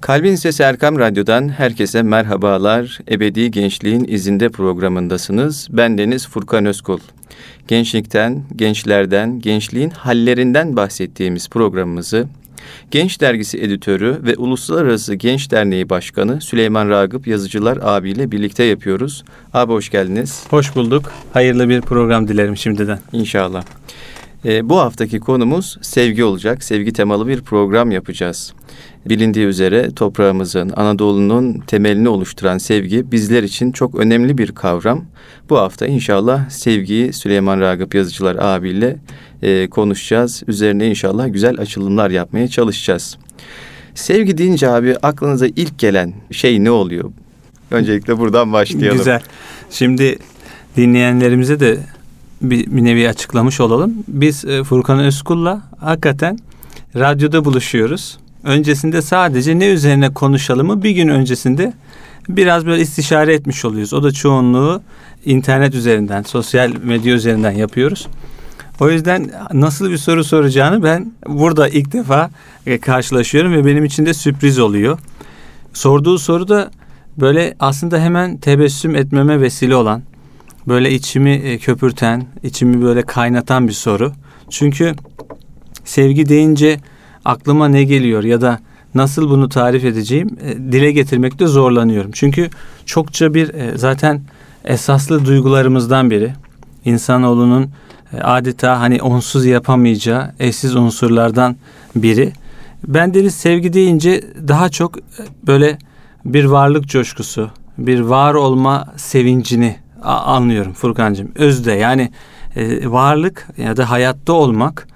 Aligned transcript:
Kalbin 0.00 0.34
Sesi 0.34 0.62
Erkam 0.62 0.98
Radyo'dan 0.98 1.48
herkese 1.48 2.02
merhabalar. 2.02 2.98
Ebedi 3.10 3.50
Gençliğin 3.50 4.04
izinde 4.08 4.48
programındasınız. 4.48 5.68
Ben 5.70 5.98
Deniz 5.98 6.28
Furkan 6.28 6.66
Özkul. 6.66 6.98
Gençlikten, 7.68 8.42
gençlerden, 8.56 9.40
gençliğin 9.40 9.90
hallerinden 9.90 10.76
bahsettiğimiz 10.76 11.48
programımızı 11.48 12.26
Genç 12.90 13.20
Dergisi 13.20 13.58
editörü 13.58 14.20
ve 14.22 14.36
Uluslararası 14.36 15.14
Genç 15.14 15.50
Derneği 15.50 15.88
Başkanı 15.90 16.40
Süleyman 16.40 16.88
Ragıp 16.88 17.26
Yazıcılar 17.26 17.78
abiyle 17.82 18.30
birlikte 18.32 18.64
yapıyoruz. 18.64 19.24
Abi 19.54 19.72
hoş 19.72 19.90
geldiniz. 19.90 20.44
Hoş 20.50 20.76
bulduk. 20.76 21.12
Hayırlı 21.32 21.68
bir 21.68 21.80
program 21.80 22.28
dilerim 22.28 22.56
şimdiden. 22.56 22.98
İnşallah. 23.12 23.64
E, 24.44 24.68
bu 24.68 24.78
haftaki 24.78 25.20
konumuz 25.20 25.78
sevgi 25.82 26.24
olacak. 26.24 26.64
Sevgi 26.64 26.92
temalı 26.92 27.28
bir 27.28 27.40
program 27.40 27.90
yapacağız. 27.90 28.52
Bilindiği 29.06 29.46
üzere 29.46 29.90
toprağımızın, 29.90 30.72
Anadolu'nun 30.76 31.58
temelini 31.66 32.08
oluşturan 32.08 32.58
sevgi 32.58 33.12
bizler 33.12 33.42
için 33.42 33.72
çok 33.72 33.94
önemli 33.94 34.38
bir 34.38 34.52
kavram. 34.52 35.04
Bu 35.50 35.58
hafta 35.58 35.86
inşallah 35.86 36.50
sevgiyi 36.50 37.12
Süleyman 37.12 37.60
Ragıp 37.60 37.94
Yazıcılar 37.94 38.36
abiyle 38.36 38.96
e, 39.42 39.68
konuşacağız. 39.68 40.42
Üzerine 40.46 40.88
inşallah 40.88 41.32
güzel 41.32 41.60
açılımlar 41.60 42.10
yapmaya 42.10 42.48
çalışacağız. 42.48 43.18
Sevgi 43.94 44.38
deyince 44.38 44.68
abi 44.68 44.96
aklınıza 45.02 45.46
ilk 45.46 45.78
gelen 45.78 46.14
şey 46.30 46.64
ne 46.64 46.70
oluyor? 46.70 47.10
Öncelikle 47.70 48.18
buradan 48.18 48.52
başlayalım. 48.52 48.98
Güzel. 48.98 49.22
Şimdi 49.70 50.18
dinleyenlerimize 50.76 51.60
de 51.60 51.78
bir, 52.42 52.66
bir 52.66 52.84
nevi 52.84 53.08
açıklamış 53.08 53.60
olalım. 53.60 53.94
Biz 54.08 54.44
e, 54.44 54.64
Furkan 54.64 54.98
Özkul'la 54.98 55.62
hakikaten 55.80 56.38
radyoda 56.96 57.44
buluşuyoruz. 57.44 58.18
Öncesinde 58.44 59.02
sadece 59.02 59.58
ne 59.58 59.66
üzerine 59.66 60.10
konuşalımı 60.10 60.82
bir 60.82 60.90
gün 60.90 61.08
öncesinde 61.08 61.72
biraz 62.28 62.66
böyle 62.66 62.82
istişare 62.82 63.34
etmiş 63.34 63.64
oluyoruz. 63.64 63.94
O 63.94 64.02
da 64.02 64.12
çoğunluğu 64.12 64.82
internet 65.24 65.74
üzerinden, 65.74 66.22
sosyal 66.22 66.72
medya 66.84 67.14
üzerinden 67.14 67.52
yapıyoruz. 67.52 68.06
O 68.80 68.90
yüzden 68.90 69.30
nasıl 69.52 69.90
bir 69.90 69.96
soru 69.96 70.24
soracağını 70.24 70.82
ben 70.82 71.12
burada 71.28 71.68
ilk 71.68 71.92
defa 71.92 72.30
e, 72.66 72.78
karşılaşıyorum 72.78 73.52
ve 73.52 73.66
benim 73.66 73.84
için 73.84 74.06
de 74.06 74.14
sürpriz 74.14 74.58
oluyor. 74.58 74.98
Sorduğu 75.72 76.18
soru 76.18 76.48
da 76.48 76.70
böyle 77.20 77.54
aslında 77.60 77.98
hemen 77.98 78.36
tebessüm 78.36 78.96
etmeme 78.96 79.40
vesile 79.40 79.76
olan, 79.76 80.02
böyle 80.68 80.92
içimi 80.92 81.30
e, 81.30 81.58
köpürten, 81.58 82.26
içimi 82.42 82.82
böyle 82.82 83.02
kaynatan 83.02 83.68
bir 83.68 83.72
soru. 83.72 84.12
Çünkü 84.50 84.94
sevgi 85.84 86.28
deyince 86.28 86.80
aklıma 87.24 87.68
ne 87.68 87.84
geliyor 87.84 88.24
ya 88.24 88.40
da 88.40 88.58
nasıl 88.94 89.30
bunu 89.30 89.48
tarif 89.48 89.84
edeceğim 89.84 90.30
e, 90.42 90.56
dile 90.56 90.92
getirmekte 90.92 91.46
zorlanıyorum. 91.46 92.10
Çünkü 92.14 92.50
çokça 92.86 93.34
bir 93.34 93.54
e, 93.54 93.78
zaten 93.78 94.22
esaslı 94.64 95.24
duygularımızdan 95.24 96.10
biri. 96.10 96.32
İnsanoğlunun 96.84 97.70
e, 98.12 98.20
adeta 98.20 98.80
hani 98.80 99.02
onsuz 99.02 99.46
yapamayacağı 99.46 100.32
eşsiz 100.38 100.76
unsurlardan 100.76 101.56
biri. 101.96 102.32
Ben 102.88 103.14
deniz 103.14 103.34
sevgi 103.34 103.72
deyince 103.72 104.24
daha 104.48 104.68
çok 104.68 104.98
e, 104.98 105.02
böyle 105.46 105.78
bir 106.24 106.44
varlık 106.44 106.88
coşkusu, 106.88 107.50
bir 107.78 108.00
var 108.00 108.34
olma 108.34 108.86
sevincini 108.96 109.76
anlıyorum 110.02 110.72
Furkancığım. 110.72 111.32
Özde 111.34 111.72
yani 111.72 112.10
varlık 112.84 113.48
ya 113.56 113.76
da 113.76 113.90
hayatta 113.90 114.32
olmak, 114.32 114.88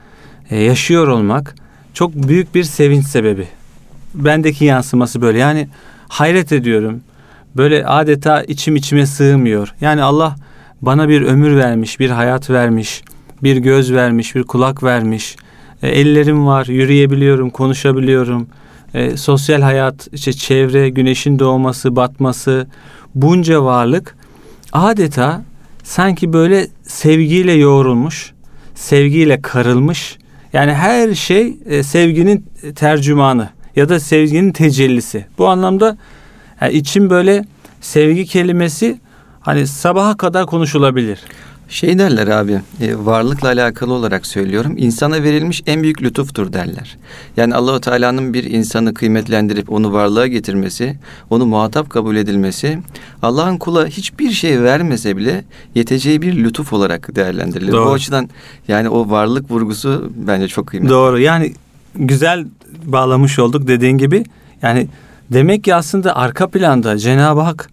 yaşıyor 0.50 1.08
olmak 1.08 1.54
çok 1.94 2.14
büyük 2.14 2.54
bir 2.54 2.64
sevinç 2.64 3.06
sebebi. 3.06 3.48
Bendeki 4.14 4.64
yansıması 4.64 5.22
böyle. 5.22 5.38
Yani 5.38 5.68
hayret 6.08 6.52
ediyorum. 6.52 7.00
Böyle 7.56 7.86
adeta 7.86 8.42
içim 8.42 8.76
içime 8.76 9.06
sığmıyor. 9.06 9.74
Yani 9.80 10.02
Allah 10.02 10.36
bana 10.82 11.08
bir 11.08 11.22
ömür 11.22 11.56
vermiş, 11.56 12.00
bir 12.00 12.10
hayat 12.10 12.50
vermiş, 12.50 13.02
bir 13.42 13.56
göz 13.56 13.92
vermiş, 13.92 14.34
bir 14.34 14.42
kulak 14.42 14.82
vermiş. 14.82 15.36
E, 15.82 15.88
ellerim 15.88 16.46
var, 16.46 16.66
yürüyebiliyorum, 16.66 17.50
konuşabiliyorum. 17.50 18.46
E, 18.94 19.16
sosyal 19.16 19.62
hayat, 19.62 20.08
işte 20.12 20.32
çevre, 20.32 20.88
güneşin 20.88 21.38
doğması, 21.38 21.96
batması, 21.96 22.66
bunca 23.14 23.64
varlık 23.64 24.16
adeta 24.72 25.42
sanki 25.82 26.32
böyle 26.32 26.66
sevgiyle 26.82 27.52
yoğrulmuş, 27.52 28.32
sevgiyle 28.74 29.42
karılmış. 29.42 30.18
Yani 30.54 30.74
her 30.74 31.14
şey 31.14 31.56
e, 31.66 31.82
sevginin 31.82 32.46
tercümanı 32.74 33.48
ya 33.76 33.88
da 33.88 34.00
sevginin 34.00 34.52
tecellisi. 34.52 35.26
Bu 35.38 35.48
anlamda 35.48 35.96
yani 36.60 36.72
içim 36.72 37.10
böyle 37.10 37.44
sevgi 37.80 38.26
kelimesi 38.26 39.00
hani 39.40 39.66
sabaha 39.66 40.16
kadar 40.16 40.46
konuşulabilir. 40.46 41.20
Şey 41.74 41.98
derler 41.98 42.26
abi, 42.26 42.60
e, 42.80 42.96
varlıkla 42.96 43.48
alakalı 43.48 43.92
olarak 43.92 44.26
söylüyorum. 44.26 44.74
insana 44.78 45.22
verilmiş 45.22 45.62
en 45.66 45.82
büyük 45.82 46.02
lütuftur 46.02 46.52
derler. 46.52 46.96
Yani 47.36 47.54
Allahu 47.54 47.80
Teala'nın 47.80 48.34
bir 48.34 48.44
insanı 48.44 48.94
kıymetlendirip 48.94 49.72
onu 49.72 49.92
varlığa 49.92 50.26
getirmesi, 50.26 50.96
onu 51.30 51.46
muhatap 51.46 51.90
kabul 51.90 52.16
edilmesi, 52.16 52.78
Allah'ın 53.22 53.58
kula 53.58 53.86
hiçbir 53.86 54.30
şey 54.30 54.62
vermese 54.62 55.16
bile 55.16 55.44
yeteceği 55.74 56.22
bir 56.22 56.44
lütuf 56.44 56.72
olarak 56.72 57.16
değerlendirilir. 57.16 57.72
Doğru. 57.72 57.86
Bu 57.86 57.92
açıdan 57.92 58.28
yani 58.68 58.88
o 58.88 59.10
varlık 59.10 59.50
vurgusu 59.50 60.12
bence 60.16 60.48
çok 60.48 60.66
kıymetli. 60.66 60.90
Doğru. 60.90 61.18
Yani 61.18 61.52
güzel 61.94 62.46
bağlamış 62.84 63.38
olduk 63.38 63.66
dediğin 63.66 63.98
gibi. 63.98 64.24
Yani 64.62 64.88
demek 65.30 65.64
ki 65.64 65.74
aslında 65.74 66.16
arka 66.16 66.48
planda 66.48 66.98
Cenab-ı 66.98 67.40
Hak 67.40 67.70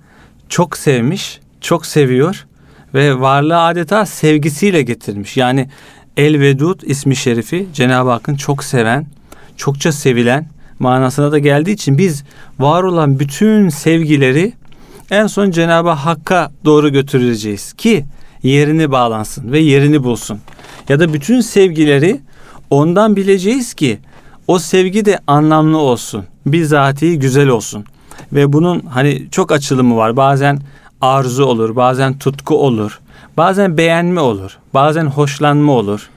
çok 0.50 0.78
sevmiş, 0.78 1.40
çok 1.62 1.86
seviyor 1.86 2.46
ve 2.94 3.20
varlığı 3.20 3.62
adeta 3.62 4.06
sevgisiyle 4.06 4.82
getirmiş. 4.82 5.38
Yani 5.38 5.70
El 6.18 6.40
Vedud 6.40 6.82
ismi 6.82 7.16
şerifi 7.16 7.68
Cenab-ı 7.74 8.10
Hakk'ın 8.10 8.36
çok 8.36 8.64
seven, 8.64 9.08
çokça 9.58 9.92
sevilen 9.92 10.48
manasına 10.80 11.32
da 11.32 11.40
geldiği 11.40 11.72
için 11.72 11.98
biz 11.98 12.24
var 12.60 12.84
olan 12.84 13.20
bütün 13.20 13.70
sevgileri 13.70 14.54
en 15.12 15.28
son 15.28 15.52
Cenab-ı 15.52 15.90
Hakk'a 15.90 16.52
doğru 16.66 16.90
götüreceğiz 16.90 17.74
ki 17.74 18.06
yerini 18.44 18.92
bağlansın 18.92 19.52
ve 19.52 19.60
yerini 19.60 20.04
bulsun. 20.04 20.40
Ya 20.90 21.00
da 21.00 21.14
bütün 21.14 21.42
sevgileri 21.42 22.22
ondan 22.70 23.16
bileceğiz 23.16 23.74
ki 23.74 24.00
o 24.48 24.60
sevgi 24.60 25.06
de 25.06 25.20
anlamlı 25.28 25.78
olsun. 25.78 26.26
Bizatihi 26.46 27.20
güzel 27.20 27.48
olsun. 27.48 27.86
Ve 28.34 28.54
bunun 28.54 28.80
hani 28.80 29.28
çok 29.32 29.52
açılımı 29.52 29.98
var. 29.98 30.18
Bazen 30.18 30.60
arzu 31.02 31.46
olur, 31.46 31.76
bazen 31.76 32.18
tutku 32.18 32.56
olur, 32.56 33.00
bazen 33.38 33.78
beğenme 33.78 34.22
olur, 34.22 34.58
bazen 34.74 35.06
hoşlanma 35.06 35.72
olur, 35.74 36.10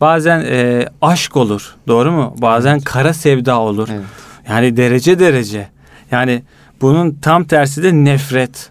bazen 0.00 0.40
e, 0.40 0.88
aşk 1.02 1.36
olur, 1.36 1.74
doğru 1.88 2.12
mu? 2.12 2.34
Bazen 2.38 2.74
evet. 2.74 2.84
kara 2.84 3.14
sevda 3.14 3.58
olur. 3.58 3.88
Evet. 3.92 4.04
Yani 4.48 4.76
derece 4.76 5.18
derece. 5.18 5.68
Yani 6.10 6.42
bunun 6.80 7.18
tam 7.22 7.44
tersi 7.44 7.82
de 7.82 7.92
nefret. 7.92 8.70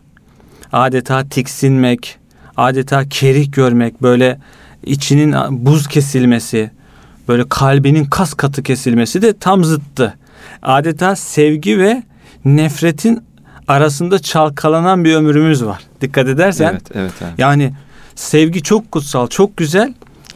Adeta 0.74 1.30
tiksinmek, 1.30 2.18
adeta 2.58 3.09
kerih 3.09 3.52
görmek, 3.52 4.02
böyle 4.02 4.40
içinin 4.84 5.36
buz 5.66 5.88
kesilmesi, 5.88 6.72
böyle 7.28 7.50
kalbinin 7.50 8.06
kas 8.06 8.34
katı 8.34 8.64
kesilmesi 8.64 9.22
de 9.22 9.38
tam 9.38 9.64
zıttı. 9.64 10.18
Adeta 10.62 11.16
sevgi 11.16 11.80
ve 11.80 12.03
nefretin 12.46 13.24
arasında 13.68 14.20
çalkalanan 14.20 15.06
bir 15.06 15.16
ömrümüz 15.16 15.66
var. 15.66 15.84
Dikkat 16.02 16.28
edersen. 16.28 16.72
Evet, 16.72 16.82
evet, 16.94 17.14
evet. 17.22 17.34
Yani 17.38 17.74
sevgi 18.16 18.64
çok 18.64 18.92
kutsal, 18.92 19.28
çok 19.28 19.58
güzel 19.58 19.94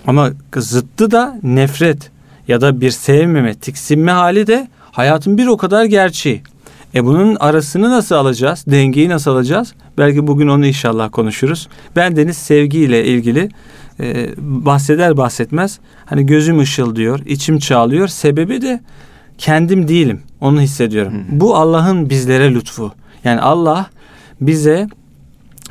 ama 0.07 0.29
zıttı 0.57 1.11
da 1.11 1.39
nefret 1.43 2.11
ya 2.47 2.61
da 2.61 2.81
bir 2.81 2.91
sevmeme, 2.91 3.55
tiksinme 3.55 4.11
hali 4.11 4.47
de 4.47 4.67
hayatın 4.91 5.37
bir 5.37 5.47
o 5.47 5.57
kadar 5.57 5.85
gerçeği. 5.85 6.41
E 6.95 7.05
bunun 7.05 7.35
arasını 7.35 7.89
nasıl 7.89 8.15
alacağız? 8.15 8.65
Dengeyi 8.67 9.09
nasıl 9.09 9.31
alacağız? 9.31 9.73
Belki 9.97 10.27
bugün 10.27 10.47
onu 10.47 10.65
inşallah 10.65 11.11
konuşuruz. 11.11 11.67
Ben 11.95 12.15
Deniz 12.15 12.37
sevgiyle 12.37 13.05
ilgili 13.05 13.49
e, 13.99 14.29
bahseder 14.37 15.17
bahsetmez 15.17 15.79
hani 16.05 16.25
gözüm 16.25 16.59
ışıldıyor, 16.59 17.19
içim 17.25 17.59
çağlıyor. 17.59 18.07
Sebebi 18.07 18.61
de 18.61 18.81
kendim 19.37 19.87
değilim. 19.87 20.21
Onu 20.41 20.61
hissediyorum. 20.61 21.13
Hı 21.13 21.17
hı. 21.17 21.39
Bu 21.39 21.55
Allah'ın 21.55 22.09
bizlere 22.09 22.53
lütfu. 22.53 22.93
Yani 23.25 23.41
Allah 23.41 23.89
bize 24.41 24.87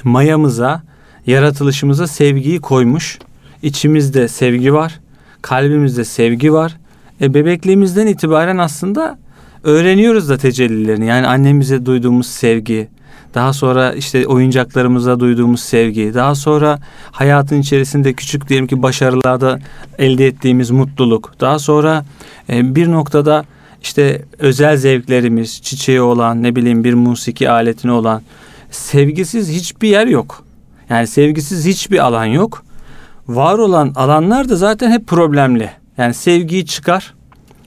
mayamıza, 0.05 0.83
yaratılışımıza 1.27 2.07
sevgiyi 2.07 2.61
koymuş. 2.61 3.19
İçimizde 3.63 4.29
sevgi 4.29 4.75
var, 4.75 5.01
kalbimizde 5.43 6.05
sevgi 6.05 6.53
var. 6.53 6.77
E 7.21 7.35
bebekliğimizden 7.35 8.07
itibaren 8.07 8.59
aslında 8.59 9.19
öğreniyoruz 9.63 10.29
da 10.29 10.39
tecellilerini. 10.39 11.07
Yani 11.07 11.27
annemize 11.27 11.87
duyduğumuz 11.87 12.27
sevgi, 12.27 12.89
daha 13.35 13.53
sonra 13.53 13.93
işte 13.93 14.27
oyuncaklarımıza 14.27 15.21
duyduğumuz 15.21 15.61
sevgi, 15.61 16.15
daha 16.15 16.35
sonra 16.35 16.79
hayatın 17.11 17.61
içerisinde 17.61 18.13
küçük 18.13 18.49
diyelim 18.49 18.67
ki 18.67 18.83
başarılarda 18.83 19.59
elde 19.99 20.27
ettiğimiz 20.27 20.71
mutluluk, 20.71 21.41
daha 21.41 21.59
sonra 21.59 22.05
e, 22.49 22.75
bir 22.75 22.93
noktada 22.93 23.45
işte 23.85 24.23
özel 24.39 24.77
zevklerimiz, 24.77 25.63
çiçeği 25.63 26.01
olan, 26.01 26.43
ne 26.43 26.57
bileyim 26.57 26.85
bir 26.85 26.95
musiki 26.95 27.51
aletine 27.51 27.93
olan 27.93 28.23
sevgisiz 28.71 29.49
hiçbir 29.49 29.89
yer 29.89 30.07
yok. 30.07 30.45
Yani 30.89 31.07
sevgisiz 31.07 31.67
hiçbir 31.67 31.99
alan 31.99 32.25
yok. 32.25 32.65
Var 33.29 33.59
olan 33.59 33.93
alanlar 33.97 34.49
da 34.49 34.57
zaten 34.57 34.91
hep 34.91 35.07
problemli. 35.07 35.71
Yani 35.99 36.15
sevgiyi 36.15 36.67
çıkar. 36.67 37.15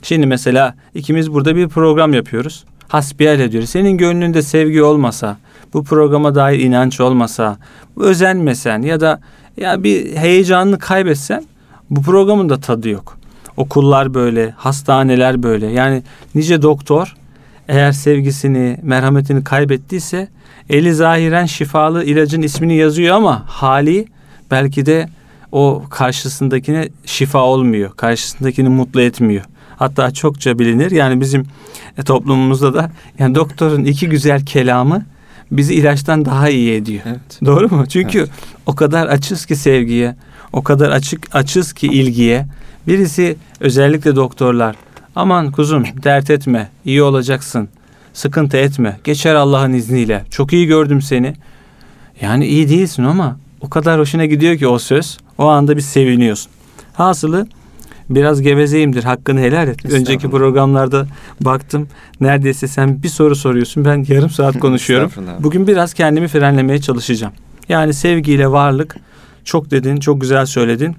Şimdi 0.02 0.28
mesela 0.28 0.76
ikimiz 0.96 1.34
burada 1.34 1.56
bir 1.56 1.68
program 1.68 2.14
yapıyoruz. 2.14 2.66
Hasbihal 2.88 3.40
ediyoruz. 3.40 3.70
Senin 3.70 3.98
gönlünde 3.98 4.42
sevgi 4.42 4.84
olmasa, 4.84 5.38
bu 5.74 5.84
programa 5.84 6.36
dair 6.36 6.60
inanç 6.60 7.00
olmasa, 7.00 7.58
özenmesen 7.98 8.82
ya 8.82 9.00
da 9.00 9.22
ya 9.58 9.84
bir 9.84 10.16
heyecanını 10.16 10.80
kaybetsen 10.80 11.44
bu 11.90 12.02
programın 12.02 12.50
da 12.50 12.60
tadı 12.60 12.90
yok. 12.90 13.17
Okullar 13.58 14.14
böyle, 14.14 14.54
hastaneler 14.58 15.44
böyle. 15.44 15.68
Yani 15.68 16.04
nice 16.36 16.62
doktor 16.62 17.16
eğer 17.68 17.92
sevgisini, 17.92 18.78
merhametini 18.84 19.44
kaybettiyse 19.44 20.28
eli 20.70 20.94
zahiren 20.94 21.46
şifalı 21.46 22.04
ilacın 22.04 22.42
ismini 22.42 22.76
yazıyor 22.76 23.16
ama 23.16 23.44
hali 23.48 24.08
belki 24.52 24.86
de 24.86 25.10
o 25.52 25.84
karşısındakine 25.90 26.90
şifa 27.06 27.40
olmuyor. 27.40 27.92
Karşısındakini 27.96 28.70
mutlu 28.70 29.02
etmiyor. 29.02 29.44
Hatta 29.76 30.12
çokça 30.12 30.60
bilinir. 30.60 30.92
Yani 30.92 31.22
bizim 31.22 31.46
toplumumuzda 32.06 32.74
da 32.74 32.92
yani 33.20 33.36
doktorun 33.36 33.84
iki 33.84 34.10
güzel 34.10 34.46
kelamı 34.46 35.06
bizi 35.52 35.74
ilaçtan 35.74 36.26
daha 36.26 36.50
iyi 36.50 36.74
ediyor. 36.74 37.02
Evet. 37.06 37.40
Doğru 37.46 37.76
mu? 37.76 37.86
Çünkü 37.90 38.20
evet. 38.20 38.30
o 38.66 38.76
kadar 38.76 39.08
açız 39.08 39.46
ki 39.46 39.56
sevgiye, 39.56 40.16
o 40.54 40.64
kadar 40.64 40.90
açık 40.90 41.36
açız 41.36 41.74
ki 41.74 41.88
ilgiye. 41.88 42.46
Birisi 42.88 43.38
özellikle 43.60 44.16
doktorlar 44.16 44.76
aman 45.16 45.52
kuzum 45.52 45.84
dert 46.04 46.30
etme, 46.30 46.70
iyi 46.86 47.04
olacaksın. 47.04 47.70
Sıkıntı 48.14 48.58
etme. 48.58 49.00
Geçer 49.04 49.36
Allah'ın 49.36 49.74
izniyle. 49.74 50.24
Çok 50.30 50.54
iyi 50.54 50.68
gördüm 50.68 51.02
seni. 51.02 51.34
Yani 52.22 52.46
iyi 52.46 52.70
değilsin 52.70 53.04
ama 53.04 53.38
o 53.62 53.70
kadar 53.70 54.00
hoşuna 54.00 54.26
gidiyor 54.26 54.58
ki 54.58 54.68
o 54.68 54.80
söz. 54.80 55.18
O 55.38 55.46
anda 55.46 55.76
bir 55.76 55.82
seviniyorsun. 55.82 56.52
Hasılı 56.94 57.48
biraz 58.10 58.42
gevezeyimdir. 58.42 59.04
Hakkını 59.04 59.40
helal 59.40 59.68
et. 59.68 59.86
Önceki 59.86 60.30
programlarda 60.30 61.08
baktım. 61.42 61.88
Neredeyse 62.22 62.68
sen 62.68 63.04
bir 63.04 63.10
soru 63.10 63.36
soruyorsun. 63.36 63.86
Ben 63.86 64.06
yarım 64.08 64.30
saat 64.30 64.60
konuşuyorum. 64.60 65.12
Bugün 65.40 65.68
biraz 65.68 65.94
kendimi 65.94 66.28
frenlemeye 66.28 66.82
çalışacağım. 66.82 67.34
Yani 67.70 67.94
sevgiyle 67.94 68.48
varlık 68.52 68.96
çok 69.46 69.72
dedin, 69.72 69.98
çok 69.98 70.22
güzel 70.22 70.46
söyledin. 70.46 70.96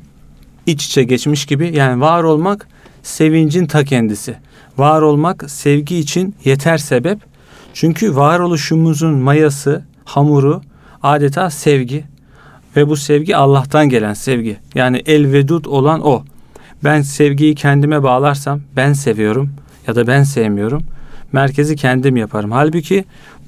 İç 0.68 0.86
içe 0.86 1.04
geçmiş 1.04 1.46
gibi. 1.46 1.76
Yani 1.76 2.00
var 2.00 2.22
olmak 2.22 2.68
sevincin 3.02 3.66
ta 3.66 3.84
kendisi. 3.84 4.36
Var 4.78 5.02
olmak 5.02 5.50
sevgi 5.50 5.98
için 5.98 6.34
yeter 6.44 6.78
sebep. 6.78 7.18
Çünkü 7.74 8.16
varoluşumuzun 8.16 9.14
mayası, 9.14 9.84
hamuru 10.04 10.62
adeta 11.02 11.50
sevgi. 11.50 12.04
Ve 12.76 12.88
bu 12.88 12.96
sevgi 12.96 13.36
Allah'tan 13.36 13.88
gelen 13.88 14.14
sevgi. 14.14 14.56
Yani 14.74 15.02
el 15.06 15.32
vedud 15.32 15.64
olan 15.64 16.06
o. 16.06 16.24
Ben 16.84 17.02
sevgiyi 17.02 17.54
kendime 17.54 18.02
bağlarsam 18.02 18.60
ben 18.76 18.92
seviyorum 18.92 19.50
ya 19.86 19.96
da 19.96 20.06
ben 20.06 20.22
sevmiyorum. 20.22 20.82
Merkezi 21.32 21.76
kendim 21.76 22.16
yaparım. 22.16 22.52
Halbuki 22.52 23.04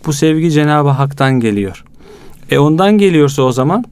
bu 0.06 0.12
sevgi 0.12 0.50
Cenab-ı 0.50 0.88
Hak'tan 0.88 1.40
geliyor. 1.40 1.84
E 2.50 2.58
ondan 2.58 2.98
geliyorsa 2.98 3.42
o 3.42 3.52
zaman 3.52 3.84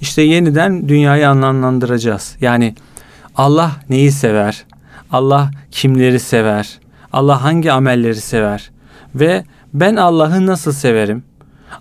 işte 0.00 0.22
yeniden 0.22 0.88
dünyayı 0.88 1.28
anlamlandıracağız. 1.28 2.36
Yani 2.40 2.74
Allah 3.36 3.72
neyi 3.88 4.12
sever? 4.12 4.64
Allah 5.12 5.50
kimleri 5.70 6.20
sever? 6.20 6.78
Allah 7.12 7.42
hangi 7.44 7.72
amelleri 7.72 8.20
sever? 8.20 8.70
Ve 9.14 9.44
ben 9.74 9.96
Allah'ı 9.96 10.46
nasıl 10.46 10.72
severim? 10.72 11.22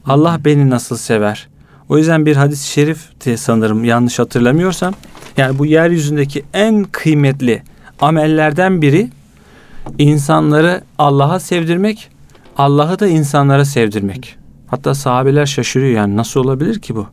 Allah 0.06 0.40
beni 0.46 0.70
nasıl 0.70 0.98
sever? 0.98 1.48
O 1.90 1.98
yüzden 1.98 2.26
bir 2.26 2.36
hadis-i 2.36 2.68
şerifti 2.68 3.38
sanırım 3.38 3.84
yanlış 3.84 4.20
hatırlamıyorsam. 4.20 4.94
Yani 5.38 5.60
bu 5.60 5.66
yeryüzündeki 5.66 6.46
en 6.54 6.84
kıymetli 6.84 7.64
amellerden 8.02 8.82
biri 8.82 9.10
insanları 9.98 10.82
Allah'a 10.98 11.40
sevdirmek, 11.40 12.10
Allah'ı 12.58 13.00
da 13.00 13.08
insanlara 13.08 13.66
sevdirmek. 13.66 14.36
Hatta 14.68 14.96
sahabeler 14.96 15.46
şaşırıyor 15.46 15.92
yani 15.92 16.16
nasıl 16.16 16.40
olabilir 16.40 16.80
ki 16.80 16.96
bu? 16.96 17.08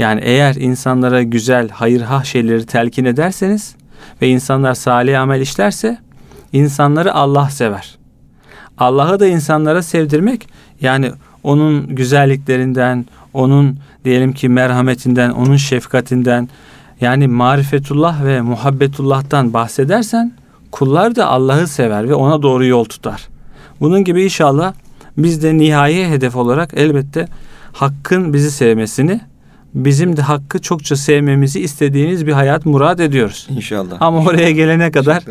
Yani 0.00 0.20
eğer 0.24 0.54
insanlara 0.54 1.22
güzel, 1.22 1.68
hayırha 1.68 2.24
şeyleri 2.24 2.66
telkin 2.66 3.04
ederseniz 3.04 3.74
ve 4.22 4.28
insanlar 4.28 4.74
salih 4.74 5.20
amel 5.20 5.40
işlerse 5.40 5.98
insanları 6.52 7.14
Allah 7.14 7.50
sever. 7.50 7.98
Allah'ı 8.78 9.20
da 9.20 9.26
insanlara 9.26 9.82
sevdirmek 9.82 10.48
yani 10.80 11.12
onun 11.42 11.96
güzelliklerinden, 11.96 13.06
onun 13.34 13.78
diyelim 14.04 14.32
ki 14.32 14.48
merhametinden, 14.48 15.30
onun 15.30 15.56
şefkatinden 15.56 16.48
yani 17.00 17.28
marifetullah 17.28 18.24
ve 18.24 18.40
muhabbetullah'tan 18.40 19.52
bahsedersen 19.52 20.32
kullar 20.70 21.16
da 21.16 21.26
Allah'ı 21.26 21.66
sever 21.66 22.08
ve 22.08 22.14
ona 22.14 22.42
doğru 22.42 22.64
yol 22.64 22.84
tutar. 22.84 23.28
Bunun 23.80 24.04
gibi 24.04 24.24
inşallah 24.24 24.72
biz 25.18 25.42
de 25.42 25.58
nihai 25.58 26.08
hedef 26.08 26.36
olarak 26.36 26.70
elbette 26.76 27.28
Hakk'ın 27.72 28.32
bizi 28.32 28.50
sevmesini 28.50 29.29
bizim 29.74 30.16
de 30.16 30.22
Hakk'ı 30.22 30.58
çokça 30.58 30.96
sevmemizi 30.96 31.60
istediğiniz 31.60 32.26
bir 32.26 32.32
hayat 32.32 32.66
murad 32.66 32.98
ediyoruz. 32.98 33.46
İnşallah. 33.50 33.96
Ama 34.00 34.24
oraya 34.24 34.50
gelene 34.50 34.90
kadar 34.90 35.22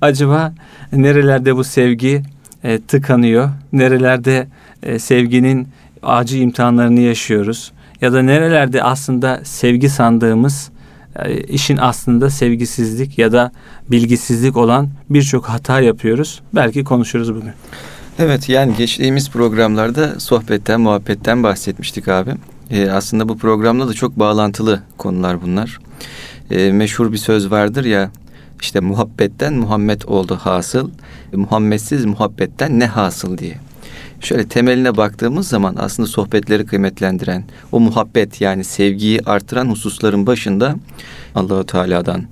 acaba 0.00 0.54
nerelerde 0.92 1.56
bu 1.56 1.64
sevgi 1.64 2.22
e, 2.64 2.80
tıkanıyor? 2.80 3.50
Nerelerde 3.72 4.46
e, 4.82 4.98
sevginin 4.98 5.68
acı 6.02 6.38
imtihanlarını 6.38 7.00
yaşıyoruz? 7.00 7.72
Ya 8.00 8.12
da 8.12 8.22
nerelerde 8.22 8.82
aslında 8.82 9.40
sevgi 9.44 9.88
sandığımız 9.88 10.70
e, 11.16 11.40
işin 11.40 11.76
aslında 11.76 12.30
sevgisizlik 12.30 13.18
ya 13.18 13.32
da 13.32 13.52
bilgisizlik 13.90 14.56
olan 14.56 14.88
birçok 15.10 15.44
hata 15.44 15.80
yapıyoruz. 15.80 16.42
Belki 16.54 16.84
konuşuruz 16.84 17.34
bugün. 17.34 17.52
Evet 18.18 18.48
yani 18.48 18.76
geçtiğimiz 18.78 19.30
programlarda 19.30 20.20
sohbetten, 20.20 20.80
muhabbetten 20.80 21.42
bahsetmiştik 21.42 22.08
abi. 22.08 22.30
Ee, 22.70 22.90
aslında 22.90 23.28
bu 23.28 23.38
programda 23.38 23.88
da 23.88 23.92
çok 23.92 24.18
bağlantılı 24.18 24.82
konular 24.98 25.42
bunlar. 25.42 25.78
Ee, 26.50 26.72
meşhur 26.72 27.12
bir 27.12 27.18
söz 27.18 27.50
vardır 27.50 27.84
ya 27.84 28.10
işte 28.60 28.80
muhabbetten 28.80 29.54
Muhammed 29.54 30.02
oldu 30.02 30.38
hasıl. 30.42 30.90
Muhammedsiz 31.32 32.04
muhabbetten 32.04 32.80
ne 32.80 32.86
hasıl 32.86 33.38
diye. 33.38 33.54
Şöyle 34.20 34.48
temeline 34.48 34.96
baktığımız 34.96 35.48
zaman 35.48 35.76
aslında 35.78 36.08
sohbetleri 36.08 36.66
kıymetlendiren, 36.66 37.44
o 37.72 37.80
muhabbet 37.80 38.40
yani 38.40 38.64
sevgiyi 38.64 39.20
artıran 39.26 39.68
hususların 39.68 40.26
başında 40.26 40.76
Allahu 41.34 41.66
Teala'dan, 41.66 42.22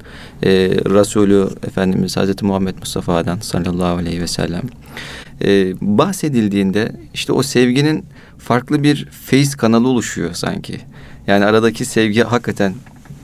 e, 0.43 0.51
Resulü 0.71 1.49
Efendimiz 1.67 2.17
Hazreti 2.17 2.45
Muhammed 2.45 2.79
Mustafa'dan 2.79 3.39
sallallahu 3.39 3.97
aleyhi 3.97 4.21
ve 4.21 4.27
sellem 4.27 4.63
e, 5.45 5.75
bahsedildiğinde 5.81 6.93
işte 7.15 7.33
o 7.33 7.43
sevginin 7.43 8.05
farklı 8.39 8.83
bir 8.83 9.05
feyiz 9.05 9.55
kanalı 9.55 9.89
oluşuyor 9.89 10.33
sanki. 10.33 10.81
Yani 11.27 11.45
aradaki 11.45 11.85
sevgi 11.85 12.23
hakikaten 12.23 12.75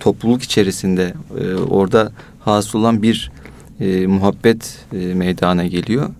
topluluk 0.00 0.42
içerisinde 0.42 1.14
e, 1.40 1.54
orada 1.54 2.12
hasıl 2.40 2.78
olan 2.78 3.02
bir 3.02 3.30
e, 3.80 4.06
muhabbet 4.06 4.78
e, 4.92 4.96
meydana 4.96 5.66
geliyor. 5.66 6.10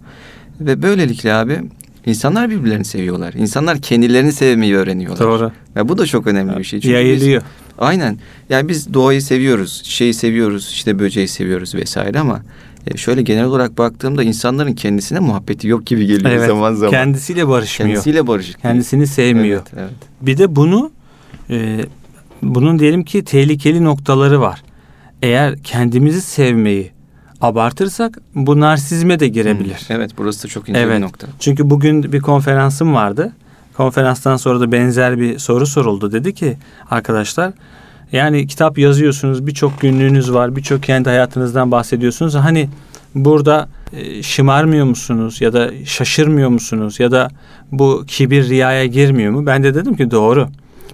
Ve 0.61 0.83
böylelikle 0.83 1.35
abi 1.35 1.61
insanlar 2.07 2.50
birbirlerini 2.50 2.85
seviyorlar. 2.85 3.35
İnsanlar 3.35 3.78
kendilerini 3.78 4.33
sevmeyi 4.33 4.76
öğreniyorlar. 4.76 5.26
Doğru. 5.26 5.52
Ve 5.76 5.88
bu 5.88 5.99
da 5.99 6.07
çok 6.07 6.26
önemli 6.26 6.59
bir 6.59 6.64
şey. 6.64 6.81
Çünkü 6.81 6.95
Yayılıyor. 6.95 7.43
Biz, 7.43 7.49
aynen. 7.78 8.19
Yani 8.50 8.69
biz 8.69 8.95
doğayı 8.95 9.23
seviyoruz, 9.23 9.83
şeyi 9.85 10.14
seviyoruz, 10.14 10.71
işte 10.73 10.99
böceği 10.99 11.28
seviyoruz 11.28 11.75
vesaire 11.75 12.19
ama 12.19 12.43
e, 12.87 12.97
şöyle 12.97 13.23
genel 13.23 13.44
olarak 13.44 13.78
baktığımda 13.78 14.23
insanların 14.23 14.73
kendisine 14.73 15.18
muhabbeti 15.18 15.68
yok 15.68 15.87
gibi 15.87 16.06
geliyor 16.06 16.30
evet, 16.30 16.47
zaman 16.47 16.75
zaman. 16.75 16.90
Kendisiyle 16.90 17.49
barışmıyor. 17.49 17.90
Kendisiyle 17.90 18.26
barışık. 18.26 18.62
Kendisini 18.62 19.06
sevmiyor. 19.06 19.62
Evet, 19.75 19.75
evet. 19.76 19.92
Bir 20.20 20.38
de 20.38 20.56
bunu 20.56 20.90
e, 21.50 21.85
bunun 22.42 22.78
diyelim 22.78 23.04
ki 23.04 23.25
tehlikeli 23.25 23.85
noktaları 23.85 24.40
var. 24.40 24.62
Eğer 25.23 25.58
kendimizi 25.58 26.20
sevmeyi 26.20 26.90
abartırsak 27.40 28.18
bu 28.35 28.61
narsizme 28.61 29.20
de 29.20 29.28
girebilir. 29.28 29.85
Hmm, 29.87 29.97
evet 29.97 30.11
burası 30.18 30.44
da 30.44 30.49
çok 30.49 30.68
ince 30.68 30.80
evet. 30.80 30.97
bir 30.97 31.00
nokta. 31.00 31.26
Çünkü 31.38 31.70
bugün 31.70 32.12
bir 32.12 32.20
konferansım 32.20 32.94
vardı. 32.94 33.32
Konferanstan 33.76 34.37
sonra 34.37 34.61
da 34.61 34.73
benzer 34.73 35.18
bir 35.18 35.38
soru 35.38 35.66
soruldu. 35.66 36.12
Dedi 36.12 36.35
ki 36.35 36.56
arkadaşlar 36.90 37.52
yani 38.12 38.47
kitap 38.47 38.79
yazıyorsunuz, 38.79 39.47
birçok 39.47 39.81
günlüğünüz 39.81 40.33
var, 40.33 40.57
birçok 40.57 40.83
kendi 40.83 41.09
hayatınızdan 41.09 41.71
bahsediyorsunuz. 41.71 42.35
Hani 42.35 42.69
burada 43.15 43.69
e, 43.93 44.23
şımarmıyor 44.23 44.87
musunuz 44.87 45.41
ya 45.41 45.53
da 45.53 45.71
şaşırmıyor 45.85 46.49
musunuz 46.49 47.00
ya 47.00 47.11
da 47.11 47.29
bu 47.73 48.05
kibir 48.07 48.49
riyaya 48.49 48.87
girmiyor 48.87 49.33
mu? 49.33 49.47
Ben 49.47 49.62
de 49.62 49.75
dedim 49.75 49.97
ki 49.97 50.11
doğru. 50.11 50.49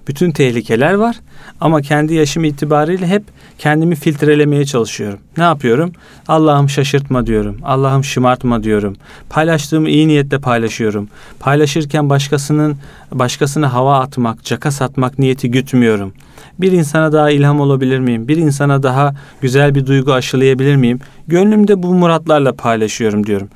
Bütün 0.09 0.31
tehlikeler 0.31 0.95
var 0.95 1.17
ama 1.61 1.83
kendi 1.83 2.15
yaşım 2.15 2.45
itibariyle 2.45 3.07
hep 3.07 3.23
kendimi 3.59 3.95
filtrelemeye 3.95 4.65
çalışıyorum. 4.65 5.19
Ne 5.37 5.45
yapıyorum? 5.45 5.93
Allah'ım 6.29 6.69
şaşırtma 6.69 7.27
diyorum. 7.27 7.59
Allah'ım 7.63 8.05
şımartma 8.05 8.63
diyorum. 8.63 8.97
Paylaştığımı 9.31 9.89
iyi 9.89 10.09
niyetle 10.09 10.39
paylaşıyorum. 10.39 11.09
Paylaşırken 11.41 12.11
başkasının 12.11 12.77
başkasına 13.13 13.73
hava 13.73 14.01
atmak, 14.01 14.45
caka 14.45 14.71
satmak 14.71 15.19
niyeti 15.19 15.51
gütmüyorum. 15.51 16.13
Bir 16.59 16.73
insana 16.73 17.13
daha 17.13 17.31
ilham 17.31 17.61
olabilir 17.61 17.99
miyim? 17.99 18.29
Bir 18.29 18.37
insana 18.37 18.83
daha 18.83 19.15
güzel 19.41 19.75
bir 19.75 19.87
duygu 19.87 20.13
aşılayabilir 20.13 20.77
miyim? 20.77 21.01
Gönlümde 21.29 21.83
bu 21.83 21.95
muratlarla 21.95 22.53
paylaşıyorum 22.53 23.27
diyorum. 23.27 23.49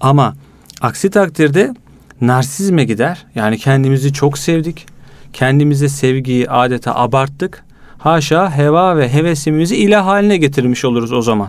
Ama 0.00 0.34
aksi 0.80 1.10
takdirde 1.10 1.74
narsizme 2.20 2.84
gider. 2.84 3.26
Yani 3.34 3.58
kendimizi 3.58 4.12
çok 4.12 4.38
sevdik. 4.38 4.97
Kendimize 5.38 5.88
sevgiyi 5.88 6.50
adeta 6.50 6.94
abarttık. 6.94 7.64
Haşa 7.98 8.56
heva 8.56 8.96
ve 8.96 9.12
hevesimizi 9.12 9.76
ilah 9.76 10.06
haline 10.06 10.36
getirmiş 10.36 10.84
oluruz 10.84 11.12
o 11.12 11.22
zaman. 11.22 11.48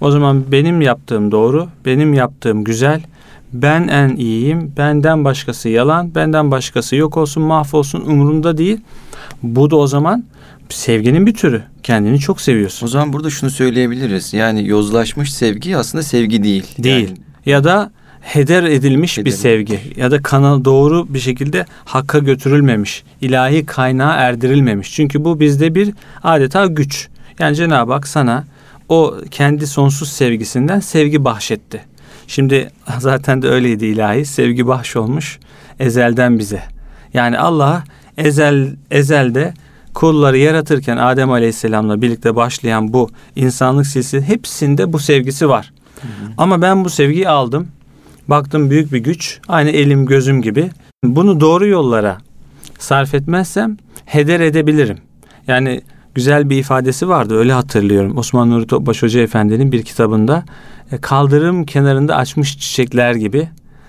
O 0.00 0.10
zaman 0.10 0.44
benim 0.52 0.80
yaptığım 0.80 1.32
doğru, 1.32 1.68
benim 1.84 2.14
yaptığım 2.14 2.64
güzel, 2.64 3.00
ben 3.52 3.88
en 3.88 4.16
iyiyim, 4.16 4.72
benden 4.76 5.24
başkası 5.24 5.68
yalan, 5.68 6.14
benden 6.14 6.50
başkası 6.50 6.96
yok 6.96 7.16
olsun, 7.16 7.42
mahvolsun 7.42 8.00
umurumda 8.00 8.58
değil. 8.58 8.80
Bu 9.42 9.70
da 9.70 9.76
o 9.76 9.86
zaman 9.86 10.24
sevginin 10.68 11.26
bir 11.26 11.34
türü. 11.34 11.62
Kendini 11.82 12.18
çok 12.18 12.40
seviyorsun. 12.40 12.86
O 12.86 12.88
zaman 12.88 13.12
burada 13.12 13.30
şunu 13.30 13.50
söyleyebiliriz. 13.50 14.34
Yani 14.34 14.68
yozlaşmış 14.68 15.34
sevgi 15.34 15.76
aslında 15.76 16.02
sevgi 16.02 16.42
değil. 16.42 16.66
Değil. 16.78 17.08
Yani 17.08 17.18
Ya 17.46 17.64
da 17.64 17.90
heder 18.20 18.62
edilmiş 18.62 19.18
bir 19.18 19.24
Heder 19.24 19.30
sevgi 19.30 19.80
ya 19.96 20.10
da 20.10 20.22
kanal 20.22 20.64
doğru 20.64 21.14
bir 21.14 21.18
şekilde 21.18 21.66
hakka 21.84 22.18
götürülmemiş, 22.18 23.04
ilahi 23.20 23.66
kaynağa 23.66 24.14
erdirilmemiş. 24.14 24.94
Çünkü 24.94 25.24
bu 25.24 25.40
bizde 25.40 25.74
bir 25.74 25.94
adeta 26.22 26.66
güç. 26.66 27.08
Yani 27.38 27.56
Cenab-ı 27.56 27.92
Hak 27.92 28.08
sana 28.08 28.44
o 28.88 29.14
kendi 29.30 29.66
sonsuz 29.66 30.08
sevgisinden 30.12 30.80
sevgi 30.80 31.24
bahşetti. 31.24 31.80
Şimdi 32.26 32.70
zaten 32.98 33.42
de 33.42 33.48
öyleydi 33.48 33.86
ilahi. 33.86 34.24
Sevgi 34.24 34.66
bahşolmuş 34.66 35.38
ezelden 35.80 36.38
bize. 36.38 36.62
Yani 37.14 37.38
Allah 37.38 37.84
ezel 38.18 38.76
ezelde 38.90 39.54
kulları 39.94 40.38
yaratırken 40.38 40.96
Adem 40.96 41.30
Aleyhisselam'la 41.30 42.02
birlikte 42.02 42.36
başlayan 42.36 42.92
bu 42.92 43.10
insanlık 43.36 43.86
silsilesi 43.86 44.28
hepsinde 44.28 44.92
bu 44.92 44.98
sevgisi 44.98 45.48
var. 45.48 45.72
Ama 46.38 46.62
ben 46.62 46.84
bu 46.84 46.90
sevgiyi 46.90 47.28
aldım. 47.28 47.68
Baktım 48.30 48.70
büyük 48.70 48.92
bir 48.92 48.98
güç. 48.98 49.40
Aynı 49.48 49.70
elim 49.70 50.06
gözüm 50.06 50.42
gibi. 50.42 50.70
Bunu 51.04 51.40
doğru 51.40 51.66
yollara 51.66 52.18
sarf 52.78 53.14
etmezsem 53.14 53.76
heder 54.04 54.40
edebilirim. 54.40 54.98
Yani 55.46 55.80
güzel 56.14 56.50
bir 56.50 56.56
ifadesi 56.56 57.08
vardı 57.08 57.38
öyle 57.38 57.52
hatırlıyorum. 57.52 58.18
Osman 58.18 58.50
Nuri 58.50 58.66
Topbaş 58.66 59.02
Hoca 59.02 59.20
Efendi'nin 59.20 59.72
bir 59.72 59.82
kitabında 59.82 60.44
e, 60.92 60.98
kaldırım 60.98 61.64
kenarında 61.64 62.16
açmış 62.16 62.58
çiçekler 62.58 63.14
gibi. 63.14 63.48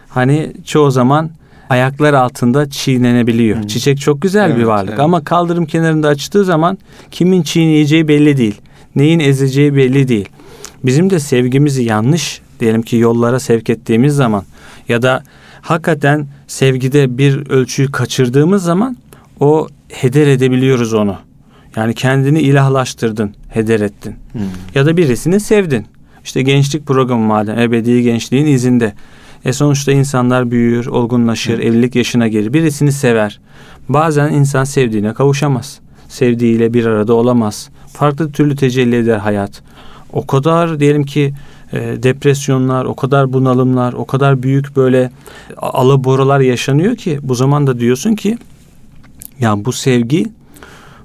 Hani 0.10 0.54
çoğu 0.66 0.92
zaman 0.92 1.30
ayaklar 1.70 2.14
altında 2.14 2.70
çiğnenebiliyor. 2.70 3.58
Hı. 3.58 3.68
Çiçek 3.68 4.02
çok 4.02 4.22
güzel 4.22 4.50
bir 4.50 4.56
Evet, 4.56 4.68
varlık 4.68 4.90
evet. 4.90 5.00
ama 5.00 5.24
kaldırım 5.24 5.66
kenarında 5.66 6.08
açtığı 6.08 6.46
zaman 6.46 6.78
kimin 7.12 7.42
çiğneyeceği 7.42 8.08
belli 8.08 8.38
değil. 8.38 8.62
Neyin 8.96 9.20
ezeceği 9.20 9.76
belli 9.76 10.08
değil. 10.08 10.30
Bizim 10.84 11.10
de 11.10 11.20
sevgimizi 11.20 11.84
yanlış 11.84 12.42
diyelim 12.62 12.82
ki 12.82 12.98
yollara 12.98 13.40
sevk 13.40 13.70
ettiğimiz 13.70 14.16
zaman 14.16 14.44
ya 14.88 15.02
da 15.02 15.24
hakikaten 15.62 16.28
sevgide 16.48 17.18
bir 17.18 17.50
ölçüyü 17.50 17.92
kaçırdığımız 17.92 18.64
zaman 18.64 18.98
o 19.40 19.68
heder 19.90 20.28
edebiliyoruz 20.28 20.94
onu. 20.94 21.16
Yani 21.76 21.94
kendini 21.94 22.40
ilahlaştırdın, 22.40 23.36
heder 23.50 23.80
ettin. 23.80 24.16
Hmm. 24.32 24.42
Ya 24.76 24.86
da 24.86 24.98
birisini 24.98 25.40
sevdin. 25.40 25.86
İşte 26.24 26.42
gençlik 26.42 26.88
programı 26.88 27.26
madem 27.26 27.60
ebedi 27.60 28.04
gençliğin 28.04 28.46
izinde. 28.46 28.94
E 29.46 29.54
sonuçta 29.54 29.92
insanlar 29.92 30.52
büyür, 30.52 30.86
olgunlaşır, 30.86 31.60
evlilik 31.60 31.96
yaşına 31.96 32.28
gelir. 32.28 32.54
Birisini 32.54 32.92
sever. 32.92 33.40
Bazen 33.90 34.34
insan 34.34 34.64
sevdiğine 34.64 35.14
kavuşamaz. 35.14 35.80
Sevdiğiyle 36.10 36.74
bir 36.74 36.86
arada 36.86 37.14
olamaz. 37.14 37.70
Farklı 37.94 38.32
türlü 38.32 38.56
tecelli 38.56 38.96
eder 38.96 39.18
hayat. 39.18 39.62
O 40.14 40.28
kadar 40.28 40.80
diyelim 40.80 41.04
ki 41.04 41.34
e, 41.74 42.04
depresyonlar, 42.04 42.86
o 42.86 42.96
kadar 42.96 43.34
bunalımlar, 43.34 43.94
o 43.94 44.06
kadar 44.06 44.44
büyük 44.44 44.76
böyle 44.76 45.12
alaboralar 45.58 46.40
yaşanıyor 46.40 46.96
ki 46.96 47.20
bu 47.24 47.36
zaman 47.36 47.68
da 47.68 47.80
diyorsun 47.80 48.16
ki 48.16 48.38
ya 49.40 49.66
bu 49.66 49.72
sevgi 49.72 50.28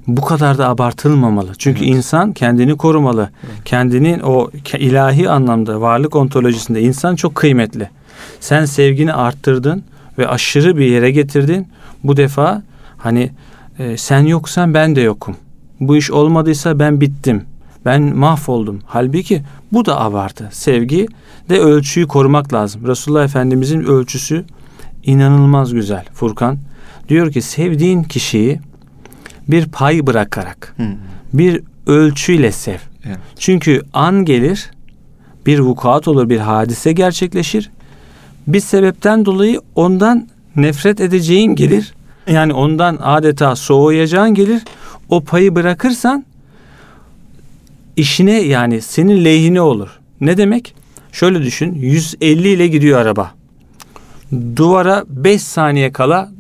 bu 0.07 0.21
kadar 0.23 0.59
da 0.59 0.69
abartılmamalı. 0.69 1.53
Çünkü 1.59 1.85
Evet. 1.85 1.95
insan 1.95 2.33
kendini 2.33 2.77
korumalı. 2.77 3.31
Kendinin 3.65 4.21
o 4.21 4.51
ilahi 4.79 5.31
anlamda 5.31 5.81
varlık 5.81 6.17
ontolojisinde 6.17 6.83
insan 6.83 7.17
çok 7.17 7.35
kıymetli. 7.35 7.91
Sen 8.41 8.65
sevgini 8.65 9.13
arttırdın 9.13 9.85
ve 10.19 10.29
aşırı 10.29 10.77
bir 10.77 10.87
yere 10.87 11.11
getirdin. 11.11 11.69
Bu 12.05 12.17
defa 12.17 12.63
hani 12.97 13.31
e, 13.79 13.97
sen 13.97 14.21
yoksan 14.21 14.75
ben 14.75 14.97
de 14.97 15.01
yokum. 15.01 15.37
Bu 15.81 15.97
iş 15.97 16.11
olmadıysa 16.11 16.79
ben 16.79 17.01
bittim. 17.01 17.45
Ben 17.87 18.02
mahvoldum. 18.16 18.81
Halbuki 18.87 19.43
bu 19.73 19.85
da 19.85 20.00
abartı. 20.00 20.49
Sevgi 20.52 21.07
de 21.49 21.59
ölçüyü 21.59 22.07
korumak 22.07 22.52
lazım. 22.52 22.87
Resulullah 22.87 23.25
Efendimizin 23.25 23.81
ölçüsü 23.81 24.45
inanılmaz 25.05 25.73
güzel. 25.73 26.05
Furkan 26.14 26.59
diyor 27.09 27.33
ki 27.33 27.43
sevdiğin 27.43 28.02
kişiyi 28.02 28.61
bir 29.49 29.66
pay 29.66 30.07
bırakarak 30.07 30.75
Hmm. 30.76 30.87
bir 31.33 31.62
ölçüyle 31.87 32.52
sev. 32.52 32.78
Evet. 33.05 33.19
Çünkü 33.38 33.83
an 33.93 34.25
gelir, 34.25 34.71
bir 35.47 35.59
vukuat 35.59 36.09
olur, 36.09 36.28
bir 36.28 36.38
hadise 36.38 36.93
gerçekleşir. 36.93 37.71
Bir 38.47 38.61
sebepten 38.61 39.25
dolayı 39.25 39.61
ondan 39.75 40.28
nefret 40.57 41.00
edeceğin 41.00 41.55
gelir. 41.55 41.95
Yani 42.26 42.52
ondan 42.52 42.99
adeta 43.02 43.57
soğuyacağın 43.57 44.35
gelir. 44.35 44.62
O 45.09 45.25
payı 45.25 45.55
bırakırsan 45.55 46.25
işine 47.97 48.33
yani 48.41 48.83
senin 48.83 49.25
lehine 49.25 49.61
olur. 49.61 49.88
Ne 50.21 50.37
demek? 50.37 50.75
Şöyle 51.12 51.43
düşün. 51.43 51.75
150 51.75 52.49
ile 52.49 52.67
gidiyor 52.67 53.00
araba. 53.00 53.31
Duvara 54.57 55.05
5 55.09 55.43
saniye 55.43 55.93
kala 55.93 56.31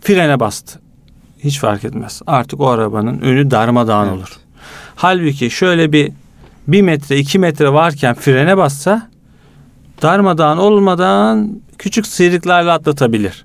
frene 0.00 0.40
bastı. 0.40 0.80
Hiç 1.44 1.58
fark 1.58 1.84
etmez. 1.84 2.22
Artık 2.26 2.60
o 2.60 2.68
arabanın 2.68 3.18
önü 3.20 3.50
darmadağın 3.50 4.08
Evet. 4.08 4.18
olur. 4.18 4.28
Halbuki 4.96 5.50
şöyle 5.50 5.92
bir 5.92 6.12
bir 6.68 6.82
metre 6.82 7.18
iki 7.18 7.38
metre 7.38 7.72
varken 7.72 8.14
frene 8.14 8.56
bassa 8.56 9.08
darmadağın 10.02 10.58
olmadan 10.58 11.60
küçük 11.78 12.06
sıyrıklarla 12.06 12.72
atlatabilir. 12.72 13.44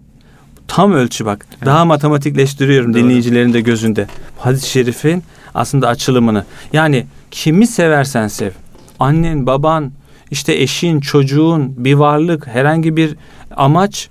Tam 0.67 0.93
ölçü 0.93 1.25
bak. 1.25 1.45
Daha 1.65 1.85
matematikleştiriyorum 1.85 2.93
Doğru. 2.93 3.03
dinleyicilerin 3.03 3.53
de 3.53 3.61
gözünde. 3.61 4.07
Hadis-i 4.37 4.69
şerifin 4.69 5.23
aslında 5.55 5.87
açılımını. 5.87 6.45
Yani 6.73 7.05
kimi 7.31 7.67
seversen 7.67 8.27
sev. 8.27 8.51
Annen, 8.99 9.45
baban, 9.45 9.91
işte 10.31 10.53
eşin, 10.53 10.99
çocuğun, 10.99 11.73
bir 11.77 11.93
varlık, 11.93 12.47
herhangi 12.47 12.97
bir 12.97 13.15
amaç 13.55 14.09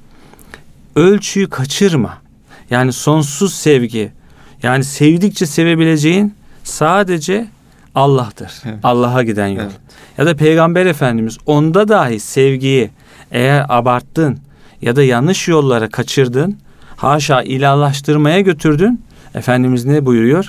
ölçüyü 0.97 1.49
kaçırma. 1.49 2.19
Yani 2.71 2.93
sonsuz 2.93 3.55
sevgi. 3.55 4.13
Yani 4.63 4.85
sevdikçe 4.85 5.47
sevebileceğin 5.47 6.35
sadece 6.65 7.47
Allah'tır. 7.95 8.53
Evet. 8.65 8.79
Allah'a 8.83 9.23
giden 9.23 9.47
yol. 9.47 9.63
Evet. 9.63 9.73
Ya 10.19 10.27
da 10.27 10.37
Peygamber 10.37 10.87
Efendimiz 10.87 11.39
onda 11.47 11.89
dahi 11.89 12.21
sevgiyi 12.21 12.91
eğer 13.31 13.67
abarttın 13.69 14.39
ya 14.83 14.97
da 14.97 15.03
yanlış 15.03 15.49
yollara 15.49 15.89
kaçırdın, 15.89 16.59
haşa 16.97 17.43
ilahlaştırmaya 17.43 18.41
götürdün, 18.41 19.01
Efendimiz 19.35 19.85
ne 19.85 20.07
buyuruyor? 20.07 20.49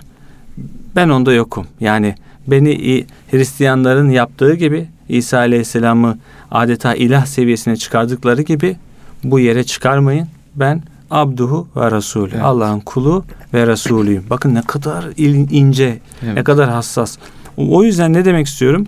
Ben 0.95 1.09
onda 1.09 1.33
yokum. 1.33 1.67
Yani 1.79 2.15
beni 2.47 3.05
Hristiyanların 3.31 4.09
yaptığı 4.09 4.55
gibi 4.55 4.87
İsa 5.09 5.37
Aleyhisselam'ı 5.37 6.17
adeta 6.51 6.95
ilah 6.95 7.25
seviyesine 7.25 7.75
çıkardıkları 7.77 8.41
gibi 8.41 8.75
bu 9.23 9.39
yere 9.39 9.63
çıkarmayın. 9.63 10.27
Ben 10.55 10.83
abduhu 11.11 11.67
ve 11.75 11.91
rasulü. 11.91 12.31
Evet. 12.33 12.43
Allah'ın 12.43 12.79
kulu 12.79 13.25
ve 13.53 13.67
rasulüyüm. 13.67 14.23
Bakın 14.29 14.55
ne 14.55 14.61
kadar 14.61 15.05
ince, 15.51 15.99
ne 16.23 16.29
Evet. 16.29 16.43
kadar 16.43 16.69
hassas. 16.69 17.17
O 17.57 17.83
yüzden 17.83 18.13
ne 18.13 18.25
demek 18.25 18.47
istiyorum? 18.47 18.87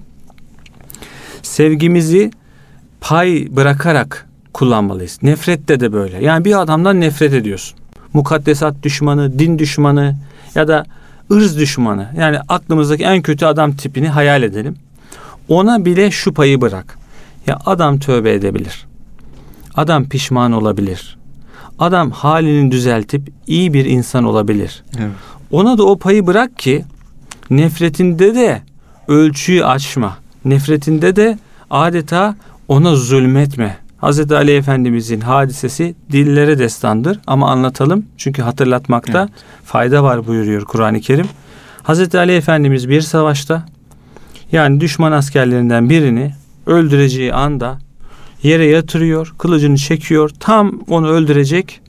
Sevgimizi 1.42 2.32
pay 3.02 3.48
bırakarak 3.52 4.28
kullanmalıyız. 4.54 5.20
Nefrette 5.24 5.80
de 5.80 5.94
böyle. 5.94 6.24
Yani 6.26 6.46
bir 6.46 6.62
adamdan 6.62 7.02
nefret 7.02 7.34
ediyorsun. 7.34 7.80
Mukaddesat 8.14 8.84
düşmanı, 8.84 9.40
din 9.40 9.60
düşmanı 9.60 10.16
ya 10.56 10.68
da 10.68 10.86
ırz 11.32 11.58
düşmanı. 11.58 12.10
Yani 12.18 12.38
aklımızdaki 12.48 13.04
en 13.04 13.22
kötü 13.22 13.46
adam 13.46 13.76
tipini 13.76 14.08
hayal 14.10 14.44
edelim. 14.44 14.76
Ona 15.48 15.86
bile 15.86 16.12
şu 16.12 16.34
payı 16.34 16.62
bırak. 16.62 16.98
Ya 17.48 17.60
adam 17.66 18.00
tövbe 18.00 18.34
edebilir. 18.34 18.86
Adam 19.76 20.10
pişman 20.10 20.52
olabilir. 20.52 21.18
Adam 21.80 22.12
halini 22.12 22.72
düzeltip 22.72 23.32
iyi 23.48 23.74
bir 23.74 23.86
insan 23.86 24.24
olabilir. 24.24 24.84
Evet. 25.00 25.12
Ona 25.52 25.78
da 25.78 25.84
o 25.84 25.98
payı 25.98 26.28
bırak 26.28 26.60
ki 26.60 26.86
nefretinde 27.50 28.36
de 28.36 28.62
ölçüyü 29.08 29.66
açma. 29.66 30.18
Nefretinde 30.46 31.16
de 31.16 31.40
adeta 31.70 32.36
ona 32.68 32.96
zulmetme. 32.96 33.78
Hz. 34.02 34.32
Ali 34.32 34.52
Efendimizin 34.52 35.22
hadisesi 35.22 35.96
dillere 36.12 36.60
destandır 36.60 37.20
ama 37.28 37.52
anlatalım 37.52 38.06
çünkü 38.18 38.42
hatırlatmakta 38.42 39.20
Evet. 39.20 39.44
fayda 39.66 40.04
var 40.04 40.28
buyuruyor 40.28 40.62
Kur'an-ı 40.66 41.00
Kerim. 41.02 41.28
Hz. 41.84 42.16
Ali 42.16 42.32
Efendimiz 42.36 42.90
bir 42.90 43.02
savaşta 43.02 43.66
yani 44.52 44.80
düşman 44.80 45.12
askerlerinden 45.12 45.90
birini 45.90 46.34
öldüreceği 46.66 47.34
anda 47.34 47.78
yere 48.44 48.66
yatırıyor, 48.66 49.34
kılıcını 49.38 49.78
çekiyor. 49.78 50.30
Tam 50.40 50.80
onu 50.90 51.08
öldürecek 51.08 51.82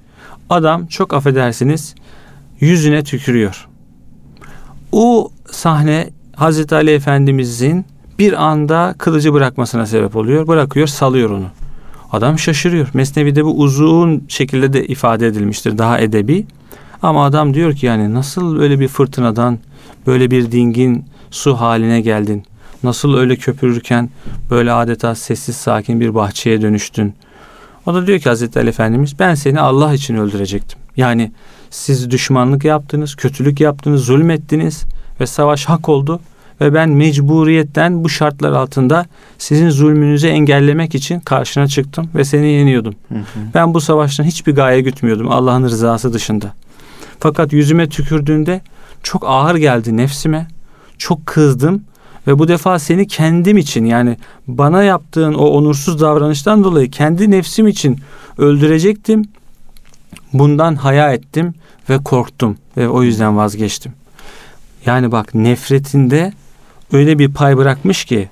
adam 0.50 0.86
çok 0.86 1.14
affedersiniz 1.14 1.94
yüzüne 2.60 3.04
tükürüyor. 3.04 3.68
O 4.92 5.30
sahne 5.50 6.10
Hazreti 6.36 6.74
Ali 6.74 6.90
Efendimizin 6.90 7.84
bir 8.18 8.44
anda 8.44 8.94
kılıcı 8.98 9.32
bırakmasına 9.32 9.86
sebep 9.86 10.16
oluyor. 10.16 10.46
Bırakıyor, 10.46 10.86
salıyor 10.86 11.30
onu. 11.30 11.46
Adam 12.12 12.38
şaşırıyor. 12.38 12.88
Mesnevi'de 12.94 13.44
bu 13.44 13.58
uzun 13.58 14.24
şekilde 14.28 14.72
de 14.72 14.86
ifade 14.86 15.26
edilmiştir. 15.26 15.78
Daha 15.78 15.98
edebi. 15.98 16.46
Ama 17.02 17.24
adam 17.24 17.54
diyor 17.54 17.74
ki 17.74 17.86
yani 17.86 18.14
nasıl 18.14 18.60
öyle 18.60 18.80
bir 18.80 18.88
fırtınadan 18.88 19.58
böyle 20.06 20.30
bir 20.30 20.52
dingin 20.52 21.04
su 21.30 21.54
haline 21.54 22.00
geldin? 22.00 22.44
Nasıl 22.82 23.14
öyle 23.14 23.36
köpürürken 23.36 24.10
böyle 24.50 24.72
adeta 24.72 25.14
sessiz 25.14 25.56
sakin 25.56 26.00
bir 26.00 26.14
bahçeye 26.14 26.62
dönüştün? 26.62 27.14
O 27.86 27.94
da 27.94 28.06
diyor 28.06 28.18
ki 28.18 28.28
Hazreti 28.28 28.58
Ali 28.58 28.68
Efendimiz 28.68 29.18
ben 29.18 29.34
seni 29.34 29.60
Allah 29.60 29.94
için 29.94 30.16
öldürecektim. 30.16 30.78
Yani 30.96 31.32
siz 31.70 32.10
düşmanlık 32.10 32.64
yaptınız, 32.64 33.14
kötülük 33.14 33.60
yaptınız, 33.60 34.04
zulmettiniz 34.04 34.84
ve 35.20 35.26
savaş 35.26 35.64
hak 35.64 35.88
oldu. 35.88 36.20
Ve 36.60 36.74
ben 36.74 36.90
mecburiyetten 36.90 38.04
bu 38.04 38.08
şartlar 38.08 38.52
altında 38.52 39.06
sizin 39.38 39.70
zulmünüzü 39.70 40.26
engellemek 40.26 40.94
için 40.94 41.20
karşına 41.20 41.66
çıktım 41.66 42.10
ve 42.14 42.24
seni 42.24 42.48
yeniyordum. 42.48 42.94
Hı 43.08 43.14
hı. 43.18 43.38
Ben 43.54 43.74
bu 43.74 43.80
savaştan 43.80 44.24
hiçbir 44.24 44.54
gaye 44.54 44.80
gütmüyordum 44.80 45.30
Allah'ın 45.30 45.64
rızası 45.64 46.12
dışında. 46.12 46.52
Fakat 47.20 47.52
yüzüme 47.52 47.88
tükürdüğünde 47.88 48.60
çok 49.02 49.24
ağır 49.26 49.54
geldi 49.54 49.96
nefsime. 49.96 50.46
Çok 50.98 51.26
kızdım 51.26 51.82
ve 52.26 52.38
bu 52.38 52.48
defa 52.48 52.78
seni 52.78 53.06
kendim 53.06 53.58
için 53.58 53.84
yani 53.84 54.16
bana 54.46 54.82
yaptığın 54.82 55.34
o 55.34 55.44
onursuz 55.44 56.00
davranıştan 56.00 56.64
dolayı 56.64 56.90
kendi 56.90 57.30
nefsim 57.30 57.68
için 57.68 57.98
öldürecektim. 58.38 59.24
Bundan 60.32 60.74
haya 60.74 61.12
ettim 61.12 61.54
ve 61.90 61.98
korktum 61.98 62.56
ve 62.76 62.88
o 62.88 63.02
yüzden 63.02 63.36
vazgeçtim. 63.36 63.92
Yani 64.86 65.12
bak 65.12 65.34
nefretinde 65.34 66.32
öyle 66.92 67.18
bir 67.18 67.32
pay 67.32 67.56
bırakmış 67.56 68.04
ki 68.04 68.28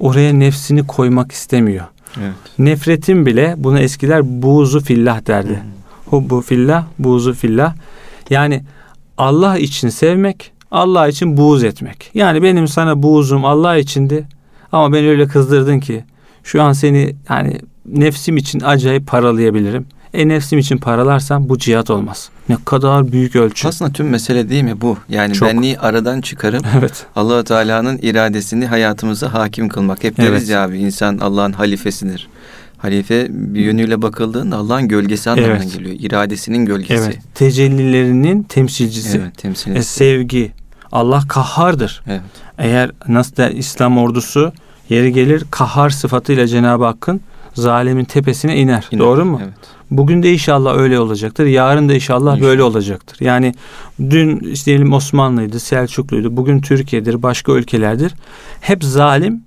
oraya 0.00 0.32
nefsini 0.32 0.86
koymak 0.86 1.32
istemiyor. 1.32 1.84
Evet. 2.20 2.34
Nefretin 2.58 3.26
bile 3.26 3.54
buna 3.56 3.80
eskiler 3.80 4.42
buğzu 4.42 4.80
fillah 4.80 5.26
derdi. 5.26 5.62
Hubbu 6.06 6.40
fillah, 6.40 6.84
buğzu 6.98 7.34
fillah. 7.34 7.74
Yani 8.30 8.62
Allah 9.18 9.58
için 9.58 9.88
sevmek, 9.88 10.52
Allah 10.70 11.08
için 11.08 11.36
buğz 11.36 11.64
etmek. 11.64 12.10
Yani 12.14 12.42
benim 12.42 12.68
sana 12.68 13.02
buğzum 13.02 13.44
Allah 13.44 13.76
içindi 13.76 14.24
ama 14.72 14.92
beni 14.92 15.08
öyle 15.08 15.26
kızdırdın 15.26 15.80
ki 15.80 16.04
şu 16.44 16.62
an 16.62 16.72
seni 16.72 17.14
yani 17.28 17.60
nefsim 17.86 18.36
için 18.36 18.60
acayip 18.60 19.06
paralayabilirim. 19.06 19.86
E 20.14 20.28
nefsim 20.28 20.58
için 20.58 20.76
paralarsam 20.78 21.48
bu 21.48 21.58
cihat 21.58 21.90
olmaz. 21.90 22.30
Ne 22.48 22.56
kadar 22.64 23.12
büyük 23.12 23.36
ölçü. 23.36 23.68
Aslında 23.68 23.92
tüm 23.92 24.08
mesele 24.08 24.48
değil 24.48 24.62
mi 24.62 24.80
bu? 24.80 24.96
Yani 25.08 25.34
Çok. 25.34 25.48
benliği 25.48 25.78
aradan 25.78 26.20
çıkarıp 26.20 26.66
Evet. 26.78 27.06
allah 27.16 27.44
Teala'nın 27.44 27.98
iradesini 28.02 28.66
hayatımıza 28.66 29.34
hakim 29.34 29.68
kılmak. 29.68 30.04
Hep 30.04 30.16
deriz 30.16 30.30
Evet. 30.32 30.48
ya 30.48 30.64
abi 30.64 30.78
insan 30.78 31.18
Allah'ın 31.18 31.52
halifesidir. 31.52 32.28
Halife 32.78 33.26
bir 33.30 33.60
yönüyle 33.60 34.02
bakıldığında 34.02 34.56
Allah'ın 34.56 34.88
gölgesi 34.88 35.30
anlamına 35.30 35.52
Evet. 35.56 35.72
geliyor. 35.78 35.96
İradesinin 36.00 36.66
gölgesi. 36.66 37.04
Evet. 37.04 37.18
Tecellilerinin 37.34 38.42
temsilcisi. 38.42 39.18
Evet, 39.22 39.38
temsil 39.38 39.76
E, 39.76 39.82
sevgi. 39.82 40.52
Allah 40.92 41.22
kahhardır. 41.28 42.02
Evet. 42.06 42.20
Eğer 42.58 42.90
nasıl 43.08 43.36
der 43.36 43.50
İslam 43.50 43.98
ordusu 43.98 44.52
yeri 44.88 45.12
gelir 45.12 45.44
kahhar 45.50 45.90
sıfatıyla 45.90 46.46
Cenab-ı 46.46 46.84
Hakk'ın 46.84 47.20
zalimin 47.54 48.04
tepesine 48.04 48.56
iner. 48.56 48.88
İner. 48.90 49.00
Doğru 49.00 49.24
mu? 49.24 49.40
Evet. 49.44 49.54
Bugün 49.90 50.22
de 50.22 50.32
inşallah 50.32 50.76
öyle 50.76 51.00
olacaktır. 51.00 51.46
Yarın 51.46 51.88
da 51.88 51.94
inşallah, 51.94 52.34
İnşallah. 52.36 52.48
böyle 52.50 52.62
olacaktır. 52.62 53.16
Yani 53.20 53.54
dün 54.10 54.38
işte 54.40 54.66
diyelim 54.66 54.92
Osmanlı'ydı, 54.92 55.60
Selçuklu'ydu. 55.60 56.36
Bugün 56.36 56.60
Türkiye'dir, 56.60 57.22
başka 57.22 57.52
ülkelerdir. 57.52 58.14
Hep 58.60 58.84
zalim 58.84 59.42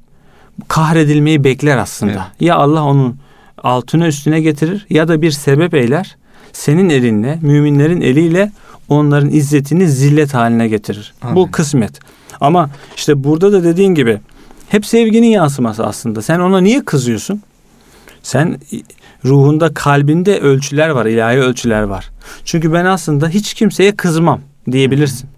kahredilmeyi 0.67 1.43
bekler 1.43 1.77
aslında. 1.77 2.11
Evet. 2.11 2.21
Ya 2.39 2.55
Allah 2.55 2.83
onun 2.83 3.15
altına 3.63 4.07
üstüne 4.07 4.41
getirir 4.41 4.85
ya 4.89 5.07
da 5.07 5.21
bir 5.21 5.31
sebep 5.31 5.73
eyler. 5.73 6.15
Senin 6.53 6.89
elinle, 6.89 7.39
müminlerin 7.41 8.01
eliyle 8.01 8.51
onların 8.89 9.29
izzetini 9.29 9.87
zillet 9.89 10.33
haline 10.33 10.67
getirir. 10.67 11.13
Amin. 11.21 11.35
Bu 11.35 11.51
kısmet. 11.51 11.99
Ama 12.41 12.69
işte 12.95 13.23
burada 13.23 13.51
da 13.51 13.63
dediğin 13.63 13.95
gibi 13.95 14.19
hep 14.69 14.85
sevginin 14.85 15.27
yansıması 15.27 15.85
aslında. 15.85 16.21
Sen 16.21 16.39
ona 16.39 16.59
niye 16.61 16.85
kızıyorsun? 16.85 17.41
Sen 18.23 18.59
ruhunda, 19.25 19.73
kalbinde 19.73 20.39
ölçüler 20.39 20.89
var, 20.89 21.05
ilahi 21.05 21.37
ölçüler 21.37 21.83
var. 21.83 22.09
Çünkü 22.45 22.73
ben 22.73 22.85
aslında 22.85 23.29
hiç 23.29 23.53
kimseye 23.53 23.95
kızmam 23.95 24.39
diyebilirsin. 24.71 25.29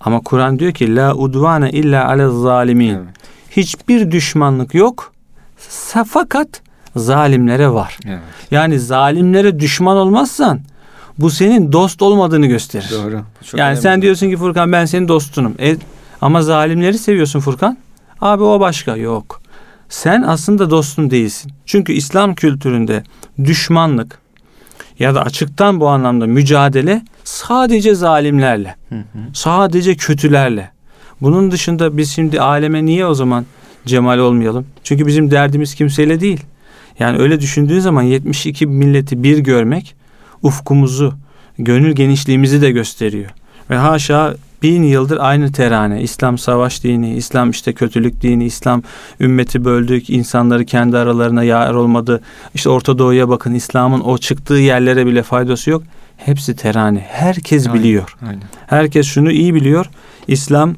Ama 0.00 0.20
Kur'an 0.20 0.58
diyor 0.58 0.72
ki 0.72 0.96
la 0.96 1.14
udvane 1.14 1.70
illa 1.70 2.08
ale 2.08 2.28
zalimin. 2.28 2.94
Evet. 2.94 3.08
Hiçbir 3.50 4.10
düşmanlık 4.10 4.74
yok. 4.74 5.12
Fakat 6.08 6.62
zalimlere 6.96 7.68
var. 7.70 7.98
Evet. 8.06 8.20
Yani 8.50 8.80
zalimlere 8.80 9.60
düşman 9.60 9.96
olmazsan 9.96 10.60
bu 11.18 11.30
senin 11.30 11.72
dost 11.72 12.02
olmadığını 12.02 12.46
gösterir. 12.46 12.90
Doğru. 12.92 13.22
Çok 13.44 13.60
yani 13.60 13.76
sen 13.76 14.02
diyorsun 14.02 14.30
ki 14.30 14.36
Furkan 14.36 14.72
ben 14.72 14.84
senin 14.84 15.08
dostunum. 15.08 15.54
E, 15.60 15.76
ama 16.20 16.42
zalimleri 16.42 16.98
seviyorsun 16.98 17.40
Furkan. 17.40 17.78
Abi 18.20 18.42
o 18.42 18.60
başka. 18.60 18.96
Yok. 18.96 19.40
Sen 19.88 20.22
aslında 20.22 20.70
dostum 20.70 21.10
değilsin. 21.10 21.52
Çünkü 21.66 21.92
İslam 21.92 22.34
kültüründe 22.34 23.02
düşmanlık 23.44 24.18
ya 24.98 25.14
da 25.14 25.22
açıktan 25.22 25.80
bu 25.80 25.88
anlamda 25.88 26.26
mücadele 26.26 27.02
sadece 27.24 27.94
zalimlerle, 27.94 28.76
Hı 28.88 28.94
hı. 28.94 29.18
sadece 29.32 29.94
kötülerle. 29.96 30.70
Bunun 31.20 31.50
dışında 31.50 31.96
biz 31.96 32.10
şimdi 32.10 32.40
aleme 32.40 32.84
niye 32.84 33.06
o 33.06 33.14
zaman 33.14 33.46
cemal 33.86 34.18
olmayalım? 34.18 34.66
Çünkü 34.84 35.06
bizim 35.06 35.30
derdimiz 35.30 35.74
kimseyle 35.74 36.20
değil. 36.20 36.40
Yani 36.98 37.18
öyle 37.18 37.40
düşündüğün 37.40 37.80
zaman 37.80 38.02
72 38.02 38.66
milleti 38.66 39.22
bir 39.22 39.38
görmek 39.38 39.94
ufkumuzu, 40.42 41.14
gönül 41.58 41.92
genişliğimizi 41.92 42.62
de 42.62 42.70
gösteriyor. 42.70 43.30
Ve 43.70 43.76
haşa 43.76 44.34
bin 44.62 44.82
yıldır 44.82 45.18
aynı 45.20 45.52
terane. 45.52 46.02
İslam 46.02 46.38
savaş 46.38 46.84
dini, 46.84 47.16
İslam 47.16 47.50
işte 47.50 47.72
kötülük 47.72 48.22
dini, 48.22 48.44
İslam 48.44 48.82
ümmeti 49.20 49.64
böldük, 49.64 50.10
insanları 50.10 50.64
kendi 50.64 50.98
aralarına 50.98 51.42
yar 51.42 51.74
olmadı. 51.74 52.20
İşte 52.54 52.70
Orta 52.70 52.98
Doğu'ya 52.98 53.28
bakın 53.28 53.54
İslam'ın 53.54 54.00
o 54.00 54.18
çıktığı 54.18 54.54
yerlere 54.54 55.06
bile 55.06 55.22
faydası 55.22 55.70
yok. 55.70 55.82
Hepsi 56.16 56.56
terane. 56.56 56.98
Herkes 57.08 57.66
Aynen. 57.66 57.80
biliyor. 57.80 58.16
Aynen. 58.22 58.42
Herkes 58.66 59.06
şunu 59.06 59.32
iyi 59.32 59.54
biliyor. 59.54 59.90
İslam 60.28 60.74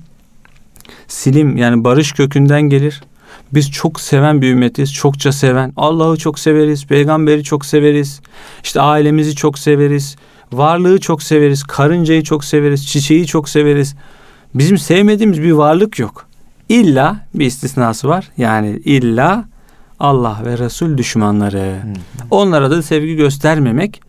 silim 1.08 1.56
yani 1.56 1.84
barış 1.84 2.12
kökünden 2.12 2.62
gelir. 2.62 3.00
Biz 3.52 3.70
çok 3.70 4.00
seven 4.00 4.42
bir 4.42 4.52
ümmetiz. 4.52 4.92
Çokça 4.94 5.32
seven. 5.32 5.72
Allah'ı 5.76 6.16
çok 6.16 6.38
severiz. 6.38 6.86
Peygamberi 6.86 7.44
çok 7.44 7.64
severiz. 7.64 8.20
İşte 8.62 8.80
ailemizi 8.80 9.34
çok 9.36 9.58
severiz. 9.58 10.16
Varlığı 10.52 11.00
çok 11.00 11.22
severiz. 11.22 11.62
Karıncayı 11.64 12.22
çok 12.22 12.44
severiz. 12.44 12.86
Çiçeği 12.86 13.26
çok 13.26 13.48
severiz. 13.48 13.94
Bizim 14.54 14.78
sevmediğimiz 14.78 15.42
bir 15.42 15.52
varlık 15.52 15.98
yok. 15.98 16.26
İlla 16.68 17.16
bir 17.34 17.46
istisnası 17.46 18.08
var. 18.08 18.28
Yani 18.36 18.80
illa 18.84 19.44
Allah 20.00 20.40
ve 20.44 20.58
Resul 20.58 20.98
düşmanları. 20.98 21.58
Hı. 21.58 21.88
Onlara 22.30 22.70
da 22.70 22.82
sevgi 22.82 23.16
göstermemek 23.16 24.00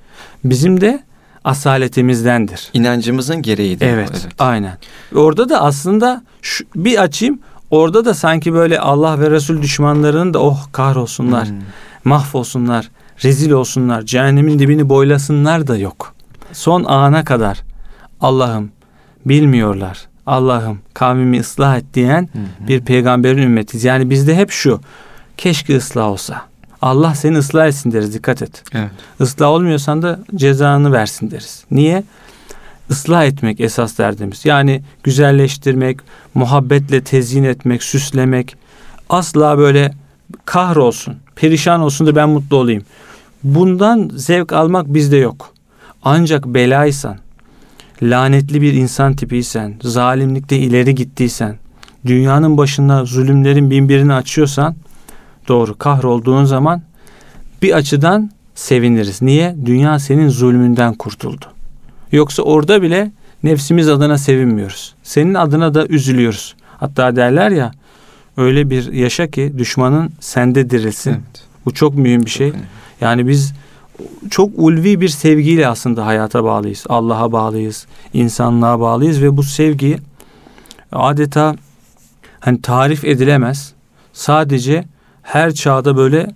bizim 0.44 0.82
de 0.82 1.04
asaletimizdendir. 1.44 2.70
İnancımızın 2.74 3.42
gereğidir. 3.42 3.86
bu, 3.86 3.90
Evet, 3.90 4.28
aynen. 4.40 4.78
Orada 5.16 5.50
da 5.50 5.62
aslında 5.62 6.24
şu, 6.42 6.66
bir 6.76 7.02
açayım. 7.02 7.40
Orada 7.72 8.06
da 8.06 8.14
sanki 8.14 8.54
böyle 8.54 8.80
Allah 8.80 9.20
ve 9.20 9.32
Resul 9.32 9.62
düşmanlarının 9.62 10.34
da 10.34 10.40
oh 10.40 10.68
kahrolsunlar, 10.72 11.48
Hı. 11.48 11.54
mahvolsunlar, 12.04 12.90
rezil 13.24 13.52
olsunlar, 13.52 14.02
cehennemin 14.02 14.60
dibini 14.60 14.90
boylasınlar 14.90 15.68
da 15.68 15.78
yok. 15.78 16.14
Son 16.54 16.84
ana 16.84 17.24
kadar 17.24 17.62
Allah'ım 18.22 18.72
bilmiyorlar. 19.26 20.08
Allah'ım 20.26 20.80
kavmimi 20.94 21.40
ıslah 21.40 21.78
et 21.78 21.86
diyen 21.94 22.30
Hı 22.34 22.40
hı. 22.40 22.68
bir 22.68 22.82
peygamberin 22.82 23.42
ümmetiyiz. 23.42 23.84
Yani 23.84 24.10
bizde 24.10 24.36
hep 24.36 24.52
şu. 24.52 24.80
Keşke 25.38 25.78
ıslah 25.78 26.08
olsa. 26.08 26.42
Allah 26.82 27.16
seni 27.16 27.38
ıslah 27.38 27.68
etsin 27.68 27.92
deriz 27.92 28.14
dikkat 28.14 28.42
et. 28.42 28.64
Evet. 28.74 28.92
Islah 29.20 29.48
olmuyorsan 29.48 30.02
da 30.02 30.20
cezanı 30.36 30.92
versin 30.92 31.32
deriz. 31.32 31.64
Niye? 31.72 32.04
Islah 32.90 33.26
etmek 33.26 33.60
esas 33.60 33.98
derdimiz. 33.98 34.46
Yani 34.46 34.82
güzelleştirmek, 35.04 36.00
muhabbetle 36.34 37.04
tezyin 37.04 37.44
etmek, 37.44 37.84
süslemek. 37.84 38.56
Asla 39.10 39.58
böyle 39.58 39.94
kahrolsun, 40.46 41.16
perişan 41.36 41.82
olsun 41.82 42.08
da 42.08 42.16
ben 42.16 42.30
mutlu 42.30 42.58
olayım. 42.58 42.84
Bundan 43.44 44.12
zevk 44.16 44.54
almak 44.54 44.94
bizde 44.94 45.18
yok. 45.18 45.51
Ancak 46.04 46.46
belaysan, 46.46 47.18
lanetli 48.02 48.62
bir 48.62 48.74
insan 48.74 49.16
tipiysen, 49.16 49.74
zalimlikte 49.82 50.58
ileri 50.58 50.96
gittiysen, 50.96 51.58
dünyanın 52.06 52.58
başında 52.58 53.06
zulümlerin 53.06 53.72
binbirini 53.72 54.14
açıyorsan, 54.14 54.76
doğru 55.48 55.78
kahrolduğun 55.78 56.46
zaman 56.46 56.82
bir 57.62 57.74
açıdan 57.74 58.32
seviniriz. 58.56 59.22
Niye? 59.22 59.56
Dünya 59.66 60.00
senin 60.00 60.30
zulmünden 60.30 60.94
kurtuldu. 60.94 61.46
Yoksa 62.12 62.44
orada 62.44 62.82
bile 62.82 63.12
nefsimiz 63.44 63.90
adına 63.90 64.18
sevinmiyoruz. 64.18 64.96
Senin 65.04 65.34
adına 65.34 65.74
da 65.74 65.88
üzülüyoruz. 65.88 66.56
Hatta 66.78 67.16
derler 67.16 67.52
ya 67.52 67.72
öyle 68.38 68.70
bir 68.70 68.94
yaşa 68.94 69.28
ki 69.28 69.54
düşmanın 69.58 70.12
sende 70.20 70.70
dirilsin. 70.70 71.12
Evet. 71.12 71.44
Bu 71.66 71.74
çok 71.74 71.96
mühim 71.96 72.26
bir 72.26 72.30
şey. 72.30 72.54
Yani 73.02 73.28
biz 73.28 73.54
çok 74.30 74.50
ulvi 74.56 75.02
bir 75.02 75.10
sevgiyle 75.10 75.68
aslında 75.68 76.06
hayata 76.06 76.44
bağlıyız. 76.44 76.86
Allah'a 76.90 77.32
bağlıyız, 77.32 77.88
insanlığa 78.14 78.80
bağlıyız 78.80 79.22
ve 79.22 79.38
bu 79.38 79.44
sevgi 79.44 79.98
adeta 80.92 81.56
hani 82.40 82.62
tarif 82.62 83.06
edilemez. 83.06 83.74
Sadece 84.14 84.86
her 85.22 85.54
çağda 85.54 85.98
böyle 85.98 86.28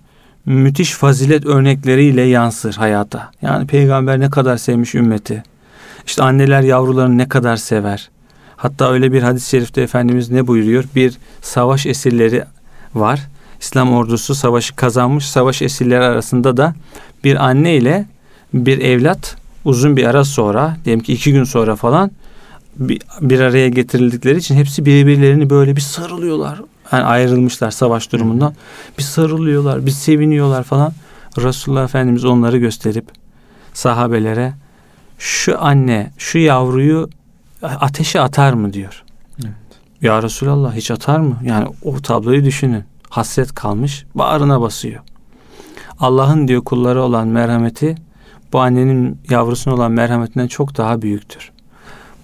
müthiş 0.46 0.92
fazilet 0.92 1.46
örnekleriyle 1.46 2.22
yansır 2.22 2.74
hayata. 2.74 3.30
Yani 3.42 3.66
peygamber 3.66 4.20
ne 4.20 4.30
kadar 4.30 4.56
sevmiş 4.56 4.94
ümmeti. 4.94 5.42
İşte 6.06 6.22
anneler 6.22 6.62
yavrularını 6.62 7.18
ne 7.18 7.28
kadar 7.28 7.56
sever. 7.56 8.10
Hatta 8.56 8.92
öyle 8.92 9.12
bir 9.12 9.22
hadis-i 9.22 9.48
şerifte 9.48 9.82
Efendimiz 9.82 10.30
ne 10.30 10.46
buyuruyor? 10.46 10.84
Bir 10.94 11.18
savaş 11.42 11.86
esirleri 11.86 12.44
var. 12.94 13.20
İslam 13.60 13.92
ordusu 13.92 14.34
savaşı 14.34 14.76
kazanmış. 14.76 15.28
Savaş 15.28 15.62
esirleri 15.62 16.04
arasında 16.04 16.56
da 16.56 16.74
bir 17.24 17.44
anne 17.46 17.76
ile 17.76 18.06
bir 18.54 18.78
evlat 18.78 19.36
uzun 19.64 19.96
bir 19.96 20.04
ara 20.04 20.24
sonra 20.24 20.76
diyelim 20.84 21.02
ki 21.02 21.12
iki 21.12 21.32
gün 21.32 21.44
sonra 21.44 21.76
falan 21.76 22.10
bir, 22.76 23.00
bir 23.20 23.40
araya 23.40 23.68
getirildikleri 23.68 24.38
için 24.38 24.54
hepsi 24.54 24.86
birbirlerini 24.86 25.50
böyle 25.50 25.76
bir 25.76 25.80
sarılıyorlar. 25.80 26.60
Yani 26.92 27.04
ayrılmışlar 27.04 27.70
savaş 27.70 28.12
durumundan. 28.12 28.54
Bir 28.98 29.02
sarılıyorlar, 29.02 29.86
bir 29.86 29.90
seviniyorlar 29.90 30.62
falan. 30.62 30.92
Resulullah 31.38 31.84
Efendimiz 31.84 32.24
onları 32.24 32.58
gösterip 32.58 33.04
sahabelere 33.74 34.52
şu 35.18 35.62
anne 35.62 36.10
şu 36.18 36.38
yavruyu 36.38 37.10
ateşe 37.62 38.20
atar 38.20 38.52
mı 38.52 38.72
diyor. 38.72 39.02
Evet. 39.40 39.54
Ya 40.02 40.22
Resulallah 40.22 40.74
hiç 40.74 40.90
atar 40.90 41.20
mı? 41.20 41.36
Yani 41.44 41.68
o 41.84 42.00
tabloyu 42.00 42.44
düşünün. 42.44 42.84
Hasret 43.10 43.54
kalmış 43.54 44.04
bağrına 44.14 44.60
basıyor. 44.60 45.00
Allah'ın 46.00 46.48
diyor 46.48 46.64
kulları 46.64 47.02
olan 47.02 47.28
merhameti 47.28 47.94
bu 48.52 48.60
annenin 48.60 49.18
yavrusuna 49.30 49.74
olan 49.74 49.92
merhametinden 49.92 50.46
çok 50.46 50.76
daha 50.76 51.02
büyüktür. 51.02 51.50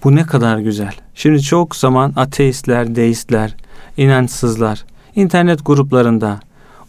Bu 0.03 0.15
ne 0.15 0.23
kadar 0.23 0.57
güzel. 0.57 0.93
Şimdi 1.15 1.41
çok 1.41 1.75
zaman 1.75 2.13
ateistler, 2.15 2.95
deistler, 2.95 3.55
inançsızlar 3.97 4.85
internet 5.15 5.65
gruplarında 5.65 6.39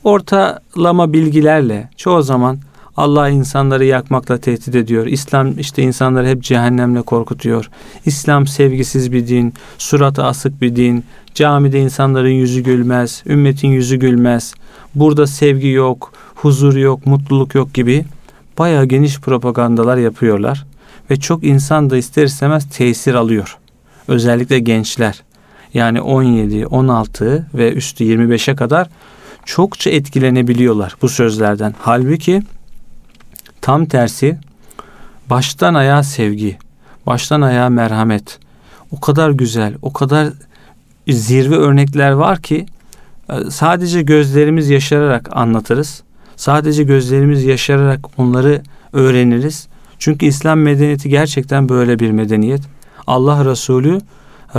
ortalama 0.04 1.12
bilgilerle 1.12 1.88
çoğu 1.96 2.22
zaman 2.22 2.59
Allah 2.96 3.28
insanları 3.28 3.85
yakmakla 3.85 4.38
tehdit 4.38 4.74
ediyor. 4.74 5.07
İslam 5.07 5.59
işte 5.59 5.83
insanları 5.83 6.28
hep 6.28 6.42
cehennemle 6.42 7.02
korkutuyor. 7.02 7.70
İslam 8.07 8.46
sevgisiz 8.46 9.12
bir 9.12 9.26
din, 9.28 9.54
suratı 9.78 10.24
asık 10.24 10.61
bir 10.61 10.76
din. 10.76 11.04
Camide 11.34 11.80
insanların 11.80 12.28
yüzü 12.28 12.60
gülmez, 12.60 13.22
ümmetin 13.26 13.68
yüzü 13.68 13.96
gülmez. 13.96 14.54
Burada 14.94 15.26
sevgi 15.26 15.68
yok, 15.68 16.12
huzur 16.34 16.76
yok, 16.76 17.06
mutluluk 17.06 17.54
yok 17.54 17.74
gibi 17.74 18.04
bayağı 18.58 18.84
geniş 18.84 19.20
propagandalar 19.20 19.96
yapıyorlar. 19.96 20.66
Ve 21.10 21.20
çok 21.20 21.44
insan 21.44 21.90
da 21.90 21.96
ister 21.96 22.24
istemez 22.24 22.68
tesir 22.70 23.14
alıyor. 23.14 23.58
Özellikle 24.08 24.58
gençler. 24.58 25.22
Yani 25.74 26.00
17, 26.00 26.66
16 26.66 27.46
ve 27.54 27.72
üstü 27.72 28.04
25'e 28.04 28.56
kadar 28.56 28.88
çokça 29.44 29.90
etkilenebiliyorlar 29.90 30.96
bu 31.02 31.08
sözlerden. 31.08 31.74
Halbuki 31.78 32.42
tam 33.60 33.86
tersi 33.86 34.38
baştan 35.30 35.74
ayağa 35.74 36.02
sevgi, 36.02 36.58
baştan 37.06 37.40
ayağa 37.40 37.68
merhamet. 37.68 38.38
O 38.90 39.00
kadar 39.00 39.30
güzel, 39.30 39.74
o 39.82 39.92
kadar 39.92 40.32
zirve 41.12 41.56
örnekler 41.56 42.10
var 42.10 42.42
ki 42.42 42.66
e, 43.30 43.50
sadece 43.50 44.02
gözlerimiz 44.02 44.70
yaşararak 44.70 45.28
anlatırız. 45.32 46.02
Sadece 46.36 46.82
gözlerimiz 46.82 47.44
yaşararak 47.44 48.00
onları 48.18 48.62
öğreniriz. 48.92 49.68
Çünkü 49.98 50.26
İslam 50.26 50.60
medeniyeti 50.60 51.08
gerçekten 51.08 51.68
böyle 51.68 51.98
bir 51.98 52.10
medeniyet. 52.10 52.62
Allah 53.06 53.44
Resulü 53.44 54.00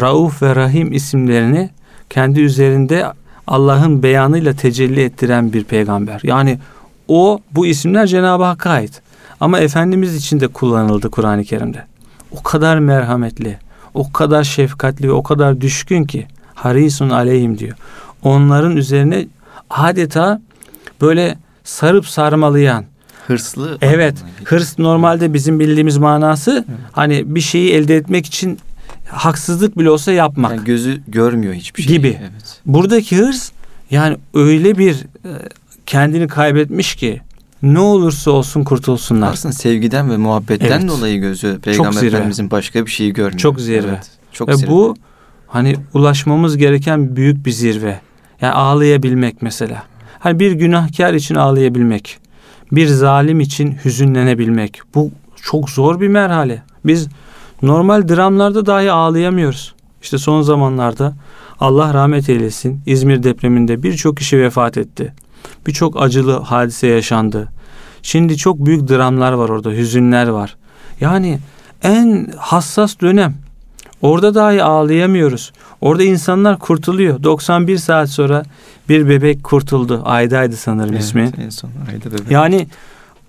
Rauf 0.02 0.42
ve 0.42 0.56
Rahim 0.56 0.92
isimlerini 0.92 1.70
kendi 2.10 2.42
üzerinde 2.42 3.06
Allah'ın 3.48 4.04
beyanıyla 4.04 4.54
tecelli 4.54 5.02
ettiren 5.02 5.54
bir 5.54 5.64
peygamber. 5.64 6.20
Yani 6.24 6.60
o 7.08 7.40
bu 7.52 7.68
isimler 7.68 8.08
Cenab-ı 8.08 8.44
Hakk'a 8.44 8.70
ait. 8.70 9.02
Ama 9.40 9.60
Efendimiz 9.60 10.16
için 10.16 10.40
de 10.40 10.48
kullanıldı 10.48 11.10
Kur'an-ı 11.10 11.44
Kerim'de. 11.44 11.86
O 12.32 12.44
kadar 12.44 12.80
merhametli, 12.80 13.58
o 13.94 14.12
kadar 14.12 14.44
şefkatli 14.44 15.08
ve 15.08 15.12
o 15.12 15.24
kadar 15.24 15.62
düşkün 15.62 16.04
ki 16.04 16.28
harisun 16.56 17.10
aleyhim 17.10 17.58
diyor. 17.58 17.78
Onların 18.24 18.78
üzerine 18.78 19.28
adeta 19.70 20.42
böyle 21.02 21.38
sarıp 21.64 22.08
sarmalayan, 22.08 22.86
Hırslı. 23.28 23.78
Evet. 23.82 24.16
Hırs 24.44 24.80
normalde 24.80 25.34
bizim 25.34 25.60
bildiğimiz 25.60 25.98
manası 25.98 26.66
hani 26.92 27.36
bir 27.36 27.42
şeyi 27.42 27.72
elde 27.72 27.96
etmek 27.96 28.26
için 28.26 28.60
haksızlık 29.10 29.78
bile 29.78 29.90
olsa 29.90 30.12
yapmak. 30.12 30.52
Yani 30.52 30.66
gözü 30.66 31.02
görmüyor 31.08 31.54
hiçbir 31.54 31.84
şey. 31.84 31.98
Gibi. 31.98 32.18
Evet. 32.22 32.62
Buradaki 32.66 33.18
hırs 33.18 33.52
yani 33.92 34.18
öyle 34.34 34.78
bir 34.78 34.94
e, 34.94 35.30
kendini 35.86 36.28
kaybetmiş 36.28 36.96
ki 36.96 37.22
ne 37.64 37.80
olursa 37.80 38.32
olsun 38.32 38.64
kurtulsunlar. 38.64 39.32
Aslında 39.32 39.54
sevgiden 39.54 40.10
ve 40.12 40.18
muhabbetten 40.18 40.80
Evet. 40.80 40.90
dolayı 40.90 41.22
gözü 41.22 41.60
Peygamber. 41.60 42.04
Efendimizin 42.04 42.52
başka 42.52 42.86
bir 42.86 42.92
şeyi 42.92 43.14
görmüyor. 43.14 43.40
Çok 43.40 43.60
zirve. 43.60 43.88
Evet. 43.88 44.10
Çok 44.32 44.50
Ve 44.50 44.56
zirve. 44.56 44.70
bu 44.72 44.96
hani 45.48 45.76
ulaşmamız 45.94 46.58
gereken 46.58 47.16
büyük 47.16 47.46
bir 47.46 47.52
zirve. 47.52 48.00
Yani 48.42 48.54
ağlayabilmek 48.54 49.42
mesela. 49.42 49.84
Hani 50.20 50.40
bir 50.40 50.52
günahkar 50.52 51.14
için 51.14 51.36
ağlayabilmek. 51.36 52.18
Bir 52.72 52.88
zalim 52.88 53.40
için 53.40 53.78
hüzünlenebilmek. 53.86 54.82
Bu 54.96 55.12
çok 55.42 55.70
zor 55.70 56.02
bir 56.02 56.08
merhale. 56.08 56.64
Biz 56.86 57.08
normal 57.62 58.08
dramlarda 58.08 58.66
dahi 58.66 58.92
ağlayamıyoruz. 58.92 59.76
İşte 60.02 60.18
son 60.18 60.42
zamanlarda 60.42 61.14
Allah 61.60 61.94
rahmet 61.94 62.30
eylesin 62.30 62.82
İzmir 62.86 63.24
depreminde 63.24 63.84
birçok 63.84 64.18
kişi 64.18 64.40
vefat 64.40 64.78
etti. 64.78 65.14
Birçok 65.68 66.02
acılı 66.02 66.40
hadise 66.40 66.88
yaşandı. 66.88 67.48
Şimdi 68.02 68.38
çok 68.38 68.66
büyük 68.66 68.90
dramlar 68.90 69.32
var 69.34 69.50
orada, 69.50 69.72
hüzünler 69.72 70.28
var. 70.28 70.56
Yani 71.02 71.40
en 71.84 72.32
hassas 72.38 73.00
dönem. 73.02 73.36
Orada 74.06 74.36
dahi 74.36 74.64
ağlayamıyoruz. 74.64 75.52
Orada 75.82 76.04
insanlar 76.04 76.60
kurtuluyor. 76.60 77.24
91 77.24 77.78
saat 77.78 78.10
sonra 78.10 78.44
bir 78.90 79.10
bebek 79.10 79.44
kurtuldu. 79.44 80.02
Ayda'ydı 80.06 80.56
sanırım 80.56 80.94
Evet, 80.94 81.04
ismi. 81.04 81.32
En 81.46 81.50
son 81.50 81.70
ayda 81.92 82.12
bebek. 82.12 82.32
Yani 82.32 82.56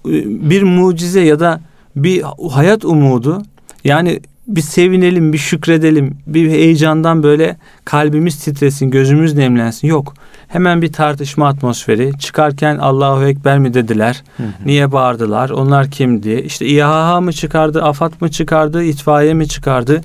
e, 0.06 0.12
bir 0.50 0.62
mucize 0.62 1.20
ya 1.20 1.40
da 1.40 1.60
bir 1.96 2.22
hayat 2.50 2.84
umudu. 2.84 3.42
Yani 3.84 4.20
bir 4.46 4.60
sevinelim, 4.60 5.32
bir 5.32 5.38
şükredelim, 5.38 6.18
bir 6.26 6.50
heyecandan 6.50 7.22
böyle 7.22 7.56
kalbimiz 7.84 8.44
titresin, 8.44 8.90
gözümüz 8.90 9.34
nemlensin. 9.34 9.88
Yok. 9.88 10.14
Hemen 10.48 10.82
bir 10.82 10.92
tartışma 10.92 11.48
atmosferi. 11.48 12.18
Çıkarken 12.18 12.78
Allahu 12.78 13.24
Ekber 13.24 13.58
mi 13.58 13.74
dediler? 13.74 14.22
Hı 14.36 14.42
hı. 14.42 14.48
Niye 14.66 14.92
bağırdılar? 14.92 15.50
Onlar 15.50 15.90
kimdi? 15.90 16.30
İşte 16.30 16.66
İHA 16.66 17.20
mı 17.20 17.32
çıkardı? 17.32 17.82
AFAD 17.82 18.12
mı 18.20 18.30
çıkardı? 18.30 18.82
itfaiye 18.82 19.34
mi 19.34 19.48
çıkardı? 19.48 20.00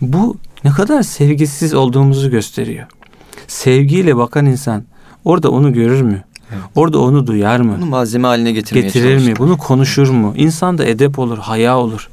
Bu 0.00 0.36
ne 0.64 0.70
kadar 0.70 1.02
sevgisiz 1.02 1.74
olduğumuzu 1.74 2.30
gösteriyor. 2.30 2.86
Sevgiyle 3.46 4.16
bakan 4.16 4.46
insan 4.46 4.84
orada 5.24 5.50
onu 5.50 5.72
görür 5.72 6.02
mü? 6.02 6.24
Evet. 6.52 6.62
Orada 6.74 6.98
onu 6.98 7.26
duyar 7.26 7.60
mı? 7.60 7.74
Bunu 7.80 7.86
malzeme 7.86 8.28
haline 8.28 8.52
getirmeye 8.52 8.80
Getirir 8.82 9.04
mi? 9.04 9.12
çalışıyor. 9.12 9.36
Bunu 9.38 9.58
konuşur 9.58 10.10
mu? 10.10 10.32
İnsanda 10.36 10.84
edep 10.84 11.18
olur, 11.18 11.38
haya 11.38 11.78
olur. 11.78 12.10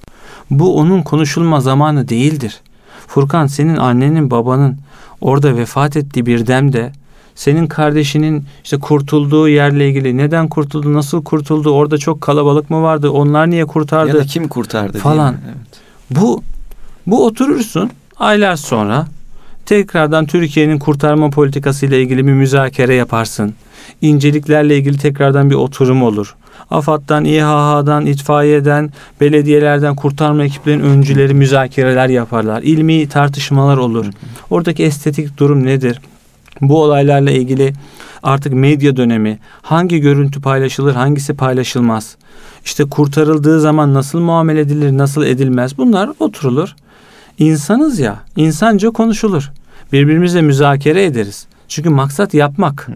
Bu 0.51 0.77
onun 0.77 1.01
konuşulma 1.01 1.61
zamanı 1.61 2.09
değildir. 2.09 2.61
Furkan 3.07 3.47
senin 3.47 3.75
annenin 3.77 4.31
babanın 4.31 4.77
orada 5.21 5.57
vefat 5.57 5.97
ettiği 5.97 6.25
bir 6.25 6.47
demde 6.47 6.91
senin 7.35 7.67
kardeşinin 7.67 8.45
işte 8.63 8.79
kurtulduğu 8.79 9.49
yerle 9.49 9.89
ilgili 9.89 10.17
neden 10.17 10.47
kurtuldu, 10.47 10.93
nasıl 10.93 11.23
kurtuldu, 11.23 11.69
orada 11.69 11.97
çok 11.97 12.21
kalabalık 12.21 12.69
mı 12.69 12.81
vardı, 12.81 13.09
onlar 13.09 13.49
niye 13.49 13.65
kurtardı 13.65 14.09
Ya 14.09 14.23
da 14.23 14.25
kim 14.25 14.47
kurtardı 14.47 14.97
falan. 14.97 15.33
mi? 15.33 15.39
Evet. 15.45 15.57
bu 16.11 16.43
bu 17.07 17.25
oturursun 17.25 17.89
aylar 18.17 18.55
sonra 18.55 19.07
tekrardan 19.65 20.25
Türkiye'nin 20.25 20.79
kurtarma 20.79 21.29
politikası 21.29 21.85
ile 21.85 22.01
ilgili 22.01 22.27
bir 22.27 22.31
müzakere 22.31 22.93
yaparsın. 22.93 23.53
İnceliklerle 24.01 24.77
ilgili 24.77 24.97
tekrardan 24.97 25.49
bir 25.49 25.55
oturum 25.55 26.03
olur. 26.03 26.35
AFAD'dan, 26.71 27.25
İHH'dan, 27.25 28.05
itfaiyeden, 28.05 28.93
belediyelerden 29.21 29.95
kurtarma 29.95 30.43
ekiplerinin 30.43 30.83
öncüleri 30.83 31.33
müzakereler 31.33 32.09
yaparlar. 32.09 32.61
İlmi 32.61 33.09
tartışmalar 33.09 33.77
olur. 33.77 34.05
Oradaki 34.49 34.83
estetik 34.83 35.37
durum 35.37 35.65
nedir? 35.65 36.01
Bu 36.61 36.83
olaylarla 36.83 37.31
ilgili 37.31 37.73
artık 38.23 38.53
medya 38.53 38.97
dönemi 38.97 39.39
hangi 39.61 39.99
görüntü 39.99 40.41
paylaşılır, 40.41 40.93
hangisi 40.93 41.33
paylaşılmaz? 41.33 42.17
İşte 42.65 42.85
kurtarıldığı 42.85 43.61
zaman 43.61 43.93
nasıl 43.93 44.19
muamele 44.19 44.59
edilir, 44.59 44.97
nasıl 44.97 45.25
edilmez? 45.25 45.77
Bunlar 45.77 46.09
oturulur. 46.19 46.75
İnsanız 47.39 47.99
ya, 47.99 48.23
insanca 48.35 48.89
konuşulur. 48.89 49.51
Birbirimizle 49.93 50.41
müzakere 50.41 51.05
ederiz. 51.05 51.47
Çünkü 51.67 51.89
maksat 51.89 52.33
yapmak. 52.33 52.87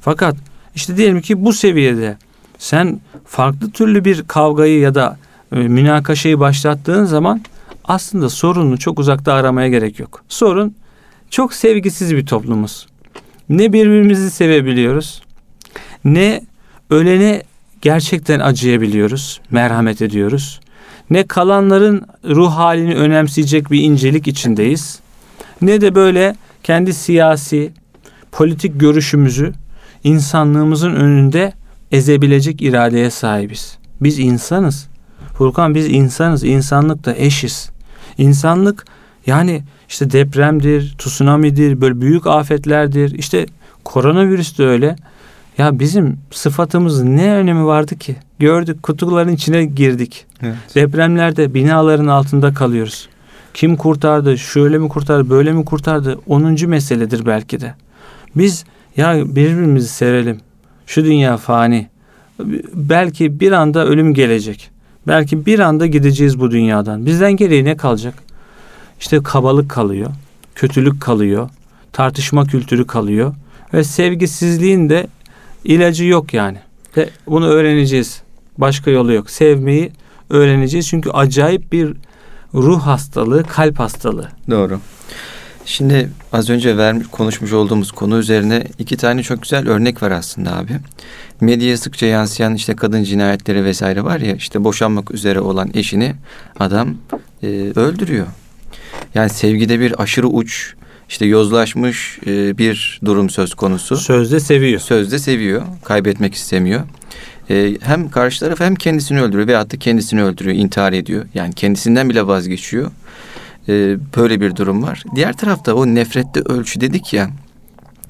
Fakat 0.00 0.36
işte 0.74 0.96
diyelim 0.96 1.20
ki 1.20 1.44
bu 1.44 1.52
seviyede 1.52 2.16
sen 2.58 3.00
farklı 3.24 3.70
türlü 3.70 4.04
bir 4.04 4.22
kavgayı 4.22 4.80
ya 4.80 4.94
da 4.94 5.18
e, 5.52 5.56
münakaşayı 5.56 6.40
başlattığın 6.40 7.04
zaman 7.04 7.40
aslında 7.84 8.28
sorunu 8.28 8.78
çok 8.78 8.98
uzakta 8.98 9.32
aramaya 9.32 9.68
gerek 9.68 9.98
yok. 9.98 10.24
Sorun 10.28 10.74
çok 11.30 11.54
sevgisiz 11.54 12.16
bir 12.16 12.26
toplumuz. 12.26 12.86
Ne 13.48 13.72
birbirimizi 13.72 14.30
sevebiliyoruz, 14.30 15.22
ne 16.04 16.40
ölene 16.90 17.42
gerçekten 17.82 18.40
acıyabiliyoruz, 18.40 19.40
merhamet 19.50 20.02
ediyoruz. 20.02 20.60
Ne 21.10 21.26
kalanların 21.26 22.06
ruh 22.24 22.50
halini 22.50 22.94
önemseyecek 22.94 23.70
bir 23.70 23.80
incelik 23.80 24.28
içindeyiz. 24.28 25.00
Ne 25.62 25.80
de 25.80 25.94
böyle 25.94 26.36
kendi 26.62 26.94
siyasi, 26.94 27.72
politik 28.32 28.80
görüşümüzü 28.80 29.52
insanlığımızın 30.04 30.94
önünde 30.94 31.52
ezebilecek 31.92 32.62
iradeye 32.62 33.10
sahibiz. 33.10 33.78
Biz 34.00 34.18
insanız. 34.18 34.88
Furkan 35.34 35.74
biz 35.74 35.86
insanız. 35.86 36.44
İnsanlıkta 36.44 37.14
eşiz. 37.16 37.70
İnsanlık 38.18 38.84
yani 39.26 39.62
işte 39.88 40.10
depremdir, 40.10 40.94
tsunami'dir, 40.98 41.80
böyle 41.80 42.00
büyük 42.00 42.26
afetlerdir. 42.26 43.18
İşte 43.18 43.46
koronavirüs 43.84 44.58
de 44.58 44.66
öyle. 44.66 44.96
Ya 45.58 45.78
bizim 45.78 46.18
sıfatımız 46.30 47.02
ne 47.02 47.32
önemi 47.32 47.66
vardı 47.66 47.98
ki? 47.98 48.16
Gördük 48.38 48.82
kutuların 48.82 49.32
içine 49.32 49.64
girdik. 49.64 50.26
Evet. 50.42 50.56
Depremlerde 50.74 51.54
binaların 51.54 52.06
altında 52.06 52.54
kalıyoruz. 52.54 53.08
Kim 53.54 53.76
kurtardı, 53.76 54.38
şöyle 54.38 54.78
mi 54.78 54.88
kurtardı, 54.88 55.30
böyle 55.30 55.52
mi 55.52 55.64
kurtardı? 55.64 56.18
10. 56.26 56.66
meseledir 56.66 57.26
belki 57.26 57.60
de. 57.60 57.74
Biz 58.36 58.64
ya 58.96 59.14
birbirimizi 59.16 59.88
sevelim. 59.88 60.40
Şu 60.86 61.04
dünya 61.04 61.36
fani. 61.36 61.88
Belki 62.74 63.40
bir 63.40 63.52
anda 63.52 63.86
ölüm 63.86 64.14
gelecek. 64.14 64.70
Belki 65.06 65.46
bir 65.46 65.58
anda 65.58 65.86
gideceğiz 65.86 66.40
bu 66.40 66.50
dünyadan. 66.50 67.06
Bizden 67.06 67.32
geriye 67.32 67.64
ne 67.64 67.76
kalacak? 67.76 68.14
İşte 69.00 69.22
kabalık 69.22 69.70
kalıyor, 69.70 70.10
kötülük 70.54 71.00
kalıyor, 71.00 71.50
tartışma 71.92 72.44
kültürü 72.44 72.86
kalıyor 72.86 73.34
ve 73.74 73.84
sevgisizliğin 73.84 74.88
de 74.88 75.06
ilacı 75.68 76.04
yok 76.04 76.34
yani. 76.34 76.58
Ve 76.96 77.08
bunu 77.26 77.46
öğreneceğiz. 77.46 78.22
Başka 78.58 78.90
yolu 78.90 79.12
yok. 79.12 79.30
Sevmeyi 79.30 79.92
öğreneceğiz 80.30 80.88
çünkü 80.88 81.10
acayip 81.10 81.72
bir 81.72 81.94
ruh 82.54 82.80
hastalığı, 82.80 83.44
kalp 83.44 83.78
hastalığı. 83.78 84.28
Doğru. 84.50 84.80
Şimdi 85.64 86.10
az 86.32 86.50
önce 86.50 86.76
vermiş, 86.76 87.06
konuşmuş 87.06 87.52
olduğumuz 87.52 87.92
konu 87.92 88.18
üzerine 88.18 88.64
iki 88.78 88.96
tane 88.96 89.22
çok 89.22 89.42
güzel 89.42 89.68
örnek 89.68 90.02
var 90.02 90.10
aslında 90.10 90.56
abi. 90.56 90.72
Medyaya 91.40 91.76
sıkça 91.76 92.06
yansıyan 92.06 92.54
işte 92.54 92.76
kadın 92.76 93.02
cinayetleri 93.04 93.64
vesaire 93.64 94.04
var 94.04 94.20
ya 94.20 94.34
işte 94.34 94.64
boşanmak 94.64 95.10
üzere 95.10 95.40
olan 95.40 95.70
eşini 95.74 96.14
adam 96.60 96.94
e, 97.42 97.46
öldürüyor. 97.76 98.26
Yani 99.14 99.30
sevgide 99.30 99.80
bir 99.80 100.02
aşırı 100.02 100.28
uç 100.28 100.74
işte 101.08 101.26
yozlaşmış 101.26 102.18
e, 102.26 102.58
bir 102.58 103.00
durum 103.04 103.30
söz 103.30 103.54
konusu. 103.54 103.96
Sözde 103.96 104.40
seviyor. 104.40 104.80
Sözde 104.80 105.18
seviyor, 105.18 105.62
kaybetmek 105.84 106.34
istemiyor. 106.34 106.82
E, 107.50 107.76
hem 107.80 108.10
karşı 108.10 108.40
taraf 108.40 108.60
hem 108.60 108.74
kendisini 108.74 109.22
öldürüyor 109.22 109.48
veyahut 109.48 109.72
da 109.72 109.76
kendisini 109.76 110.22
öldürüyor, 110.22 110.56
intihar 110.56 110.92
ediyor. 110.92 111.26
Yani 111.34 111.52
kendisinden 111.54 112.10
bile 112.10 112.26
vazgeçiyor. 112.26 112.90
E, 113.68 113.96
böyle 114.16 114.40
bir 114.40 114.56
durum 114.56 114.82
var. 114.82 115.02
Diğer 115.14 115.32
tarafta 115.32 115.74
o 115.74 115.86
nefrette 115.86 116.40
ölçü 116.40 116.80
dedik 116.80 117.12
ya. 117.12 117.30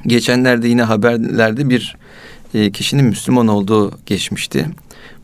Geçenlerde 0.07 0.69
yine 0.69 0.83
haberlerde 0.83 1.71
bir 1.71 1.97
e, 2.55 2.71
kişinin 2.71 3.05
Müslüman 3.05 3.49
olduğu 3.49 3.99
geçmişti. 4.07 4.67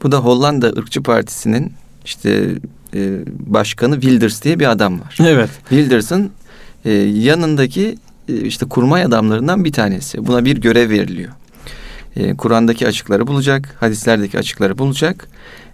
Bu 0.02 0.12
da 0.12 0.18
Hollanda 0.18 0.70
Irkçı 0.76 1.02
Partisi'nin 1.02 1.72
işte 2.04 2.50
e, 2.94 3.18
başkanı 3.46 4.00
Wilders 4.00 4.42
diye 4.42 4.60
bir 4.60 4.70
adam 4.70 5.00
var. 5.00 5.16
Evet. 5.20 5.50
Wilders'ın 5.68 6.30
e, 6.84 6.92
yanındaki 6.92 7.98
e, 8.28 8.36
işte 8.36 8.66
kurmay 8.66 9.04
adamlarından 9.04 9.64
bir 9.64 9.72
tanesi. 9.72 10.26
Buna 10.26 10.44
bir 10.44 10.56
görev 10.60 10.90
veriliyor. 10.90 11.32
E, 12.16 12.34
Kur'an'daki 12.36 12.88
açıkları 12.88 13.26
bulacak, 13.26 13.76
hadislerdeki 13.80 14.38
açıkları 14.38 14.78
bulacak 14.78 15.28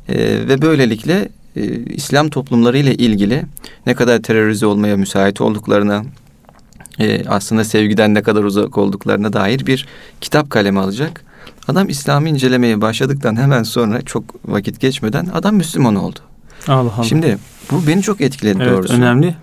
e, 0.09 0.17
ve 0.49 0.63
böylelikle 0.63 1.29
e, 1.57 1.63
İslam 1.85 2.29
toplumları 2.29 2.79
ile 2.79 2.95
ilgili 2.95 3.43
ne 3.87 3.95
kadar 3.95 4.23
terörize 4.23 4.67
olmaya 4.67 4.97
müsait 4.97 5.41
olduklarına, 5.41 6.05
e, 6.99 7.29
aslında 7.29 7.65
sevgiden 7.65 8.15
ne 8.15 8.23
kadar 8.23 8.45
uzak 8.45 8.79
olduklarına 8.79 9.33
dair 9.33 9.67
bir 9.67 9.87
kitap 10.21 10.51
kaleme 10.51 10.81
alacak. 10.81 11.25
Adam 11.69 11.89
İslam'ı 11.89 12.29
incelemeye 12.29 12.81
başladıktan 12.81 13.37
hemen 13.37 13.63
sonra 13.63 14.03
çok 14.03 14.25
vakit 14.45 14.81
geçmeden 14.81 15.27
adam 15.33 15.57
Müslüman 15.57 15.95
oldu. 15.95 16.19
Allah 16.69 16.93
Allah. 16.97 17.05
Şimdi 17.05 17.39
bu 17.71 17.87
beni 17.87 18.03
çok 18.03 18.21
etkiledi 18.21 18.59
evet, 18.63 18.73
doğrusu. 18.73 18.95
önemli. 18.95 19.35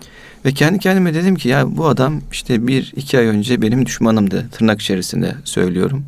Ve 0.48 0.52
kendi 0.52 0.78
kendime 0.78 1.14
dedim 1.14 1.36
ki 1.36 1.48
ya 1.48 1.76
bu 1.76 1.86
adam 1.86 2.20
işte 2.32 2.66
bir 2.66 2.92
iki 2.96 3.18
ay 3.18 3.26
önce 3.26 3.62
benim 3.62 3.86
düşmanımdı 3.86 4.48
tırnak 4.52 4.80
içerisinde 4.80 5.34
söylüyorum. 5.44 6.04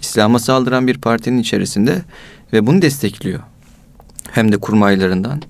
İslam'a 0.00 0.38
saldıran 0.38 0.86
bir 0.86 0.98
partinin 0.98 1.38
içerisinde 1.38 2.02
ve 2.52 2.66
bunu 2.66 2.82
destekliyor. 2.82 3.40
Hem 4.30 4.52
de 4.52 4.56
kurmaylarından. 4.56 5.42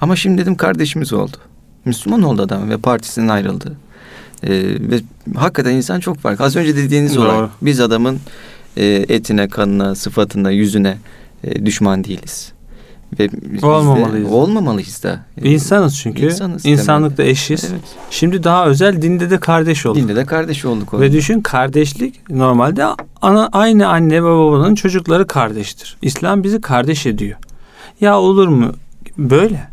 Ama 0.00 0.16
şimdi 0.16 0.42
dedim 0.42 0.54
kardeşimiz 0.54 1.12
oldu. 1.12 1.36
Müslüman 1.84 2.22
oldu 2.22 2.42
adam 2.42 2.70
ve 2.70 2.76
partisinden 2.76 3.28
ayrıldı. 3.28 3.76
Ee, 4.42 4.50
ve 4.80 5.00
hakikaten 5.36 5.74
insan 5.74 6.00
çok 6.00 6.18
farklı. 6.18 6.44
Az 6.44 6.56
önce 6.56 6.76
dediğiniz 6.76 7.16
Doğru. 7.16 7.28
olarak 7.28 7.50
biz 7.62 7.80
adamın 7.80 8.20
e, 8.76 8.84
etine, 9.08 9.48
kanına, 9.48 9.94
sıfatına, 9.94 10.50
yüzüne 10.50 10.98
e, 11.44 11.66
düşman 11.66 12.04
değiliz. 12.04 12.52
Ve 13.18 13.28
biz 13.32 13.62
de- 13.62 13.66
Olmamalıyız. 13.66 14.32
olmamalıyız 14.32 15.02
da. 15.02 15.20
İnsanız 15.42 15.98
çünkü. 15.98 16.24
İnsanız 16.26 16.66
İnsanlıkta 16.66 17.22
eşiz. 17.22 17.64
Evet. 17.72 17.80
Şimdi 18.10 18.44
daha 18.44 18.66
özel 18.66 19.02
dinde 19.02 19.30
de 19.30 19.40
kardeş 19.40 19.86
olduk. 19.86 20.02
Dinde 20.02 20.16
de 20.16 20.24
kardeş 20.24 20.64
olduk. 20.64 21.00
Ve 21.00 21.12
düşün 21.12 21.40
kardeşlik 21.40 22.30
normalde 22.30 22.84
ana, 23.22 23.48
aynı 23.52 23.88
anne 23.88 24.24
ve 24.24 24.28
babanın 24.28 24.74
çocukları 24.74 25.26
kardeştir. 25.26 25.96
İslam 26.02 26.42
bizi 26.42 26.60
kardeş 26.60 27.06
ediyor. 27.06 27.38
Ya 28.00 28.18
olur 28.18 28.48
mu? 28.48 28.72
Böyle. 29.18 29.68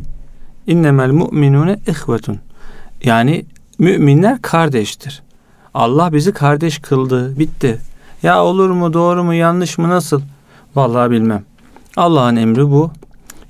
İnnemel 0.68 1.10
mu'minune 1.12 1.80
ihvetun. 1.88 2.38
Yani 3.04 3.46
müminler 3.80 4.42
kardeştir. 4.42 5.22
Allah 5.74 6.14
bizi 6.14 6.32
kardeş 6.32 6.80
kıldı. 6.80 7.40
Bitti. 7.40 7.78
Ya 8.24 8.44
olur 8.44 8.70
mu, 8.70 8.94
doğru 8.94 9.24
mu, 9.24 9.34
yanlış 9.34 9.78
mı, 9.78 9.90
nasıl? 9.90 10.22
Vallahi 10.76 11.12
bilmem. 11.12 11.44
Allah'ın 11.98 12.36
emri 12.36 12.72
bu. 12.72 12.92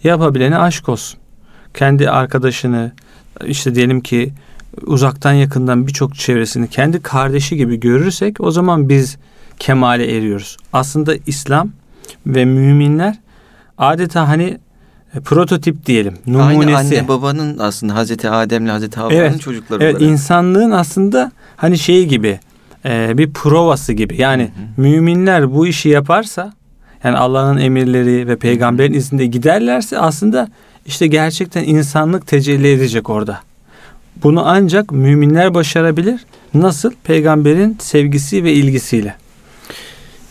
Yapabilene 0.04 0.58
aşk 0.58 0.90
olsun. 0.90 1.20
Kendi 1.74 2.10
arkadaşını 2.10 2.92
işte 3.46 3.76
diyelim 3.76 4.02
ki 4.02 4.34
uzaktan 4.86 5.34
yakından 5.34 5.88
birçok 5.88 6.16
çevresini 6.16 6.68
kendi 6.68 7.02
kardeşi 7.02 7.56
gibi 7.58 7.80
görürsek 7.80 8.42
o 8.42 8.52
zaman 8.52 8.90
biz 8.90 9.18
kemale 9.60 10.18
eriyoruz. 10.18 10.58
Aslında 10.74 11.16
İslam 11.26 11.70
ve 12.28 12.46
müminler 12.46 13.16
adeta 13.78 14.28
hani 14.28 14.58
e, 15.16 15.20
prototip 15.20 15.86
diyelim. 15.86 16.14
Numunesi. 16.28 16.76
Aynı 16.76 16.78
anne 16.78 17.08
babanın 17.08 17.58
aslında 17.60 17.96
Hazreti 17.96 18.30
Adem'le 18.30 18.68
Hazreti 18.68 19.00
Havva'nın 19.00 19.16
Evet. 19.20 19.42
çocukları 19.42 19.84
Evet 19.84 19.96
olarak. 19.96 20.12
insanlığın 20.12 20.72
aslında 20.72 21.32
hani 21.56 21.78
şeyi 21.78 22.08
gibi 22.08 22.40
e, 22.86 23.18
bir 23.18 23.34
provası 23.34 23.94
gibi. 23.94 24.22
Yani 24.22 24.52
müminler 24.78 25.54
bu 25.54 25.68
işi 25.68 25.90
yaparsa 25.90 26.54
yani 27.04 27.18
Allah'ın 27.18 27.58
emirleri 27.58 28.28
ve 28.28 28.36
peygamberin 28.36 28.94
izinde 28.94 29.26
giderlerse 29.26 30.00
aslında 30.00 30.48
işte 30.86 31.08
gerçekten 31.08 31.64
insanlık 31.64 32.28
tecelli 32.28 32.72
edecek 32.72 33.10
orada. 33.10 33.40
Bunu 34.24 34.44
ancak 34.46 34.92
müminler 34.92 35.54
başarabilir. 35.54 36.26
Nasıl? 36.54 36.92
Peygamberin 37.04 37.78
sevgisi 37.80 38.44
ve 38.44 38.54
ilgisiyle. 38.54 39.16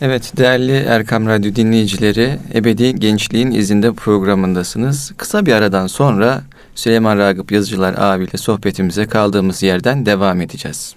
Evet 0.01 0.33
değerli 0.37 0.73
Erkam 0.73 1.27
Radyo 1.27 1.55
dinleyicileri 1.55 2.39
Ebedi 2.55 2.95
Gençliğin 2.95 3.51
İzinde 3.51 3.93
programındasınız. 3.93 5.13
Kısa 5.17 5.47
bir 5.47 5.53
aradan 5.53 5.87
sonra 5.87 6.43
Süleyman 6.75 7.19
Ragıp 7.19 7.53
Yazıcılar 7.53 7.95
abiyle 7.99 8.39
sohbetimize 8.39 9.07
kaldığımız 9.07 9.63
yerden 9.63 10.07
devam 10.07 10.41
edeceğiz. 10.41 10.95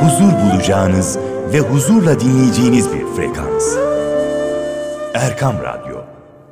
Huzur 0.00 0.32
bulacağınız 0.32 1.18
ve 1.52 1.60
huzurla 1.60 2.20
dinleyeceğiniz 2.20 2.88
bir 2.92 3.06
frekans. 3.16 3.76
Erkam 5.14 5.56
Radyo, 5.62 5.96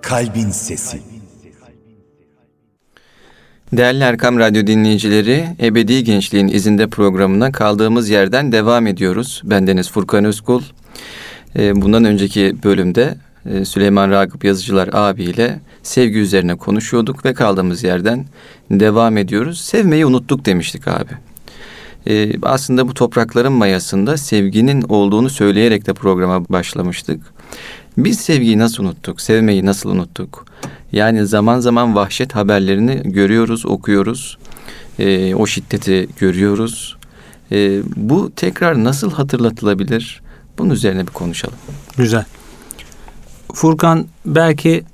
Kalbin 0.02 0.50
Sesi. 0.50 1.02
Değerli 3.72 4.02
Erkam 4.02 4.38
Radyo 4.38 4.66
dinleyicileri, 4.66 5.44
Ebedi 5.62 6.04
Gençliğin 6.04 6.48
İzinde 6.48 6.86
programına 6.86 7.52
kaldığımız 7.52 8.08
yerden 8.08 8.52
devam 8.52 8.86
ediyoruz. 8.86 9.42
Bendeniz 9.44 9.90
Furkan 9.90 10.24
Özkul. 10.24 10.62
Ee, 11.56 11.82
bundan 11.82 12.04
önceki 12.04 12.56
bölümde 12.64 13.14
e, 13.46 13.64
Süleyman 13.64 14.10
Ragıp 14.10 14.44
Yazıcılar 14.44 14.90
abiyle 14.92 15.60
sevgi 15.82 16.18
üzerine 16.18 16.54
konuşuyorduk 16.54 17.24
ve 17.24 17.34
kaldığımız 17.34 17.82
yerden 17.82 18.26
devam 18.70 19.16
ediyoruz. 19.16 19.60
Sevmeyi 19.60 20.06
unuttuk 20.06 20.44
demiştik 20.44 20.88
abi. 20.88 21.31
Ee, 22.06 22.32
aslında 22.42 22.88
bu 22.88 22.94
toprakların 22.94 23.52
mayasında 23.52 24.16
sevginin 24.16 24.82
olduğunu 24.82 25.30
söyleyerek 25.30 25.86
de 25.86 25.92
programa 25.92 26.48
başlamıştık. 26.48 27.20
Biz 27.98 28.20
sevgiyi 28.20 28.58
nasıl 28.58 28.84
unuttuk? 28.84 29.20
Sevmeyi 29.20 29.66
nasıl 29.66 29.90
unuttuk? 29.90 30.46
Yani 30.92 31.26
zaman 31.26 31.60
zaman 31.60 31.96
vahşet 31.96 32.34
haberlerini 32.34 33.02
görüyoruz, 33.04 33.66
okuyoruz. 33.66 34.38
Ee, 34.98 35.34
o 35.34 35.46
şiddeti 35.46 36.08
görüyoruz. 36.18 36.96
Ee, 37.52 37.80
bu 37.96 38.32
tekrar 38.36 38.84
nasıl 38.84 39.10
hatırlatılabilir? 39.10 40.22
Bunun 40.58 40.70
üzerine 40.70 41.06
bir 41.06 41.12
konuşalım. 41.12 41.56
Güzel. 41.96 42.24
Furkan 43.54 44.06
belki 44.26 44.84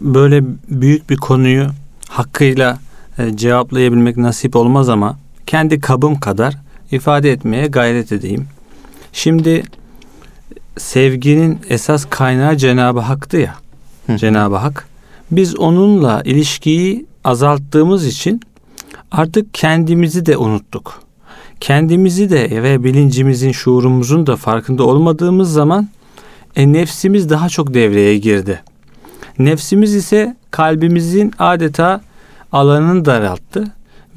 böyle 0.00 0.44
büyük 0.68 1.10
bir 1.10 1.16
konuyu 1.16 1.66
hakkıyla 2.08 2.78
e, 3.18 3.36
cevaplayabilmek 3.36 4.16
nasip 4.16 4.56
olmaz 4.56 4.88
ama 4.88 5.18
kendi 5.46 5.80
kabım 5.80 6.20
kadar 6.20 6.56
ifade 6.90 7.32
etmeye 7.32 7.66
gayret 7.66 8.12
edeyim. 8.12 8.46
Şimdi 9.12 9.62
sevginin 10.78 11.58
esas 11.68 12.04
kaynağı 12.10 12.56
Cenab-ı 12.56 13.00
Hak'tı 13.00 13.36
ya. 13.36 13.54
Cenab-ı 14.16 14.56
Hak. 14.56 14.88
Biz 15.30 15.58
onunla 15.58 16.22
ilişkiyi 16.24 17.06
azalttığımız 17.24 18.06
için 18.06 18.40
artık 19.10 19.54
kendimizi 19.54 20.26
de 20.26 20.36
unuttuk. 20.36 21.02
Kendimizi 21.60 22.30
de 22.30 22.62
ve 22.62 22.84
bilincimizin, 22.84 23.52
şuurumuzun 23.52 24.26
da 24.26 24.36
farkında 24.36 24.84
olmadığımız 24.84 25.52
zaman 25.52 25.88
e, 26.56 26.72
nefsimiz 26.72 27.30
daha 27.30 27.48
çok 27.48 27.74
devreye 27.74 28.18
girdi. 28.18 28.62
Nefsimiz 29.38 29.94
ise 29.94 30.36
kalbimizin 30.50 31.32
adeta 31.38 32.00
alanını 32.52 33.04
daralttı 33.04 33.64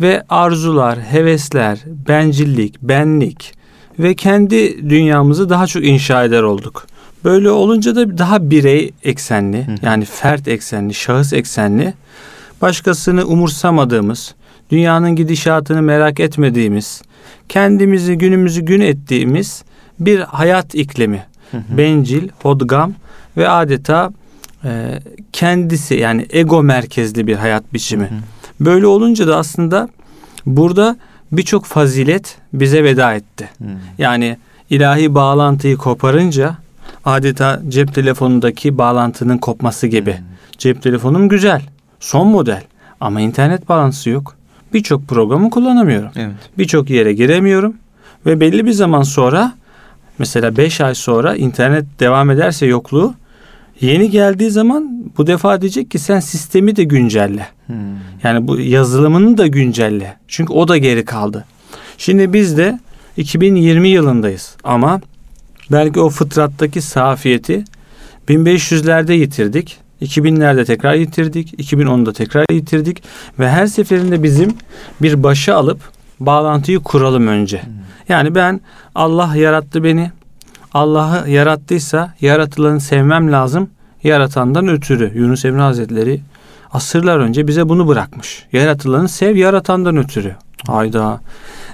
ve 0.01 0.23
arzular, 0.29 0.99
hevesler, 0.99 1.79
bencillik, 2.07 2.81
benlik 2.81 3.53
ve 3.99 4.15
kendi 4.15 4.89
dünyamızı 4.89 5.49
daha 5.49 5.67
çok 5.67 5.85
inşa 5.85 6.23
eder 6.23 6.43
olduk. 6.43 6.87
Böyle 7.23 7.49
olunca 7.49 7.95
da 7.95 8.17
daha 8.17 8.49
birey 8.49 8.91
eksenli 9.03 9.67
yani 9.81 10.05
fert 10.05 10.47
eksenli, 10.47 10.93
şahıs 10.93 11.33
eksenli 11.33 11.93
başkasını 12.61 13.25
umursamadığımız, 13.25 14.35
dünyanın 14.71 15.15
gidişatını 15.15 15.81
merak 15.81 16.19
etmediğimiz, 16.19 17.01
kendimizi 17.49 18.17
günümüzü 18.17 18.61
gün 18.61 18.81
ettiğimiz 18.81 19.63
bir 19.99 20.19
hayat 20.19 20.75
iklimi. 20.75 21.25
Bencil, 21.77 22.29
hodgam 22.41 22.93
ve 23.37 23.49
adeta 23.49 24.11
e, 24.63 24.99
kendisi 25.33 25.95
yani 25.95 26.25
ego 26.29 26.63
merkezli 26.63 27.27
bir 27.27 27.35
hayat 27.35 27.73
biçimi. 27.73 28.09
Böyle 28.59 28.87
olunca 28.87 29.27
da 29.27 29.37
aslında 29.37 29.89
burada 30.45 30.97
birçok 31.31 31.65
fazilet 31.65 32.37
bize 32.53 32.83
veda 32.83 33.13
etti. 33.13 33.49
Yani 33.97 34.37
ilahi 34.69 35.15
bağlantıyı 35.15 35.77
koparınca 35.77 36.55
adeta 37.05 37.61
cep 37.69 37.95
telefonundaki 37.95 38.77
bağlantının 38.77 39.37
kopması 39.37 39.87
gibi. 39.87 40.17
Cep 40.57 40.81
telefonum 40.81 41.29
güzel, 41.29 41.61
son 41.99 42.27
model 42.27 42.63
ama 43.01 43.21
internet 43.21 43.69
bağlantısı 43.69 44.09
yok. 44.09 44.35
Birçok 44.73 45.07
programı 45.07 45.49
kullanamıyorum. 45.49 46.11
Evet. 46.15 46.33
Birçok 46.57 46.89
yere 46.89 47.13
giremiyorum 47.13 47.73
ve 48.25 48.39
belli 48.39 48.65
bir 48.65 48.71
zaman 48.71 49.03
sonra 49.03 49.53
mesela 50.19 50.57
5 50.57 50.81
ay 50.81 50.95
sonra 50.95 51.35
internet 51.35 51.99
devam 51.99 52.29
ederse 52.29 52.65
yokluğu 52.65 53.13
yeni 53.81 54.09
geldiği 54.09 54.51
zaman 54.51 55.11
bu 55.17 55.27
defa 55.27 55.61
diyecek 55.61 55.91
ki 55.91 55.99
sen 55.99 56.19
sistemi 56.19 56.75
de 56.75 56.83
güncelle. 56.83 57.47
Yani 58.23 58.47
bu 58.47 58.59
yazılımını 58.59 59.37
da 59.37 59.47
güncelle. 59.47 60.17
Çünkü 60.27 60.53
o 60.53 60.67
da 60.67 60.77
geri 60.77 61.05
kaldı. 61.05 61.45
Şimdi 61.97 62.33
biz 62.33 62.57
de 62.57 62.79
2020 63.17 63.89
yılındayız 63.89 64.55
ama 64.63 65.01
belki 65.71 65.99
o 65.99 66.09
fıtrattaki 66.09 66.81
safiyeti 66.81 67.63
1500'lerde 68.29 69.13
yitirdik. 69.13 69.77
2000'lerde 70.01 70.65
tekrar 70.65 70.93
yitirdik. 70.93 71.53
2010'da 71.53 72.13
tekrar 72.13 72.45
yitirdik. 72.51 73.03
Ve 73.39 73.49
her 73.49 73.67
seferinde 73.67 74.23
bizim 74.23 74.53
bir 75.01 75.23
başa 75.23 75.55
alıp 75.55 75.79
bağlantıyı 76.19 76.79
kuralım 76.79 77.27
önce. 77.27 77.61
Yani 78.09 78.35
ben 78.35 78.61
Allah 78.95 79.35
yarattı 79.35 79.83
beni. 79.83 80.11
Allah'ı 80.73 81.29
yarattıysa 81.29 82.13
yaratılanı 82.21 82.81
sevmem 82.81 83.31
lazım. 83.31 83.69
Yaratandan 84.03 84.67
ötürü. 84.67 85.11
Yunus 85.15 85.45
Emre 85.45 85.61
Hazretleri 85.61 86.21
asırlar 86.73 87.19
önce 87.19 87.47
bize 87.47 87.69
bunu 87.69 87.87
bırakmış. 87.87 88.45
Yaratılanı 88.53 89.09
sev 89.09 89.35
yaratandan 89.35 89.97
ötürü. 89.97 90.35
Hayda. 90.67 91.21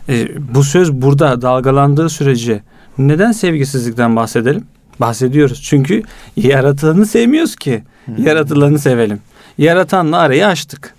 E, 0.10 0.28
bu 0.56 0.64
söz 0.64 0.94
burada 0.94 1.42
dalgalandığı 1.42 2.10
sürece 2.10 2.62
neden 2.98 3.32
sevgisizlikten 3.32 4.16
bahsedelim? 4.16 4.68
Bahsediyoruz. 5.00 5.62
Çünkü 5.64 6.04
yaratılanı 6.38 7.06
sevmiyoruz 7.06 7.56
ki. 7.56 7.84
Yaratılanı 8.18 8.80
sevelim. 8.80 9.20
Yaratanla 9.58 10.18
arayı 10.18 10.48
açtık. 10.48 10.94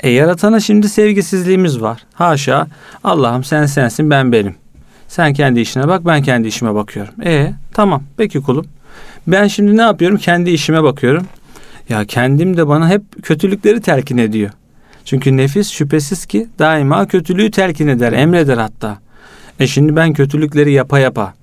E 0.00 0.10
yaratana 0.10 0.60
şimdi 0.60 0.88
sevgisizliğimiz 0.88 1.80
var. 1.80 2.04
Haşa. 2.14 2.66
Allah'ım 3.04 3.44
sen 3.44 3.66
sensin 3.66 4.10
ben 4.10 4.32
benim. 4.32 4.59
Sen 5.10 5.32
kendi 5.32 5.60
işine 5.60 5.88
bak 5.88 6.06
ben 6.06 6.22
kendi 6.22 6.48
işime 6.48 6.74
bakıyorum. 6.74 7.14
E 7.24 7.52
tamam 7.72 8.02
peki 8.16 8.40
kulum. 8.40 8.66
Ben 9.26 9.46
şimdi 9.46 9.76
ne 9.76 9.82
yapıyorum? 9.82 10.18
Kendi 10.18 10.50
işime 10.50 10.82
bakıyorum. 10.82 11.26
Ya 11.88 12.04
kendim 12.04 12.56
de 12.56 12.68
bana 12.68 12.88
hep 12.88 13.02
kötülükleri 13.22 13.80
telkin 13.80 14.18
ediyor. 14.18 14.50
Çünkü 15.04 15.36
nefis 15.36 15.70
şüphesiz 15.70 16.26
ki 16.26 16.48
daima 16.58 17.06
kötülüğü 17.06 17.50
telkin 17.50 17.88
eder, 17.88 18.12
emreder 18.12 18.58
hatta. 18.58 18.98
E 19.60 19.66
şimdi 19.66 19.96
ben 19.96 20.12
kötülükleri 20.12 20.72
yapa 20.72 20.98
yapa 20.98 21.34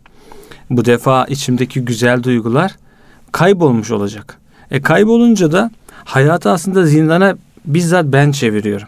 bu 0.69 0.85
defa 0.85 1.25
içimdeki 1.25 1.81
güzel 1.81 2.23
duygular 2.23 2.75
kaybolmuş 3.31 3.91
olacak. 3.91 4.37
E 4.71 4.81
kaybolunca 4.81 5.51
da 5.51 5.71
hayatı 6.05 6.51
aslında 6.51 6.85
zindana 6.85 7.35
bizzat 7.65 8.05
ben 8.05 8.31
çeviriyorum. 8.31 8.87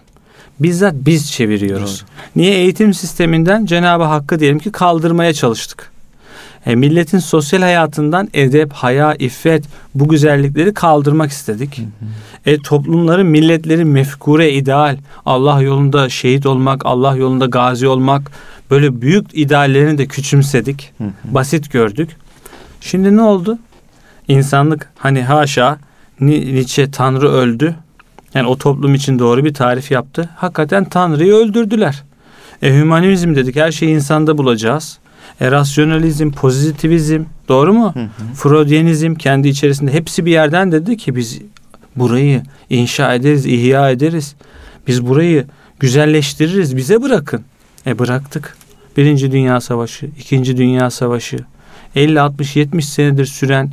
Bizzat 0.59 0.93
biz 0.95 1.31
çeviriyoruz. 1.31 2.05
Niye 2.35 2.53
eğitim 2.55 2.93
sisteminden 2.93 3.65
Cenab-ı 3.65 4.03
Hakk'ı 4.03 4.39
diyelim 4.39 4.59
ki 4.59 4.71
kaldırmaya 4.71 5.33
çalıştık. 5.33 5.91
E, 6.65 6.75
milletin 6.75 7.19
sosyal 7.19 7.61
hayatından 7.61 8.29
edep, 8.33 8.73
haya, 8.73 9.15
iffet 9.15 9.63
bu 9.95 10.07
güzellikleri 10.07 10.73
kaldırmak 10.73 11.31
istedik. 11.31 11.81
E, 12.45 12.57
toplumların, 12.57 13.25
milletlerin 13.25 13.87
mefkure, 13.87 14.51
ideal, 14.53 14.97
Allah 15.25 15.61
yolunda 15.61 16.09
şehit 16.09 16.45
olmak, 16.45 16.85
Allah 16.85 17.15
yolunda 17.15 17.45
gazi 17.45 17.87
olmak 17.87 18.31
böyle 18.71 19.01
büyük 19.01 19.37
ideallerini 19.37 19.97
de 19.97 20.05
küçümsedik. 20.05 20.93
Basit 21.23 21.71
gördük. 21.71 22.09
Şimdi 22.81 23.17
ne 23.17 23.21
oldu? 23.21 23.57
İnsanlık 24.27 24.89
hani 24.97 25.23
haşa 25.23 25.77
Ni- 26.19 26.55
Nietzsche 26.55 26.91
Tanrı 26.91 27.29
öldü. 27.29 27.75
Yani 28.33 28.47
o 28.47 28.57
toplum 28.57 28.95
için 28.95 29.19
doğru 29.19 29.45
bir 29.45 29.53
tarif 29.53 29.91
yaptı. 29.91 30.29
Hakikaten 30.35 30.85
Tanrı'yı 30.85 31.33
öldürdüler. 31.33 32.03
E 32.61 32.73
hümanizm 32.73 33.35
dedik 33.35 33.55
her 33.55 33.71
şeyi 33.71 33.95
insanda 33.95 34.37
bulacağız. 34.37 34.99
E, 35.41 35.51
rasyonalizm, 35.51 36.31
pozitivizm 36.31 37.23
doğru 37.47 37.73
mu? 37.73 37.93
Freudianizm 38.35 39.15
kendi 39.15 39.47
içerisinde 39.47 39.93
hepsi 39.93 40.25
bir 40.25 40.31
yerden 40.31 40.71
dedi 40.71 40.97
ki 40.97 41.15
biz 41.15 41.41
burayı 41.95 42.43
inşa 42.69 43.13
ederiz, 43.13 43.45
ihya 43.45 43.89
ederiz. 43.89 44.35
Biz 44.87 45.07
burayı 45.07 45.45
güzelleştiririz, 45.79 46.77
bize 46.77 47.01
bırakın. 47.01 47.41
E 47.87 47.99
bıraktık. 47.99 48.57
Birinci 48.97 49.31
Dünya 49.31 49.61
Savaşı, 49.61 50.05
İkinci 50.05 50.57
Dünya 50.57 50.89
Savaşı, 50.89 51.37
50, 51.95 52.21
60, 52.21 52.55
70 52.55 52.89
senedir 52.89 53.25
süren 53.25 53.71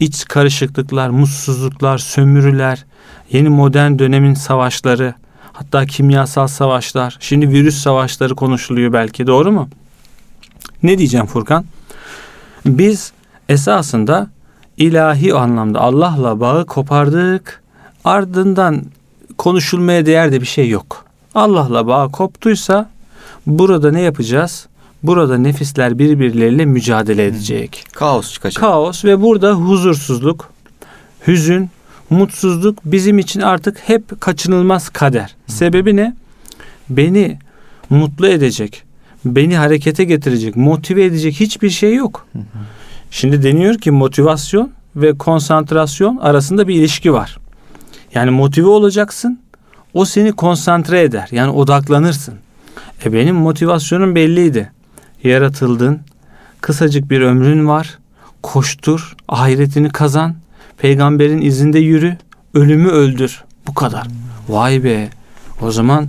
iç 0.00 0.24
karışıklıklar, 0.24 1.08
mutsuzluklar, 1.08 1.98
sömürüler, 1.98 2.84
yeni 3.32 3.48
modern 3.48 3.98
dönemin 3.98 4.34
savaşları, 4.34 5.14
hatta 5.52 5.86
kimyasal 5.86 6.46
savaşlar, 6.46 7.16
şimdi 7.20 7.48
virüs 7.48 7.82
savaşları 7.82 8.34
konuşuluyor 8.34 8.92
belki 8.92 9.26
doğru 9.26 9.52
mu? 9.52 9.68
Ne 10.82 10.98
diyeceğim 10.98 11.26
Furkan? 11.26 11.64
Biz 12.66 13.12
esasında 13.48 14.30
ilahi 14.76 15.34
anlamda 15.34 15.80
Allah'la 15.80 16.40
bağı 16.40 16.66
kopardık. 16.66 17.62
Ardından 18.04 18.84
konuşulmaya 19.38 20.06
değer 20.06 20.32
de 20.32 20.40
bir 20.40 20.46
şey 20.46 20.68
yok. 20.68 21.04
Allah'la 21.34 21.86
bağ 21.86 22.08
koptuysa 22.08 22.90
burada 23.46 23.92
ne 23.92 24.00
yapacağız? 24.00 24.66
Burada 25.02 25.38
nefisler 25.38 25.98
birbirleriyle 25.98 26.64
mücadele 26.64 27.26
edecek. 27.26 27.84
Kaos 27.92 28.32
çıkacak. 28.32 28.60
Kaos 28.60 29.04
ve 29.04 29.20
burada 29.20 29.52
huzursuzluk, 29.52 30.50
hüzün, 31.26 31.70
mutsuzluk 32.10 32.78
bizim 32.84 33.18
için 33.18 33.40
artık 33.40 33.78
hep 33.78 34.20
kaçınılmaz 34.20 34.88
kader. 34.88 35.36
Sebebi 35.46 35.96
ne? 35.96 36.16
Beni 36.90 37.38
mutlu 37.90 38.26
edecek, 38.26 38.82
beni 39.24 39.56
harekete 39.56 40.04
getirecek, 40.04 40.56
motive 40.56 41.04
edecek 41.04 41.40
hiçbir 41.40 41.70
şey 41.70 41.94
yok. 41.94 42.26
Şimdi 43.10 43.42
deniyor 43.42 43.78
ki 43.78 43.90
motivasyon 43.90 44.70
ve 44.96 45.18
konsantrasyon 45.18 46.16
arasında 46.16 46.68
bir 46.68 46.74
ilişki 46.74 47.12
var. 47.12 47.38
Yani 48.14 48.30
motive 48.30 48.68
olacaksın, 48.68 49.40
o 49.94 50.04
seni 50.04 50.32
konsantre 50.32 51.02
eder. 51.02 51.28
Yani 51.30 51.50
odaklanırsın. 51.50 52.34
E 53.04 53.12
benim 53.12 53.36
motivasyonum 53.36 54.14
belliydi. 54.14 54.72
Yaratıldın, 55.24 56.00
kısacık 56.60 57.10
bir 57.10 57.20
ömrün 57.20 57.68
var. 57.68 57.98
Koştur, 58.42 59.16
ahiretini 59.28 59.90
kazan, 59.90 60.34
peygamberin 60.78 61.42
izinde 61.42 61.78
yürü, 61.78 62.16
ölümü 62.54 62.88
öldür. 62.88 63.44
Bu 63.66 63.74
kadar. 63.74 64.06
Vay 64.48 64.84
be. 64.84 65.08
O 65.62 65.70
zaman 65.70 66.08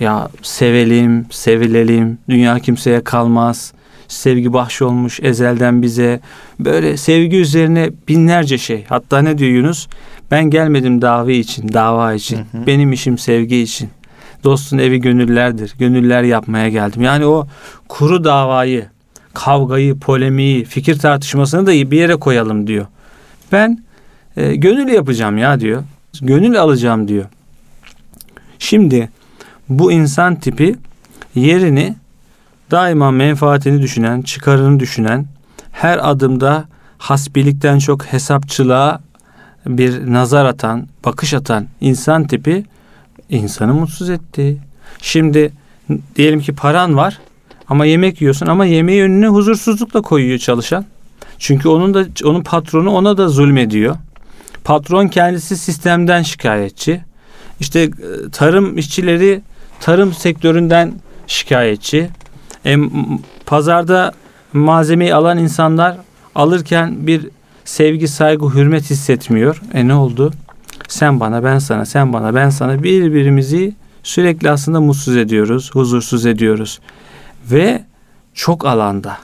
ya 0.00 0.28
sevelim, 0.42 1.26
sevilelim, 1.30 2.18
dünya 2.28 2.58
kimseye 2.58 3.04
kalmaz. 3.04 3.72
Sevgi 4.08 4.52
bahşolmuş 4.52 5.20
ezelden 5.22 5.82
bize. 5.82 6.20
Böyle 6.60 6.96
sevgi 6.96 7.36
üzerine 7.36 7.90
binlerce 8.08 8.58
şey. 8.58 8.84
Hatta 8.88 9.18
ne 9.18 9.38
diyor 9.38 9.50
Yunus? 9.50 9.88
Ben 10.30 10.50
gelmedim 10.50 11.02
davi 11.02 11.36
için, 11.36 11.72
dava 11.72 12.14
için. 12.14 12.36
Hı 12.36 12.58
hı. 12.58 12.66
Benim 12.66 12.92
işim 12.92 13.18
sevgi 13.18 13.56
için. 13.56 13.90
Dostun 14.44 14.78
evi 14.78 15.00
gönüllerdir. 15.00 15.74
Gönüller 15.78 16.22
yapmaya 16.22 16.68
geldim. 16.68 17.02
Yani 17.02 17.26
o 17.26 17.46
kuru 17.88 18.24
davayı, 18.24 18.86
kavgayı, 19.34 19.98
polemiği, 19.98 20.64
fikir 20.64 20.98
tartışmasını 20.98 21.66
da 21.66 21.70
bir 21.70 21.98
yere 21.98 22.16
koyalım 22.16 22.66
diyor. 22.66 22.86
Ben 23.52 23.84
e, 24.36 24.56
gönül 24.56 24.88
yapacağım 24.88 25.38
ya 25.38 25.60
diyor. 25.60 25.82
Gönül 26.20 26.60
alacağım 26.60 27.08
diyor. 27.08 27.24
Şimdi 28.58 29.08
bu 29.68 29.92
insan 29.92 30.34
tipi 30.34 30.76
yerini 31.34 31.96
daima 32.70 33.10
menfaatini 33.10 33.82
düşünen, 33.82 34.22
çıkarını 34.22 34.80
düşünen, 34.80 35.26
her 35.72 36.10
adımda 36.10 36.64
hasbilikten 36.98 37.78
çok 37.78 38.04
hesapçılığa 38.04 39.00
bir 39.66 40.12
nazar 40.12 40.44
atan, 40.44 40.88
bakış 41.04 41.34
atan 41.34 41.66
insan 41.80 42.26
tipi 42.26 42.64
insanı 43.30 43.74
mutsuz 43.74 44.10
etti. 44.10 44.58
Şimdi 45.02 45.52
diyelim 46.16 46.40
ki 46.40 46.54
paran 46.54 46.96
var 46.96 47.18
ama 47.68 47.86
yemek 47.86 48.20
yiyorsun 48.20 48.46
ama 48.46 48.64
yemeği 48.66 49.02
önüne 49.02 49.28
huzursuzlukla 49.28 50.02
koyuyor 50.02 50.38
çalışan. 50.38 50.84
Çünkü 51.38 51.68
onun 51.68 51.94
da 51.94 52.06
onun 52.24 52.42
patronu 52.42 52.90
ona 52.90 53.16
da 53.16 53.28
zulmediyor. 53.28 53.96
Patron 54.64 55.08
kendisi 55.08 55.56
sistemden 55.56 56.22
şikayetçi. 56.22 57.00
İşte 57.60 57.80
e, 57.80 57.90
tarım 58.32 58.78
işçileri 58.78 59.42
tarım 59.80 60.12
sektöründen 60.12 60.92
şikayetçi. 61.26 62.10
E, 62.66 62.76
pazarda 63.46 64.12
malzemeyi 64.52 65.14
alan 65.14 65.38
insanlar 65.38 65.96
alırken 66.34 67.06
bir 67.06 67.28
sevgi, 67.64 68.08
saygı, 68.08 68.46
hürmet 68.46 68.90
hissetmiyor. 68.90 69.62
E 69.74 69.88
ne 69.88 69.94
oldu? 69.94 70.32
Sen 70.88 71.20
bana, 71.20 71.44
ben 71.44 71.58
sana, 71.58 71.84
sen 71.84 72.12
bana, 72.12 72.34
ben 72.34 72.50
sana 72.50 72.82
birbirimizi 72.82 73.72
sürekli 74.02 74.50
aslında 74.50 74.80
mutsuz 74.80 75.16
ediyoruz, 75.16 75.70
huzursuz 75.74 76.26
ediyoruz. 76.26 76.80
Ve 77.50 77.84
çok 78.34 78.66
alanda. 78.66 79.16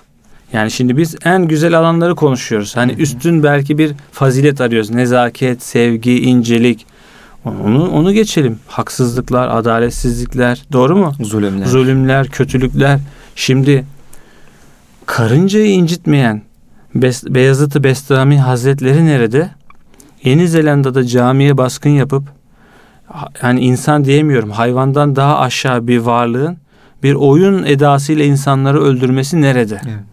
Yani 0.52 0.70
şimdi 0.70 0.96
biz 0.96 1.16
en 1.24 1.48
güzel 1.48 1.78
alanları 1.78 2.14
konuşuyoruz. 2.14 2.76
Hani 2.76 2.92
üstün 2.92 3.42
belki 3.42 3.78
bir 3.78 3.92
fazilet 4.12 4.60
arıyoruz. 4.60 4.90
Nezaket, 4.90 5.62
sevgi, 5.62 6.22
incelik. 6.22 6.86
Onu 7.44 7.90
onu 7.90 8.12
geçelim. 8.12 8.58
Haksızlıklar, 8.66 9.48
adaletsizlikler, 9.58 10.62
doğru 10.72 10.96
mu? 10.96 11.12
Zulümler. 11.20 11.66
Zulümler, 11.66 12.28
kötülükler. 12.28 12.98
Şimdi 13.36 13.84
karıncayı 15.06 15.70
incitmeyen 15.70 16.42
Bes- 16.96 17.34
Beyazıt-ı 17.34 17.84
Bestami 17.84 18.38
Hazretleri 18.38 19.06
nerede? 19.06 19.50
Yeni 20.24 20.48
Zelanda'da 20.48 21.06
camiye 21.06 21.58
baskın 21.58 21.90
yapıp 21.90 22.22
yani 23.42 23.60
insan 23.60 24.04
diyemiyorum 24.04 24.50
hayvandan 24.50 25.16
daha 25.16 25.38
aşağı 25.38 25.86
bir 25.86 25.98
varlığın 25.98 26.58
bir 27.02 27.14
oyun 27.14 27.64
edasıyla 27.64 28.24
insanları 28.24 28.82
öldürmesi 28.82 29.40
nerede? 29.40 29.80
Evet. 29.84 30.04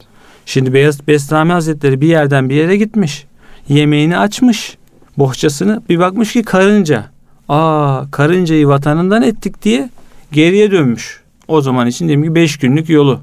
Şimdi 0.46 0.74
Beyaz 0.74 1.08
Bestami 1.08 1.52
Hazretleri 1.52 2.02
bir 2.02 2.08
yerden 2.08 2.50
bir 2.50 2.56
yere 2.56 2.78
gitmiş. 2.78 3.26
Yemeğini 3.70 4.18
açmış. 4.18 4.78
Bohçasını 5.18 5.82
bir 5.90 6.00
bakmış 6.00 6.34
ki 6.34 6.44
karınca. 6.44 7.06
Aa 7.50 8.04
karıncayı 8.12 8.68
vatanından 8.68 9.22
ettik 9.22 9.64
diye 9.64 9.90
geriye 10.32 10.72
dönmüş. 10.72 11.22
O 11.48 11.62
zaman 11.62 11.88
için 11.88 12.08
diyelim 12.08 12.24
ki 12.24 12.36
beş 12.36 12.58
günlük 12.58 12.90
yolu. 12.90 13.20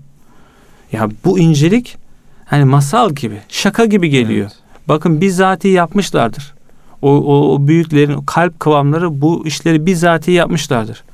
Ya 0.93 1.09
bu 1.25 1.39
incelik 1.39 1.97
hani 2.45 2.65
masal 2.65 3.11
gibi, 3.11 3.39
şaka 3.49 3.85
gibi 3.85 4.09
geliyor. 4.09 4.47
Evet. 4.47 4.59
Bakın 4.89 5.21
bizatihi 5.21 5.73
yapmışlardır. 5.73 6.55
O, 7.05 7.11
o, 7.11 7.55
o 7.55 7.67
büyüklerin 7.67 8.21
kalp 8.27 8.61
kıvamları 8.61 9.21
bu 9.21 9.47
işleri 9.47 9.87
bizatihi 9.87 10.35
yapmışlardır. 10.35 11.05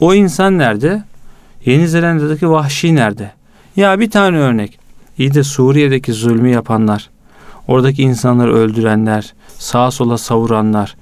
O 0.00 0.14
insan 0.14 0.58
nerede? 0.58 1.02
Yeni 1.64 1.88
Zelanda'daki 1.88 2.50
vahşi 2.50 2.94
nerede? 2.94 3.32
Ya 3.76 4.00
bir 4.00 4.10
tane 4.10 4.38
örnek. 4.38 4.78
İyi 5.18 5.34
de 5.34 5.44
Suriye'deki 5.44 6.12
zulmü 6.12 6.48
yapanlar, 6.48 7.10
oradaki 7.68 8.02
insanları 8.02 8.54
öldürenler, 8.54 9.34
sağa 9.58 9.90
sola 9.90 10.18
savuranlar, 10.18 10.96